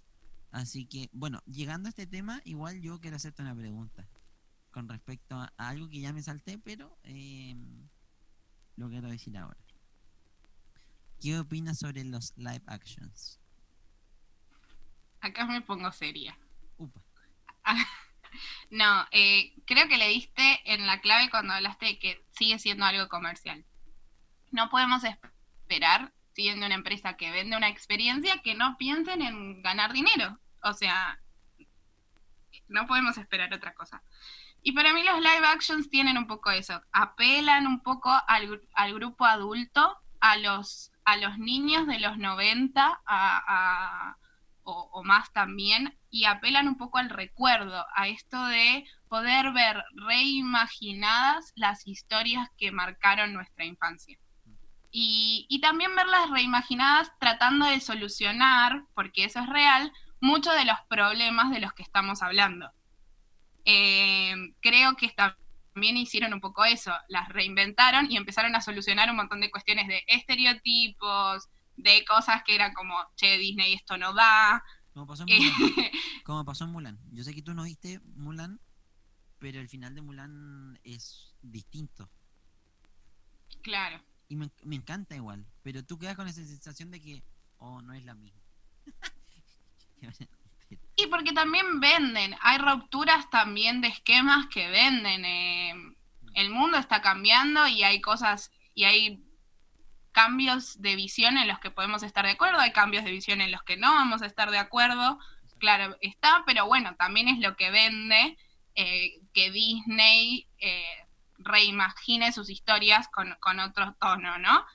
Así 0.52 0.86
que, 0.86 1.10
bueno, 1.12 1.42
llegando 1.46 1.88
a 1.88 1.92
este 1.92 2.08
tema, 2.08 2.42
igual 2.46 2.82
yo 2.82 3.00
quiero 3.00 3.18
hacerte 3.18 3.42
una 3.42 3.56
pregunta 3.56 4.08
con 4.72 4.88
respecto 4.88 5.36
a, 5.36 5.54
algo 5.58 5.90
que 5.90 6.00
ya 6.00 6.14
me 6.14 6.24
salté, 6.24 6.58
pero 6.58 6.98
em, 7.04 7.88
lo 8.76 8.90
quiero 8.90 9.10
decir 9.10 9.38
ahora. 9.38 9.60
¿Qué 11.20 11.40
opinas 11.40 11.80
sobre 11.80 12.04
los 12.04 12.36
live 12.38 12.64
actions? 12.68 13.40
Acá 15.20 15.46
me 15.46 15.62
pongo 15.62 15.92
seria. 15.92 16.38
Upa. 16.78 17.02
no, 18.70 19.08
eh, 19.12 19.54
creo 19.66 19.88
que 19.88 19.98
le 19.98 20.10
diste 20.10 20.62
en 20.66 20.86
la 20.86 21.02
clave 21.02 21.30
cuando 21.30 21.54
hablaste 21.54 21.88
de 21.88 22.00
que 22.00 22.26
sigue 22.38 22.60
siendo 22.60 22.86
algo 22.86 23.10
comercial. 23.10 23.66
No 24.52 24.70
podemos 24.70 25.04
esperar 25.04 26.14
siendo 26.34 26.66
una 26.66 26.76
empresa 26.76 27.18
que 27.18 27.32
vende 27.32 27.58
una 27.58 27.70
experiencia, 27.70 28.42
que 28.44 28.54
no 28.54 28.78
piensen 28.78 29.22
en 29.22 29.62
ganar 29.62 29.92
dinero. 29.92 30.40
O 30.62 30.74
sea, 30.74 31.20
no 32.68 32.86
podemos 32.86 33.18
esperar 33.18 33.54
otra 33.54 33.74
cosa. 33.74 34.04
Y 34.62 34.74
para 34.74 34.94
mí 34.94 35.04
los 35.04 35.18
live 35.18 35.48
actions 35.48 35.90
tienen 35.90 36.18
un 36.18 36.28
poco 36.28 36.52
eso, 36.52 36.82
apelan 36.92 37.68
un 37.68 37.82
poco 37.82 38.12
al, 38.28 38.94
grupo 38.94 39.26
adulto, 39.26 39.98
a 40.20 40.38
los, 40.38 40.92
a 41.06 41.18
los 41.18 41.38
niños 41.38 41.88
de 41.88 42.00
los 42.00 42.18
90 42.18 43.02
o, 44.64 44.90
o, 44.92 45.04
más 45.04 45.32
también, 45.32 45.98
y 46.10 46.26
apelan 46.26 46.68
un 46.68 46.78
poco 46.78 46.98
al 46.98 47.10
recuerdo, 47.10 47.86
a 47.96 48.10
esto 48.10 48.46
de 48.48 48.86
poder 49.08 49.54
ver 49.54 49.82
reimaginadas 49.96 51.54
las 51.56 51.88
historias 51.88 52.50
que 52.58 52.72
marcaron 52.72 53.34
nuestra 53.34 53.64
infancia. 53.64 54.20
Y, 54.92 55.60
también 55.62 55.96
verlas 55.96 56.30
reimaginadas 56.30 57.12
tratando 57.20 57.66
de 57.66 57.80
solucionar, 57.82 58.86
porque 58.94 59.26
eso 59.26 59.40
es 59.40 59.48
real, 59.48 59.92
muchos 60.22 60.54
de 60.56 60.66
los 60.66 60.78
problemas 60.90 61.52
de 61.52 61.60
los 61.60 61.74
que 61.74 61.84
estamos 61.84 62.22
hablando. 62.22 62.72
Eh, 63.66 64.34
creo 64.62 64.96
que 64.96 65.10
también 65.10 65.98
hicieron 65.98 66.34
un 66.34 66.40
poco 66.40 66.64
eso, 66.64 66.94
las 67.10 67.28
reinventaron 67.30 68.10
y 68.10 68.18
empezaron 68.18 68.56
a 68.56 68.62
solucionar 68.62 69.10
un 69.10 69.18
montón 69.18 69.42
de 69.42 69.52
cuestiones 69.52 69.88
de 69.88 70.04
estereotipos, 70.08 71.50
de 71.76 72.06
cosas 72.06 72.44
que 72.44 72.56
eran 72.56 72.74
como, 72.74 72.96
che, 73.16 73.38
Disney, 73.38 73.74
esto 73.74 73.98
no 73.98 74.14
da. 74.14 74.64
Como 74.94 75.06
pasó 75.06 75.26
en 75.28 75.38
Mulan. 75.38 75.92
como 76.24 76.46
pasó 76.46 76.64
en 76.64 76.72
Mulan. 76.72 77.00
Yo 77.12 77.24
sé 77.24 77.36
que 77.36 77.42
tú 77.42 77.54
no 77.54 77.64
viste 77.64 78.00
Mulan, 78.16 78.60
pero 79.38 79.60
el 79.60 79.68
final 79.68 79.94
de 79.94 80.02
Mulan 80.02 80.80
es 80.84 81.36
distinto. 81.42 82.10
Claro 83.62 84.02
y 84.30 84.36
me, 84.36 84.50
encanta 84.72 85.16
igual, 85.16 85.46
pero 85.64 85.84
tú 85.84 85.98
quedas 85.98 86.16
con 86.16 86.28
esa 86.28 86.44
sensación 86.44 86.92
de 86.92 87.02
que, 87.02 87.24
oh, 87.58 87.82
no 87.82 87.94
es 87.94 88.04
la 88.04 88.14
misma. 88.14 88.42
y 90.96 91.08
porque 91.08 91.32
también 91.34 91.80
venden, 91.80 92.36
hay 92.42 92.58
rupturas 92.58 93.30
también 93.30 93.82
de 93.82 93.88
esquemas 93.88 94.48
que 94.48 94.70
venden. 94.70 95.26
Eh, 95.26 95.74
el 96.34 96.50
mundo 96.50 96.78
está 96.78 97.02
cambiando 97.02 97.68
y 97.68 97.84
hay 97.84 98.02
cosas, 98.02 98.52
y 98.74 98.84
hay 98.84 99.24
cambios 100.12 100.82
de 100.82 100.96
visión 100.96 101.38
en 101.38 101.48
los 101.48 101.60
que 101.60 101.72
podemos 101.72 102.04
estar 102.04 102.26
de 102.26 102.32
acuerdo, 102.32 102.60
hay 102.60 102.72
cambios 102.72 103.04
de 103.04 103.12
visión 103.12 103.40
en 103.40 103.52
los 103.52 103.64
que 103.64 103.78
no 103.78 103.94
vamos 103.94 104.22
a 104.22 104.26
estar 104.26 104.52
de 104.52 104.58
acuerdo, 104.58 105.20
claro, 105.60 105.96
está, 106.02 106.44
pero 106.46 106.66
bueno, 106.66 106.96
también 106.96 107.28
es 107.28 107.40
lo 107.40 107.56
que 107.56 107.72
vende 107.72 108.38
eh, 108.76 109.20
que 109.34 109.52
Disney 109.52 110.48
eh, 110.60 111.07
reimagine 111.48 112.32
sus 112.32 112.50
historias 112.50 113.08
con, 113.08 113.60
otro 113.60 113.96
tono, 114.00 114.38
¿no? 114.38 114.66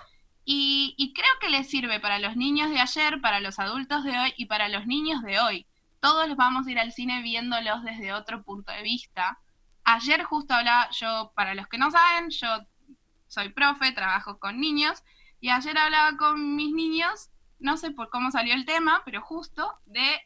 Y, 0.44 1.12
creo 1.14 1.30
que 1.40 1.48
le 1.48 1.64
sirve 1.64 2.00
para 2.00 2.18
los 2.18 2.36
niños 2.36 2.70
de 2.70 2.80
ayer, 2.80 3.20
para 3.20 3.40
los 3.40 3.58
adultos 3.58 4.02
de 4.04 4.18
hoy 4.18 4.34
y 4.36 4.46
para 4.46 4.68
los 4.68 4.86
niños 4.86 5.22
de 5.22 5.38
hoy. 5.38 5.66
Todos 6.00 6.34
vamos 6.36 6.66
a 6.66 6.70
ir 6.70 6.80
al 6.80 6.92
cine 6.92 7.22
viéndolos 7.22 7.84
desde 7.84 8.12
otro 8.12 8.42
punto 8.42 8.72
de 8.72 8.82
vista. 8.82 9.38
Ayer 9.84 10.24
justo 10.24 10.54
hablaba, 10.54 10.90
yo, 10.90 11.32
para 11.36 11.54
los 11.54 11.68
que 11.68 11.78
no 11.78 11.90
saben, 11.90 12.30
yo 12.30 12.48
soy 13.28 13.50
profe, 13.50 13.92
trabajo 13.92 14.38
con 14.38 14.60
niños, 14.60 15.02
y 15.40 15.50
ayer 15.50 15.76
hablaba 15.78 16.16
con 16.16 16.56
mis 16.56 16.72
niños, 16.72 17.30
no 17.58 17.76
sé 17.76 17.90
por 17.90 18.10
cómo 18.10 18.30
salió 18.30 18.54
el 18.54 18.64
tema, 18.64 19.02
pero 19.04 19.22
justo 19.22 19.78
de 19.86 20.20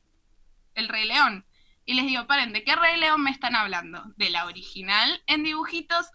El 0.74 0.88
Rey 0.88 1.06
León. 1.06 1.46
Y 1.84 1.94
les 1.94 2.06
digo, 2.06 2.26
paren, 2.26 2.52
¿de 2.52 2.64
qué 2.64 2.74
Rey 2.74 2.98
León 2.98 3.22
me 3.22 3.30
están 3.30 3.54
hablando? 3.54 4.02
¿De 4.16 4.28
la 4.28 4.46
original 4.46 5.22
en 5.26 5.44
dibujitos 5.44 6.10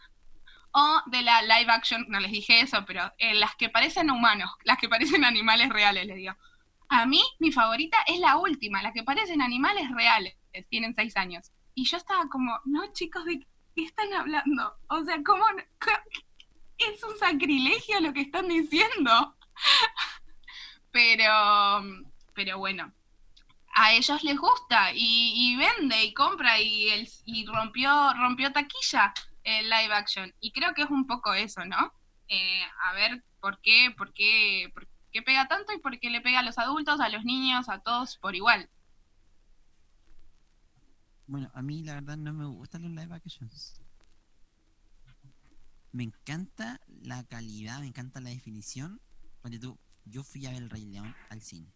o 0.74 1.02
de 1.08 1.22
la 1.22 1.42
live 1.42 1.72
action? 1.72 2.06
No 2.10 2.20
les 2.20 2.32
dije 2.32 2.62
eso, 2.62 2.84
pero 2.86 3.12
eh, 3.18 3.34
las 3.34 3.56
que 3.56 3.70
parecen 3.70 4.12
humanos, 4.12 4.52
las 4.64 4.78
que 4.78 4.90
parecen 4.90 5.26
animales 5.26 5.70
reales, 5.70 6.06
les 6.06 6.16
digo. 6.16 6.36
A 6.90 7.06
mí, 7.06 7.22
mi 7.40 7.52
favorita 7.52 7.98
es 8.08 8.20
la 8.20 8.38
última, 8.38 8.82
la 8.82 8.92
que 8.92 9.04
parecen 9.04 9.42
animales 9.42 9.90
reales, 9.92 10.36
tienen 10.70 10.94
seis 10.94 11.16
años. 11.16 11.52
Y 11.74 11.86
yo 11.86 11.98
estaba 11.98 12.28
como, 12.28 12.60
no, 12.66 12.92
chicos, 12.92 13.24
¿de 13.26 13.40
qué 13.76 13.84
están 13.84 14.12
hablando? 14.14 14.74
O 14.90 15.04
sea, 15.04 15.18
¿cómo? 15.24 15.46
es 16.78 17.04
un 17.04 17.18
sacrilegio 17.18 18.02
lo 18.02 18.14
que 18.14 18.22
están 18.22 18.48
diciendo. 18.48 19.36
pero, 20.92 21.82
pero 22.34 22.58
bueno, 22.58 22.92
a 23.74 23.94
ellos 23.94 24.24
les 24.24 24.38
gusta 24.38 24.92
y, 24.94 25.56
vende 25.56 26.04
y 26.04 26.14
compra 26.14 26.60
y, 26.60 26.90
el, 26.90 27.10
y 27.26 27.46
rompió, 27.46 28.14
rompió 28.14 28.52
taquilla 28.52 29.14
el 29.44 29.70
live 29.70 29.94
action. 29.94 30.34
Y 30.40 30.52
creo 30.52 30.74
que 30.74 30.84
es 30.84 30.90
un 30.90 31.08
poco 31.08 31.34
eso, 31.34 31.66
¿no? 31.66 31.94
Eh, 32.28 32.64
a 32.84 32.94
ver 32.94 33.24
por 33.40 33.60
qué, 33.62 33.94
por 33.98 34.14
qué, 34.14 34.72
por 34.74 34.88
qué 35.12 35.22
pega 35.22 35.48
tanto 35.48 35.74
y 35.74 35.80
por 35.80 36.00
qué 36.00 36.10
le 36.10 36.22
pega 36.22 36.40
a 36.40 36.44
los 36.44 36.58
adultos, 36.58 37.00
a 37.00 37.10
los 37.10 37.24
niños, 37.24 37.70
a 37.70 37.80
todos 37.80 38.18
por 38.18 38.36
igual. 38.36 38.70
Bueno, 41.28 41.52
a 41.54 41.62
mí 41.62 41.84
la 41.84 41.96
verdad 41.96 42.18
no 42.18 42.34
me 42.34 42.46
gustan 42.46 42.84
los 42.84 42.92
live 42.92 43.16
actions 43.16 43.82
me 45.92 46.04
encanta 46.04 46.80
la 46.88 47.24
calidad, 47.24 47.80
me 47.80 47.88
encanta 47.88 48.22
la 48.22 48.30
definición. 48.30 49.02
Cuando 49.42 49.60
tú, 49.60 49.80
yo 50.06 50.24
fui 50.24 50.46
a 50.46 50.52
ver 50.52 50.64
el 50.64 50.70
Rey 50.70 50.86
León 50.86 51.16
al 51.30 51.42
cine. 51.42 51.74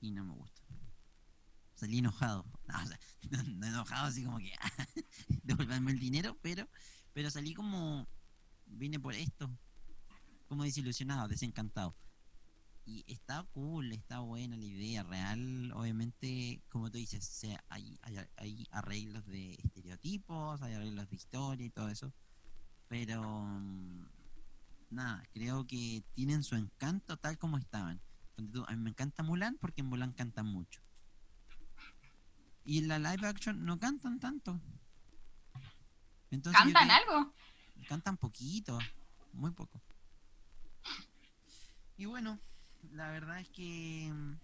Y 0.00 0.10
no 0.10 0.24
me 0.24 0.34
gustó. 0.34 0.57
Salí 1.78 1.98
enojado. 1.98 2.44
No, 3.30 3.42
no, 3.42 3.66
enojado 3.66 4.06
así 4.06 4.24
como 4.24 4.38
que 4.38 4.52
devolverme 5.42 5.90
el 5.90 5.98
dinero, 5.98 6.38
pero, 6.40 6.66
pero 7.12 7.30
salí 7.30 7.52
como 7.52 8.08
vine 8.66 8.98
por 8.98 9.12
esto. 9.14 9.50
Como 10.48 10.64
desilusionado, 10.64 11.28
desencantado 11.28 11.94
y 12.88 13.04
está 13.06 13.42
cool, 13.52 13.92
está 13.92 14.20
buena 14.20 14.56
la 14.56 14.64
idea 14.64 15.02
real. 15.02 15.70
Obviamente, 15.74 16.62
como 16.70 16.90
tú 16.90 16.96
dices, 16.96 17.46
hay, 17.68 17.98
hay, 18.36 18.66
arreglos 18.70 19.26
de 19.26 19.54
estereotipos, 19.62 20.62
hay 20.62 20.72
arreglos 20.72 21.10
de 21.10 21.16
historia 21.16 21.66
y 21.66 21.70
todo 21.70 21.88
eso. 21.90 22.14
Pero, 22.88 23.22
mm, 23.22 24.06
nada, 24.88 25.22
creo 25.34 25.66
que 25.66 26.02
tienen 26.14 26.42
su 26.42 26.56
encanto 26.56 27.18
tal 27.18 27.36
como 27.36 27.58
estaban. 27.58 28.00
A 28.66 28.72
mí 28.72 28.82
me 28.82 28.90
encanta 28.90 29.22
Mulan 29.22 29.58
porque 29.60 29.82
en 29.82 29.88
Mulan 29.88 30.12
cantan 30.12 30.46
mucho. 30.46 30.80
Y 32.68 32.80
en 32.80 32.88
la 32.88 32.98
live 32.98 33.26
action 33.26 33.64
no 33.64 33.78
cantan 33.78 34.20
tanto. 34.20 34.60
¿Cantan 36.52 36.90
algo? 36.90 37.32
Cantan 37.88 38.18
poquito, 38.18 38.78
muy 39.32 39.52
poco. 39.52 39.80
Y 41.96 42.04
bueno, 42.04 42.38
la 42.92 43.10
verdad 43.10 43.40
es 43.40 43.48
que 43.48 44.10
mm, 44.12 44.38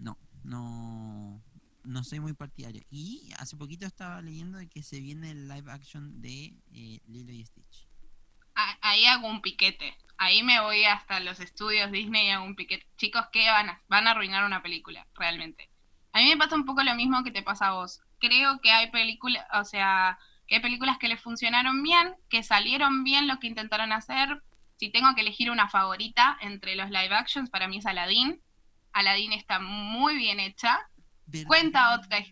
no, 0.00 0.18
no, 0.42 1.40
no 1.84 2.02
soy 2.02 2.18
muy 2.18 2.32
partidario. 2.32 2.82
Y 2.90 3.30
hace 3.38 3.56
poquito 3.56 3.86
estaba 3.86 4.20
leyendo 4.20 4.58
de 4.58 4.68
que 4.68 4.82
se 4.82 4.98
viene 4.98 5.30
el 5.30 5.46
live 5.46 5.70
action 5.70 6.20
de 6.20 6.56
eh, 6.72 7.00
Lilo 7.06 7.32
y 7.32 7.46
Stitch. 7.46 7.86
Ahí 8.80 9.04
hago 9.04 9.28
un 9.28 9.42
piquete. 9.42 9.96
Ahí 10.16 10.42
me 10.42 10.60
voy 10.60 10.82
hasta 10.82 11.20
los 11.20 11.38
estudios 11.38 11.92
Disney 11.92 12.26
y 12.26 12.30
hago 12.30 12.46
un 12.46 12.56
piquete. 12.56 12.84
Chicos, 12.96 13.26
¿qué 13.30 13.46
van 13.48 13.68
a, 13.68 13.82
van 13.86 14.08
a 14.08 14.10
arruinar 14.10 14.44
una 14.44 14.60
película, 14.60 15.06
realmente? 15.14 15.70
A 16.12 16.18
mí 16.18 16.28
me 16.28 16.36
pasa 16.36 16.56
un 16.56 16.64
poco 16.64 16.82
lo 16.82 16.94
mismo 16.94 17.22
que 17.22 17.30
te 17.30 17.42
pasa 17.42 17.68
a 17.68 17.74
vos. 17.74 18.00
Creo 18.18 18.60
que 18.60 18.70
hay 18.70 18.90
películas, 18.90 19.44
o 19.52 19.64
sea, 19.64 20.18
que 20.46 20.56
hay 20.56 20.60
películas 20.62 20.98
que 20.98 21.08
le 21.08 21.16
funcionaron 21.16 21.82
bien, 21.82 22.14
que 22.28 22.42
salieron 22.42 23.04
bien 23.04 23.28
lo 23.28 23.38
que 23.38 23.46
intentaron 23.46 23.92
hacer, 23.92 24.42
si 24.78 24.90
tengo 24.90 25.14
que 25.14 25.22
elegir 25.22 25.50
una 25.50 25.68
favorita 25.68 26.38
entre 26.40 26.76
los 26.76 26.88
live 26.88 27.14
actions, 27.14 27.50
para 27.50 27.66
mí 27.66 27.78
es 27.78 27.86
Aladdin. 27.86 28.40
Aladdin 28.92 29.32
está 29.32 29.58
muy 29.58 30.16
bien 30.16 30.38
hecha. 30.38 30.78
Cuenta 31.46 31.94
otra, 31.94 32.24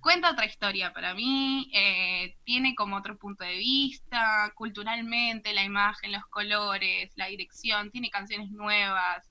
cuenta 0.00 0.32
otra 0.32 0.46
historia 0.46 0.92
para 0.92 1.14
mí. 1.14 1.70
Eh, 1.72 2.36
tiene 2.44 2.74
como 2.74 2.96
otro 2.96 3.16
punto 3.16 3.44
de 3.44 3.56
vista, 3.56 4.52
culturalmente, 4.56 5.54
la 5.54 5.62
imagen, 5.62 6.10
los 6.10 6.26
colores, 6.26 7.12
la 7.14 7.26
dirección. 7.26 7.92
Tiene 7.92 8.10
canciones 8.10 8.50
nuevas. 8.50 9.30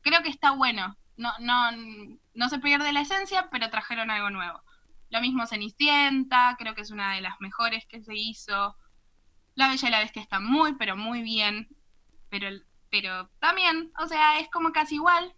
Creo 0.00 0.22
que 0.22 0.30
está 0.30 0.52
bueno. 0.52 0.96
No, 1.22 1.32
no, 1.38 1.70
no 2.34 2.48
se 2.48 2.58
pierde 2.58 2.92
la 2.92 3.02
esencia, 3.02 3.48
pero 3.50 3.70
trajeron 3.70 4.10
algo 4.10 4.30
nuevo. 4.30 4.62
Lo 5.10 5.20
mismo 5.20 5.46
Cenicienta, 5.46 6.56
creo 6.58 6.74
que 6.74 6.82
es 6.82 6.90
una 6.90 7.14
de 7.14 7.20
las 7.20 7.40
mejores 7.40 7.86
que 7.86 8.02
se 8.02 8.14
hizo. 8.14 8.76
La 9.54 9.68
Bella 9.68 9.88
y 9.88 9.90
la 9.90 10.00
Bestia 10.00 10.22
está 10.22 10.40
muy, 10.40 10.74
pero 10.74 10.96
muy 10.96 11.22
bien 11.22 11.68
pero, 12.32 12.48
pero 12.90 13.28
también, 13.40 13.92
o 14.02 14.06
sea, 14.08 14.40
es 14.40 14.48
como 14.48 14.72
casi 14.72 14.94
igual. 14.94 15.34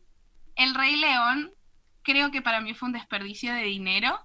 El 0.55 0.77
Rey 0.77 0.95
León, 0.95 1.53
creo 2.03 2.31
que 2.31 2.41
para 2.41 2.61
mí 2.61 2.73
fue 2.73 2.87
un 2.87 2.93
desperdicio 2.93 3.53
de 3.53 3.65
dinero, 3.65 4.17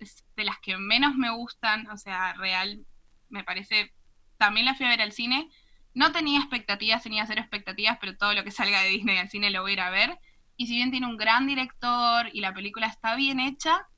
es 0.00 0.24
de 0.34 0.42
las 0.42 0.58
que 0.58 0.76
menos 0.76 1.14
me 1.14 1.30
gustan, 1.30 1.88
o 1.90 1.96
sea, 1.96 2.32
real, 2.32 2.84
me 3.28 3.44
parece, 3.44 3.94
también 4.36 4.66
la 4.66 4.74
fui 4.74 4.84
a 4.84 4.88
ver 4.88 5.00
al 5.00 5.12
cine, 5.12 5.48
no 5.94 6.10
tenía 6.10 6.40
expectativas, 6.40 7.04
tenía 7.04 7.24
cero 7.24 7.40
expectativas, 7.40 7.98
pero 8.00 8.16
todo 8.16 8.34
lo 8.34 8.42
que 8.42 8.50
salga 8.50 8.82
de 8.82 8.88
Disney 8.88 9.18
al 9.18 9.30
cine 9.30 9.50
lo 9.50 9.62
voy 9.62 9.70
a 9.70 9.74
ir 9.74 9.80
a 9.80 9.90
ver. 9.90 10.18
Y 10.56 10.66
si 10.66 10.74
bien 10.76 10.90
tiene 10.90 11.06
un 11.06 11.16
gran 11.16 11.46
director 11.46 12.28
y 12.32 12.40
la 12.40 12.54
película 12.54 12.86
está 12.86 13.16
bien 13.16 13.40
hecha, 13.40 13.88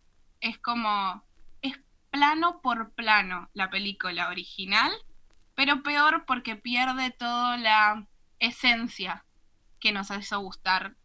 es 0.41 0.59
como, 0.59 1.25
es 1.63 1.75
plano 2.11 2.61
por 2.63 2.93
plano 2.95 3.51
la 3.53 3.71
película 3.71 4.29
original 4.29 4.93
pero 5.55 5.83
peor 5.83 6.25
porque 6.27 6.57
pierde 6.57 7.11
toda 7.11 7.57
la 7.57 8.07
esencia 8.39 9.25
que 9.81 9.93
nos 9.93 10.11
hizo 10.11 10.41
gustar 10.41 10.97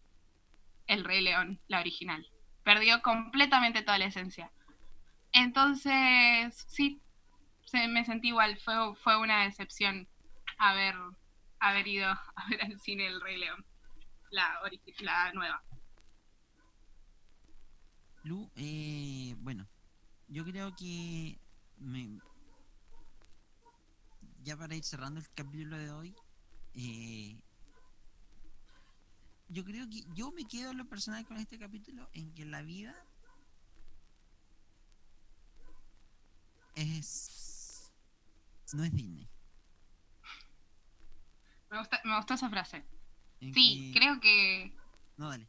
El 0.87 1.03
Rey 1.03 1.21
León, 1.21 1.61
la 1.67 1.79
original. 1.79 2.27
Perdió 2.63 3.01
completamente 3.01 3.81
toda 3.83 3.97
la 3.99 4.05
esencia. 4.05 4.51
Entonces, 5.31 6.65
sí, 6.67 7.01
se, 7.65 7.87
me 7.87 8.05
sentí 8.05 8.29
igual, 8.29 8.57
fue, 8.59 8.95
fue 8.95 9.17
una 9.17 9.43
decepción 9.43 10.07
haber, 10.57 10.95
haber 11.59 11.87
ido 11.87 12.09
a 12.35 12.49
ver 12.49 12.63
al 12.63 12.79
cine 12.79 13.07
El 13.07 13.21
Rey 13.21 13.37
León, 13.37 13.65
la, 14.31 14.59
la 14.99 15.33
nueva. 15.33 15.63
Lu, 18.23 18.51
eh, 18.55 19.35
bueno, 19.39 19.67
yo 20.27 20.43
creo 20.43 20.75
que 20.75 21.39
me, 21.77 22.19
ya 24.41 24.57
para 24.57 24.75
ir 24.75 24.83
cerrando 24.83 25.19
el 25.19 25.29
capítulo 25.33 25.77
de 25.77 25.91
hoy, 25.91 26.15
eh, 26.73 27.41
yo 29.47 29.63
creo 29.63 29.89
que 29.89 30.03
yo 30.13 30.31
me 30.31 30.45
quedo 30.45 30.71
en 30.71 30.77
lo 30.77 30.87
personal 30.87 31.25
con 31.25 31.37
este 31.37 31.57
capítulo 31.57 32.09
en 32.13 32.33
que 32.33 32.45
la 32.45 32.61
vida 32.61 32.95
es 36.75 37.91
no 38.73 38.83
es 38.83 38.91
Disney. 38.91 39.27
Me 41.71 41.77
gusta, 41.79 42.01
me 42.03 42.15
gustó 42.15 42.33
esa 42.33 42.49
frase. 42.49 42.98
Sí, 43.39 43.91
creo 43.93 44.19
que. 44.19 44.73
No, 45.17 45.29
dale. 45.29 45.47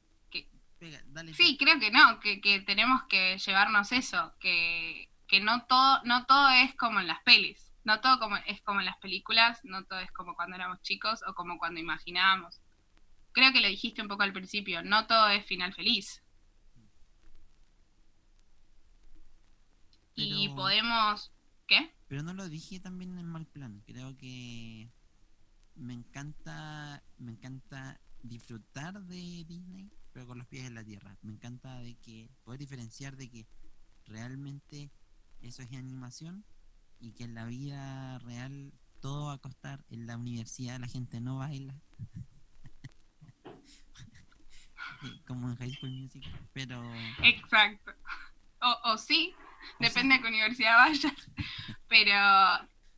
sí, 1.35 1.57
creo 1.59 1.79
que 1.79 1.91
no, 1.91 2.21
que, 2.21 2.41
que 2.41 2.61
tenemos 2.61 3.03
que 3.09 3.39
llevarnos 3.39 3.93
eso, 3.93 4.33
que, 4.41 5.11
que 5.29 5.41
no 5.41 5.67
todo, 5.67 6.03
no 6.05 6.25
todo 6.27 6.49
es 6.51 6.75
como 6.75 7.01
en 7.01 7.07
las 7.07 7.23
pelis 7.23 7.71
no 7.85 8.01
todo 8.01 8.19
como, 8.19 8.37
es 8.47 8.61
como 8.63 8.81
en 8.81 8.87
las 8.87 8.99
películas, 8.99 9.61
no 9.65 9.85
todo 9.85 10.01
es 10.01 10.11
como 10.13 10.35
cuando 10.35 10.57
éramos 10.57 10.83
chicos 10.83 11.21
o 11.27 11.35
como 11.35 11.59
cuando 11.59 11.81
imaginábamos. 11.81 12.61
Creo 13.33 13.53
que 13.53 13.61
lo 13.61 13.69
dijiste 13.69 14.03
un 14.03 14.09
poco 14.09 14.23
al 14.23 14.33
principio, 14.33 14.83
no 14.83 15.07
todo 15.07 15.29
es 15.29 15.45
final 15.47 15.75
feliz. 15.75 16.23
y 20.15 20.51
podemos... 20.51 21.33
¿Qué? 21.67 21.95
Pero 22.09 22.23
no 22.23 22.35
lo 22.35 22.49
dije 22.49 22.79
también 22.79 23.19
en 23.19 23.27
mal 23.27 23.47
plan, 23.47 23.83
creo 23.87 24.15
que... 24.19 24.91
me 25.75 25.95
encanta, 25.95 27.03
me 27.19 27.33
encanta 27.33 28.01
disfrutar 28.23 29.01
de 29.03 29.45
Disney, 29.47 29.91
pero 30.13 30.27
con 30.27 30.39
los 30.39 30.47
pies 30.47 30.67
en 30.67 30.75
la 30.75 30.85
tierra. 30.85 31.17
Me 31.23 31.33
encanta 31.33 31.79
de 31.79 31.97
que 31.97 32.31
poder 32.45 32.61
diferenciar 32.61 33.17
de 33.17 33.31
que 33.31 33.47
realmente 34.05 34.91
eso 35.41 35.63
es 35.63 35.73
animación 35.73 36.45
y 36.99 37.13
que 37.13 37.25
en 37.25 37.35
la 37.35 37.47
vida 37.47 38.19
real 38.21 38.73
todo 39.01 39.27
va 39.27 39.35
a 39.35 39.39
costar. 39.39 39.85
En 39.89 40.07
la 40.07 40.17
universidad 40.17 40.79
la 40.79 40.89
gente 40.89 41.21
no 41.21 41.39
baila. 41.39 41.75
Como 45.27 45.51
en 45.51 45.57
High 45.57 45.75
School 45.75 45.93
Music, 45.93 46.25
pero... 46.53 46.83
Exacto. 47.23 47.93
O, 48.61 48.93
o 48.93 48.99
sí, 48.99 49.35
depende 49.79 50.17
de 50.17 50.21
qué 50.21 50.29
universidad 50.29 50.77
vayas. 50.77 51.15
Pero 51.89 52.13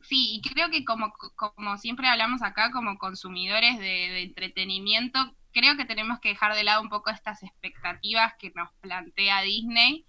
sí, 0.03 0.35
y 0.35 0.41
creo 0.41 0.69
que 0.69 0.85
como, 0.85 1.11
como 1.35 1.77
siempre 1.77 2.07
hablamos 2.07 2.41
acá, 2.41 2.71
como 2.71 2.97
consumidores 2.97 3.79
de, 3.79 3.85
de 3.85 4.21
entretenimiento, 4.23 5.35
creo 5.51 5.77
que 5.77 5.85
tenemos 5.85 6.19
que 6.19 6.29
dejar 6.29 6.55
de 6.55 6.63
lado 6.63 6.81
un 6.81 6.89
poco 6.89 7.09
estas 7.09 7.43
expectativas 7.43 8.33
que 8.39 8.51
nos 8.55 8.71
plantea 8.81 9.41
Disney 9.41 10.05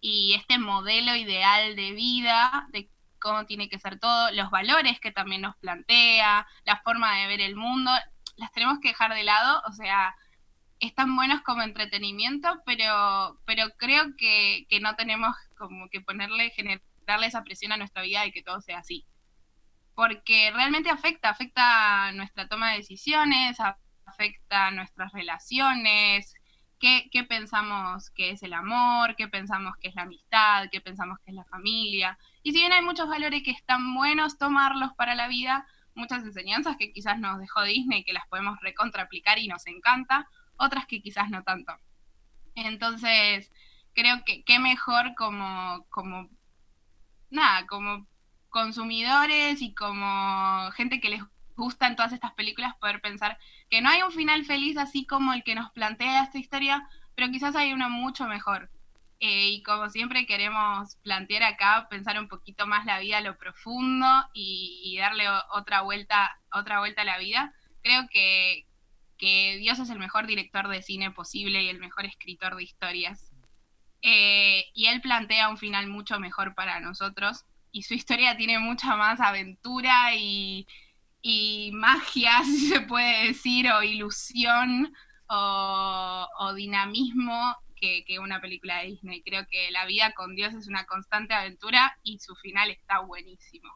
y 0.00 0.34
este 0.34 0.58
modelo 0.58 1.16
ideal 1.16 1.76
de 1.76 1.92
vida, 1.92 2.66
de 2.70 2.90
cómo 3.20 3.46
tiene 3.46 3.68
que 3.68 3.78
ser 3.78 3.98
todo, 3.98 4.30
los 4.32 4.50
valores 4.50 5.00
que 5.00 5.12
también 5.12 5.42
nos 5.42 5.56
plantea, 5.56 6.46
la 6.64 6.80
forma 6.82 7.18
de 7.18 7.28
ver 7.28 7.40
el 7.40 7.56
mundo, 7.56 7.90
las 8.36 8.52
tenemos 8.52 8.80
que 8.80 8.88
dejar 8.88 9.14
de 9.14 9.22
lado, 9.22 9.62
o 9.66 9.72
sea, 9.72 10.14
están 10.80 11.14
buenos 11.14 11.42
como 11.42 11.62
entretenimiento, 11.62 12.48
pero, 12.66 13.38
pero 13.46 13.70
creo 13.76 14.16
que, 14.16 14.66
que 14.68 14.80
no 14.80 14.96
tenemos 14.96 15.34
como 15.56 15.88
que 15.88 16.00
ponerle, 16.00 16.50
generarle 16.50 17.26
esa 17.26 17.44
presión 17.44 17.70
a 17.72 17.76
nuestra 17.76 18.02
vida 18.02 18.22
de 18.22 18.32
que 18.32 18.42
todo 18.42 18.60
sea 18.60 18.78
así. 18.78 19.06
Porque 19.94 20.50
realmente 20.52 20.90
afecta, 20.90 21.30
afecta 21.30 22.12
nuestra 22.12 22.48
toma 22.48 22.70
de 22.70 22.78
decisiones, 22.78 23.58
afecta 24.06 24.70
nuestras 24.70 25.12
relaciones, 25.12 26.34
qué, 26.78 27.08
qué 27.12 27.24
pensamos 27.24 28.10
que 28.10 28.30
es 28.30 28.42
el 28.42 28.52
amor, 28.54 29.14
qué 29.16 29.28
pensamos 29.28 29.76
que 29.80 29.88
es 29.88 29.94
la 29.94 30.02
amistad, 30.02 30.68
qué 30.70 30.80
pensamos 30.80 31.18
que 31.20 31.30
es 31.30 31.36
la 31.36 31.44
familia. 31.44 32.18
Y 32.42 32.52
si 32.52 32.58
bien 32.58 32.72
hay 32.72 32.82
muchos 32.82 33.08
valores 33.08 33.42
que 33.42 33.52
están 33.52 33.94
buenos 33.94 34.38
tomarlos 34.38 34.92
para 34.94 35.14
la 35.14 35.28
vida, 35.28 35.66
muchas 35.94 36.24
enseñanzas 36.24 36.76
que 36.76 36.92
quizás 36.92 37.18
nos 37.18 37.38
dejó 37.38 37.62
Disney 37.62 38.04
que 38.04 38.12
las 38.12 38.26
podemos 38.28 38.58
recontraaplicar 38.60 39.38
y 39.38 39.48
nos 39.48 39.66
encanta, 39.66 40.28
otras 40.56 40.86
que 40.86 41.00
quizás 41.00 41.30
no 41.30 41.42
tanto. 41.42 41.72
Entonces, 42.54 43.50
creo 43.94 44.24
que 44.24 44.44
qué 44.44 44.58
mejor 44.58 45.14
como, 45.14 45.86
como, 45.90 46.28
nada, 47.30 47.66
como 47.66 48.06
consumidores 48.52 49.62
y 49.62 49.74
como 49.74 50.70
gente 50.72 51.00
que 51.00 51.08
les 51.08 51.22
gustan 51.56 51.96
todas 51.96 52.12
estas 52.12 52.32
películas 52.34 52.74
poder 52.76 53.00
pensar 53.00 53.38
que 53.68 53.80
no 53.80 53.88
hay 53.88 54.02
un 54.02 54.12
final 54.12 54.44
feliz 54.44 54.76
así 54.76 55.06
como 55.06 55.32
el 55.32 55.42
que 55.42 55.54
nos 55.54 55.70
plantea 55.72 56.22
esta 56.22 56.38
historia, 56.38 56.88
pero 57.16 57.30
quizás 57.30 57.56
hay 57.56 57.72
uno 57.72 57.90
mucho 57.90 58.26
mejor. 58.26 58.70
Eh, 59.20 59.50
y 59.50 59.62
como 59.62 59.88
siempre 59.88 60.26
queremos 60.26 60.96
plantear 61.02 61.44
acá, 61.44 61.86
pensar 61.88 62.18
un 62.18 62.28
poquito 62.28 62.66
más 62.66 62.84
la 62.86 62.98
vida 62.98 63.18
a 63.18 63.20
lo 63.20 63.38
profundo 63.38 64.06
y, 64.34 64.96
darle 64.98 65.24
otra 65.52 65.82
vuelta, 65.82 66.30
otra 66.52 66.80
vuelta 66.80 67.02
a 67.02 67.06
la 67.06 67.18
vida. 67.18 67.54
Creo 67.82 68.08
que, 68.10 68.66
que 69.18 69.58
Dios 69.58 69.78
es 69.78 69.90
el 69.90 70.00
mejor 70.00 70.26
director 70.26 70.68
de 70.68 70.82
cine 70.82 71.12
posible 71.12 71.62
y 71.62 71.68
el 71.68 71.78
mejor 71.78 72.04
escritor 72.04 72.56
de 72.56 72.64
historias. 72.64 73.32
Eh, 74.02 74.64
y 74.74 74.86
él 74.86 75.00
plantea 75.00 75.48
un 75.48 75.56
final 75.56 75.86
mucho 75.86 76.18
mejor 76.18 76.54
para 76.54 76.80
nosotros. 76.80 77.44
Y 77.72 77.82
su 77.82 77.94
historia 77.94 78.36
tiene 78.36 78.58
mucha 78.58 78.96
más 78.96 79.20
aventura 79.20 80.14
y, 80.14 80.66
magia, 81.72 82.42
si 82.44 82.68
se 82.68 82.80
puede 82.82 83.28
decir, 83.28 83.68
o 83.70 83.82
ilusión 83.82 84.94
o, 85.28 86.28
o 86.38 86.54
dinamismo 86.54 87.56
que, 87.74 88.04
que, 88.06 88.18
una 88.18 88.40
película 88.40 88.78
de 88.78 88.88
Disney. 88.88 89.22
Creo 89.22 89.46
que 89.50 89.70
la 89.70 89.86
vida 89.86 90.12
con 90.12 90.36
Dios 90.36 90.54
es 90.54 90.68
una 90.68 90.84
constante 90.86 91.34
aventura 91.34 91.98
y 92.02 92.18
su 92.18 92.36
final 92.36 92.70
está 92.70 93.00
buenísimo. 93.00 93.70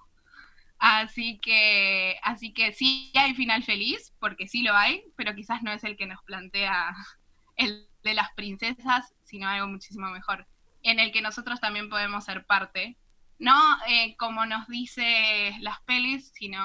Así 0.79 1.39
que, 1.39 2.17
así 2.23 2.53
que 2.53 2.73
sí 2.73 3.11
hay 3.15 3.35
final 3.35 3.63
feliz, 3.63 4.13
porque 4.21 4.47
sí 4.47 4.63
lo 4.63 4.75
hay, 4.75 5.03
pero 5.17 5.35
quizás 5.35 5.63
no 5.63 5.73
es 5.73 5.85
el 5.85 5.97
que 5.97 6.07
nos 6.07 6.23
plantea 6.25 6.95
el 7.57 7.89
de 8.03 8.15
las 8.15 8.33
princesas, 8.35 9.15
sino 9.25 9.49
algo 9.49 9.67
muchísimo 9.67 10.11
mejor, 10.11 10.47
en 10.83 11.01
el 11.01 11.13
que 11.13 11.23
nosotros 11.23 11.61
también 11.61 11.89
podemos 11.89 12.25
ser 12.25 12.47
parte, 12.47 12.97
no 13.39 13.79
eh, 13.87 14.17
como 14.19 14.47
nos 14.47 14.67
dice 14.69 15.57
las 15.61 15.81
pelis, 15.83 16.33
sino 16.35 16.59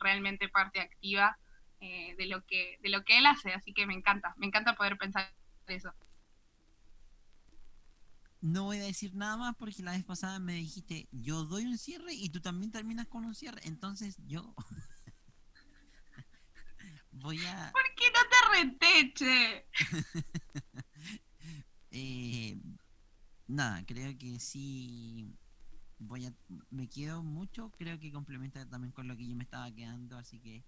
realmente 0.00 0.48
parte 0.48 0.80
activa 0.80 1.38
eh, 1.80 2.16
de, 2.16 2.26
lo 2.26 2.44
que, 2.44 2.78
de 2.82 2.88
lo 2.88 3.04
que 3.04 3.18
él 3.18 3.26
hace, 3.26 3.52
así 3.52 3.72
que 3.72 3.86
me 3.86 3.94
encanta, 3.94 4.34
me 4.36 4.46
encanta 4.46 4.74
poder 4.74 4.98
pensar 4.98 5.32
eso. 5.66 5.92
No 8.40 8.64
voy 8.64 8.78
a 8.78 8.84
decir 8.84 9.14
nada 9.14 9.36
más 9.36 9.54
porque 9.56 9.82
la 9.82 9.92
vez 9.92 10.04
pasada 10.04 10.38
me 10.38 10.54
dijiste, 10.54 11.08
yo 11.10 11.44
doy 11.44 11.64
un 11.64 11.78
cierre 11.78 12.12
y 12.12 12.28
tú 12.30 12.40
también 12.40 12.70
terminas 12.70 13.08
con 13.08 13.24
un 13.24 13.34
cierre. 13.34 13.60
Entonces 13.64 14.16
yo 14.26 14.54
voy 17.10 17.44
a... 17.46 17.72
¿Por 17.72 17.82
qué 17.96 18.04
no 18.12 18.20
te 18.30 18.36
reteche? 18.62 19.66
eh, 21.90 22.56
nada, 23.48 23.84
creo 23.84 24.16
que 24.16 24.38
sí 24.38 25.36
voy 25.98 26.26
a... 26.26 26.32
Me 26.70 26.88
quedo 26.88 27.22
mucho, 27.22 27.72
creo 27.78 27.98
que 27.98 28.12
complementa 28.12 28.68
también 28.68 28.92
con 28.92 29.08
lo 29.08 29.16
que 29.16 29.28
yo 29.28 29.36
me 29.36 29.44
estaba 29.44 29.70
quedando, 29.70 30.16
así 30.18 30.40
que 30.40 30.64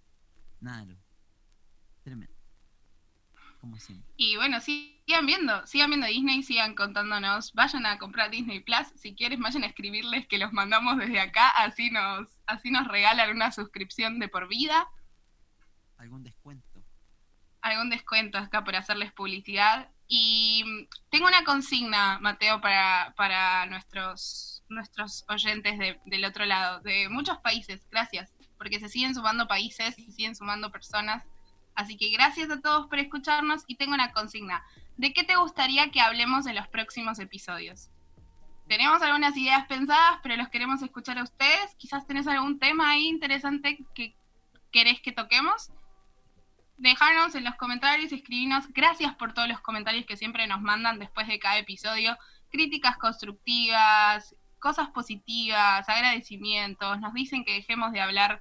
nada, 0.61 0.97
tremendo. 2.03 2.35
Como 3.61 3.77
siempre. 3.79 4.09
Y 4.17 4.37
bueno, 4.37 4.61
sigan 4.61 5.27
viendo, 5.27 5.67
sigan 5.67 5.91
viendo 5.91 6.07
Disney, 6.07 6.43
sigan 6.45 6.75
contándonos, 6.77 7.53
vayan 7.55 7.87
a 7.87 7.99
comprar 7.99 8.31
Disney 8.31 8.61
Plus, 8.61 8.87
si 8.95 9.15
quieres 9.15 9.41
vayan 9.41 9.65
a 9.65 9.67
escribirles 9.67 10.29
que 10.29 10.39
los 10.39 10.53
mandamos 10.53 10.97
desde 10.99 11.19
acá, 11.19 11.51
así 11.51 11.91
nos, 11.91 12.29
así 12.47 12.71
nos 12.71 12.87
regalan 12.87 13.31
una 13.31 13.51
suscripción 13.51 14.21
de 14.21 14.29
por 14.29 14.49
vida. 14.49 14.89
¿Algún 15.97 16.23
descuento? 16.23 16.85
Algún 17.61 17.91
descuento 17.91 18.39
acá 18.39 18.63
por 18.63 18.77
hacerles 18.77 19.13
publicidad. 19.13 19.91
Y 20.07 20.65
tengo 21.11 21.27
una 21.27 21.45
consigna, 21.45 22.19
Mateo, 22.21 22.61
para, 22.61 23.13
para 23.17 23.67
nuestros, 23.67 24.58
nuestros 24.69 25.25
oyentes 25.29 25.79
de, 25.79 26.01
del 26.07 26.25
otro 26.25 26.45
lado, 26.45 26.81
de 26.81 27.09
muchos 27.09 27.39
países, 27.39 27.87
gracias, 27.91 28.33
porque 28.57 28.81
se 28.81 28.89
siguen 28.89 29.15
sumando 29.15 29.49
países, 29.49 29.95
se 29.95 30.13
siguen 30.13 30.35
sumando 30.35 30.71
personas 30.71 31.25
Así 31.79 31.97
que 31.97 32.11
gracias 32.11 32.51
a 32.51 32.61
todos 32.61 32.89
por 32.89 32.99
escucharnos 32.99 33.63
y 33.69 33.77
tengo 33.77 33.95
una 33.95 34.11
consigna. 34.11 34.65
¿De 34.97 35.13
qué 35.13 35.23
te 35.23 35.37
gustaría 35.37 35.93
que 35.93 36.01
hablemos 36.01 36.49
en 36.49 36.57
los 36.57 36.67
próximos 36.67 37.21
episodios? 37.21 37.89
Tenemos 38.67 39.01
algunas 39.01 39.37
ideas 39.37 39.65
pensadas, 39.69 40.19
pero 40.25 40.35
los 40.35 40.49
queremos 40.49 40.83
escuchar 40.83 41.19
a 41.19 41.23
ustedes. 41.23 41.77
Quizás 41.77 42.05
tenés 42.05 42.27
algún 42.27 42.59
tema 42.59 42.91
ahí 42.91 43.07
interesante 43.07 43.79
que 43.95 44.17
querés 44.73 45.01
que 45.01 45.13
toquemos. 45.13 45.71
Dejarnos 46.79 47.37
en 47.37 47.45
los 47.45 47.55
comentarios, 47.55 48.11
escribinos. 48.11 48.67
Gracias 48.73 49.15
por 49.15 49.33
todos 49.33 49.47
los 49.47 49.61
comentarios 49.61 50.05
que 50.05 50.17
siempre 50.17 50.49
nos 50.49 50.61
mandan 50.61 50.99
después 50.99 51.29
de 51.29 51.39
cada 51.39 51.59
episodio. 51.59 52.19
Críticas 52.51 52.97
constructivas, 52.97 54.35
cosas 54.59 54.91
positivas, 54.91 55.89
agradecimientos. 55.89 57.01
Nos 57.01 57.15
dicen 57.15 57.45
que 57.45 57.55
dejemos 57.55 57.93
de 57.93 58.01
hablar 58.01 58.41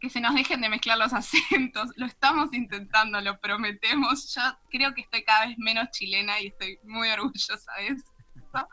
que 0.00 0.10
se 0.10 0.20
nos 0.20 0.34
dejen 0.34 0.60
de 0.60 0.68
mezclar 0.68 0.98
los 0.98 1.12
acentos. 1.14 1.90
Lo 1.96 2.06
estamos 2.06 2.52
intentando, 2.52 3.20
lo 3.20 3.40
prometemos. 3.40 4.34
Yo 4.34 4.42
creo 4.70 4.94
que 4.94 5.02
estoy 5.02 5.24
cada 5.24 5.46
vez 5.46 5.58
menos 5.58 5.90
chilena 5.90 6.40
y 6.40 6.48
estoy 6.48 6.78
muy 6.84 7.08
orgullosa 7.08 7.72
de 7.78 7.86
eso. 7.88 8.68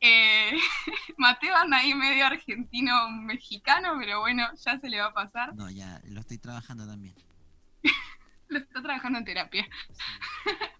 Eh, 0.00 0.52
Mateo 1.18 1.54
anda 1.54 1.78
ahí 1.78 1.94
medio 1.94 2.26
argentino-mexicano, 2.26 3.96
pero 3.98 4.20
bueno, 4.20 4.46
ya 4.64 4.78
se 4.78 4.88
le 4.88 5.00
va 5.00 5.06
a 5.06 5.14
pasar. 5.14 5.54
No, 5.54 5.70
ya 5.70 6.00
lo 6.04 6.20
estoy 6.20 6.38
trabajando 6.38 6.86
también. 6.86 7.14
lo 8.54 8.60
está 8.60 8.82
trabajando 8.82 9.18
en 9.18 9.24
terapia. 9.24 9.68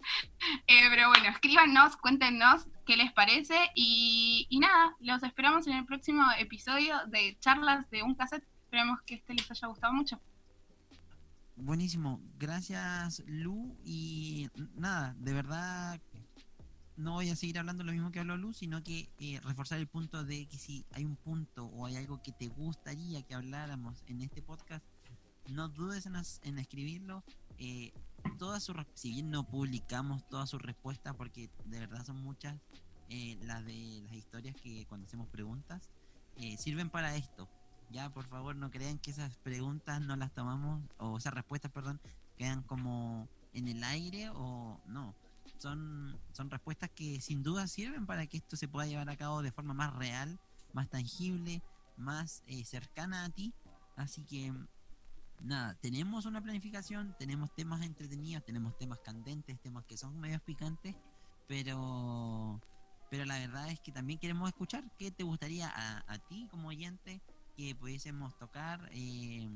Eh, 0.67 0.87
pero 0.91 1.09
bueno, 1.09 1.29
escríbanos, 1.31 1.97
cuéntenos 1.97 2.67
qué 2.85 2.97
les 2.97 3.11
parece 3.13 3.55
y, 3.75 4.47
nada, 4.61 4.95
los 5.01 5.23
esperamos 5.23 5.67
en 5.67 5.73
el 5.75 5.87
próximo 5.87 6.23
episodio 6.39 6.95
de 7.07 7.37
charlas 7.41 7.89
de 7.91 8.03
un 8.03 8.15
cassette 8.15 8.45
esperemos 8.65 9.01
que 9.03 9.15
este 9.15 9.33
les 9.35 9.51
haya 9.51 9.67
gustado 9.69 9.95
mucho. 9.95 10.21
Buenísimo, 11.57 12.21
gracias 12.39 13.23
Lu 13.27 13.77
y 13.85 14.51
nada, 14.77 15.15
de 15.19 15.33
verdad 15.33 16.01
no 16.97 17.15
voy 17.15 17.31
a 17.31 17.37
seguir 17.37 17.59
hablando 17.59 17.83
lo 17.83 17.93
mismo 17.93 18.13
que 18.13 18.21
habló 18.21 18.37
Lu, 18.37 18.53
sino 18.53 18.83
que 18.83 19.09
eh, 19.19 19.41
reforzar 19.43 19.79
el 19.79 19.87
punto 19.87 20.25
de 20.25 20.47
que 20.47 20.59
si 20.59 20.85
hay 20.93 21.05
un 21.05 21.17
punto 21.17 21.67
o 21.67 21.87
hay 21.87 21.97
algo 21.97 22.23
que 22.23 22.33
te 22.33 22.49
gustaría 22.49 23.23
que 23.23 23.35
habláramos 23.35 24.03
en 24.07 24.21
este 24.21 24.43
podcast, 24.43 24.85
no 25.49 25.69
dudes 25.69 26.07
en 26.07 26.59
escribirlo. 26.59 27.25
Eh, 27.59 27.93
todas 28.39 28.63
sus, 28.63 28.77
si 28.95 29.11
bien 29.11 29.31
no 29.31 29.45
publicamos 29.45 30.27
todas 30.29 30.51
sus 30.51 30.61
respuestas, 30.63 31.15
porque 31.15 31.51
de 31.65 31.79
verdad 31.81 32.05
son 32.05 32.17
muchas 32.23 32.59
eh, 33.09 33.39
las 33.43 33.65
de 33.65 34.03
las 34.05 34.15
historias 34.15 34.57
que 34.63 34.87
cuando 34.87 35.07
hacemos 35.07 35.29
preguntas, 35.29 35.91
eh, 36.37 36.57
sirven 36.57 36.91
para 36.91 37.17
esto, 37.17 37.49
Ya, 37.91 38.11
por 38.11 38.27
favor, 38.27 38.57
no 38.57 38.71
crean 38.71 38.99
que 38.99 39.11
esas 39.11 39.37
preguntas 39.39 40.01
no 40.01 40.17
las 40.17 40.33
tomamos, 40.33 40.83
o 40.99 41.19
esas 41.19 41.35
respuestas, 41.35 41.71
perdón, 41.71 42.01
quedan 42.37 42.63
como 42.63 43.29
en 43.53 43.69
el 43.69 43.85
aire 43.85 44.31
o 44.31 44.81
no. 44.87 45.15
Son, 45.59 46.19
son 46.33 46.51
respuestas 46.51 46.91
que 46.91 47.21
sin 47.21 47.43
duda 47.43 47.69
sirven 47.69 48.07
para 48.07 48.27
que 48.27 48.39
esto 48.39 48.57
se 48.57 48.69
pueda 48.69 48.87
llevar 48.87 49.09
a 49.11 49.17
cabo 49.17 49.43
de 49.43 49.53
forma 49.53 49.75
más 49.75 49.95
real, 49.95 50.41
más 50.73 50.89
tangible, 50.89 51.63
más 51.97 52.43
eh, 52.47 52.65
cercana 52.65 53.25
a 53.25 53.31
ti. 53.31 53.55
Así 53.97 54.25
que, 54.25 54.53
nada, 55.41 55.75
tenemos 55.81 56.27
una 56.27 56.43
planificación, 56.43 57.15
tenemos 57.19 57.55
temas 57.55 57.83
entretenidos, 57.83 58.45
tenemos 58.45 58.77
temas 58.77 59.01
candentes, 59.01 59.61
temas 59.61 59.85
que 59.85 59.97
son 59.97 60.19
medio 60.19 60.39
picantes, 60.41 60.97
pero, 61.47 62.61
pero 63.11 63.25
la 63.25 63.39
verdad 63.39 63.69
es 63.71 63.81
que 63.81 63.93
también 63.93 64.19
queremos 64.19 64.49
escuchar 64.49 64.85
qué 64.99 65.11
te 65.11 65.25
gustaría 65.25 65.69
a, 65.69 66.05
a 66.07 66.19
ti 66.19 66.49
como 66.51 66.69
oyente 66.69 67.21
que 67.57 67.75
pudiésemos 67.75 68.37
tocar, 68.39 68.89
eh, 68.93 69.49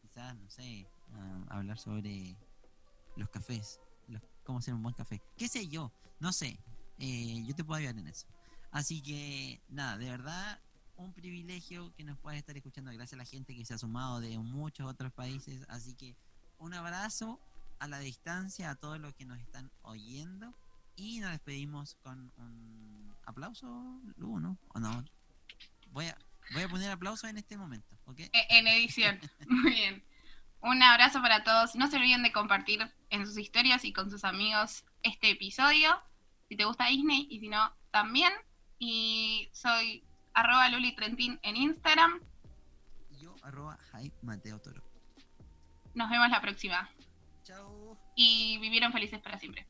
quizás, 0.00 0.36
no 0.36 0.48
sé, 0.48 0.86
ah, 1.12 1.44
hablar 1.50 1.78
sobre 1.78 2.36
los 3.16 3.28
cafés, 3.28 3.80
los, 4.08 4.22
cómo 4.44 4.58
hacer 4.58 4.74
un 4.74 4.82
buen 4.82 4.94
café, 4.94 5.20
qué 5.36 5.48
sé 5.48 5.68
yo, 5.68 5.92
no 6.20 6.32
sé, 6.32 6.58
eh, 6.98 7.42
yo 7.44 7.54
te 7.54 7.64
puedo 7.64 7.78
ayudar 7.78 7.98
en 7.98 8.08
eso. 8.08 8.26
Así 8.70 9.02
que, 9.02 9.62
nada, 9.68 9.98
de 9.98 10.10
verdad, 10.10 10.60
un 10.96 11.12
privilegio 11.12 11.92
que 11.94 12.04
nos 12.04 12.18
puedas 12.18 12.38
estar 12.38 12.56
escuchando, 12.56 12.90
gracias 12.92 13.14
a 13.14 13.16
la 13.16 13.24
gente 13.24 13.54
que 13.54 13.64
se 13.64 13.74
ha 13.74 13.78
sumado 13.78 14.20
de 14.20 14.38
muchos 14.38 14.86
otros 14.86 15.12
países, 15.12 15.64
así 15.68 15.94
que 15.94 16.14
un 16.58 16.74
abrazo 16.74 17.40
a 17.78 17.88
la 17.88 17.98
distancia 17.98 18.70
a 18.70 18.74
todos 18.76 18.98
los 19.00 19.14
que 19.14 19.24
nos 19.24 19.38
están 19.40 19.70
oyendo 19.82 20.54
y 20.96 21.20
nos 21.20 21.32
despedimos 21.32 21.96
con 22.02 22.32
un 22.36 23.14
aplauso, 23.26 23.66
Lu, 24.16 24.38
¿no? 24.38 24.56
¿O 24.68 24.80
no? 24.80 25.04
Voy 25.90 26.06
a, 26.06 26.16
voy 26.52 26.62
a 26.62 26.68
poner 26.68 26.90
aplausos 26.90 27.28
en 27.28 27.38
este 27.38 27.56
momento, 27.56 27.96
¿ok? 28.06 28.20
E- 28.20 28.30
En 28.50 28.66
edición. 28.68 29.18
Muy 29.48 29.72
bien. 29.72 30.04
Un 30.60 30.82
abrazo 30.82 31.20
para 31.20 31.44
todos. 31.44 31.74
No 31.74 31.88
se 31.88 31.96
olviden 31.96 32.22
de 32.22 32.32
compartir 32.32 32.80
en 33.10 33.26
sus 33.26 33.36
historias 33.36 33.84
y 33.84 33.92
con 33.92 34.10
sus 34.10 34.24
amigos 34.24 34.84
este 35.02 35.30
episodio. 35.30 35.90
Si 36.48 36.56
te 36.56 36.64
gusta 36.64 36.86
Disney 36.86 37.26
y 37.30 37.40
si 37.40 37.48
no, 37.48 37.70
también. 37.90 38.32
Y 38.78 39.50
soy 39.52 40.04
arroba 40.34 40.68
Luli 40.68 40.94
Trentín 40.94 41.38
en 41.42 41.56
Instagram. 41.56 42.20
Yo, 43.20 43.34
arroba 43.42 43.78
Jai 43.90 44.12
Mateo 44.22 44.58
Toro. 44.60 44.82
Nos 45.94 46.10
vemos 46.10 46.28
la 46.28 46.40
próxima. 46.40 46.90
Chao. 47.44 47.96
Y 48.16 48.58
vivieron 48.58 48.92
felices 48.92 49.20
para 49.20 49.38
siempre. 49.38 49.66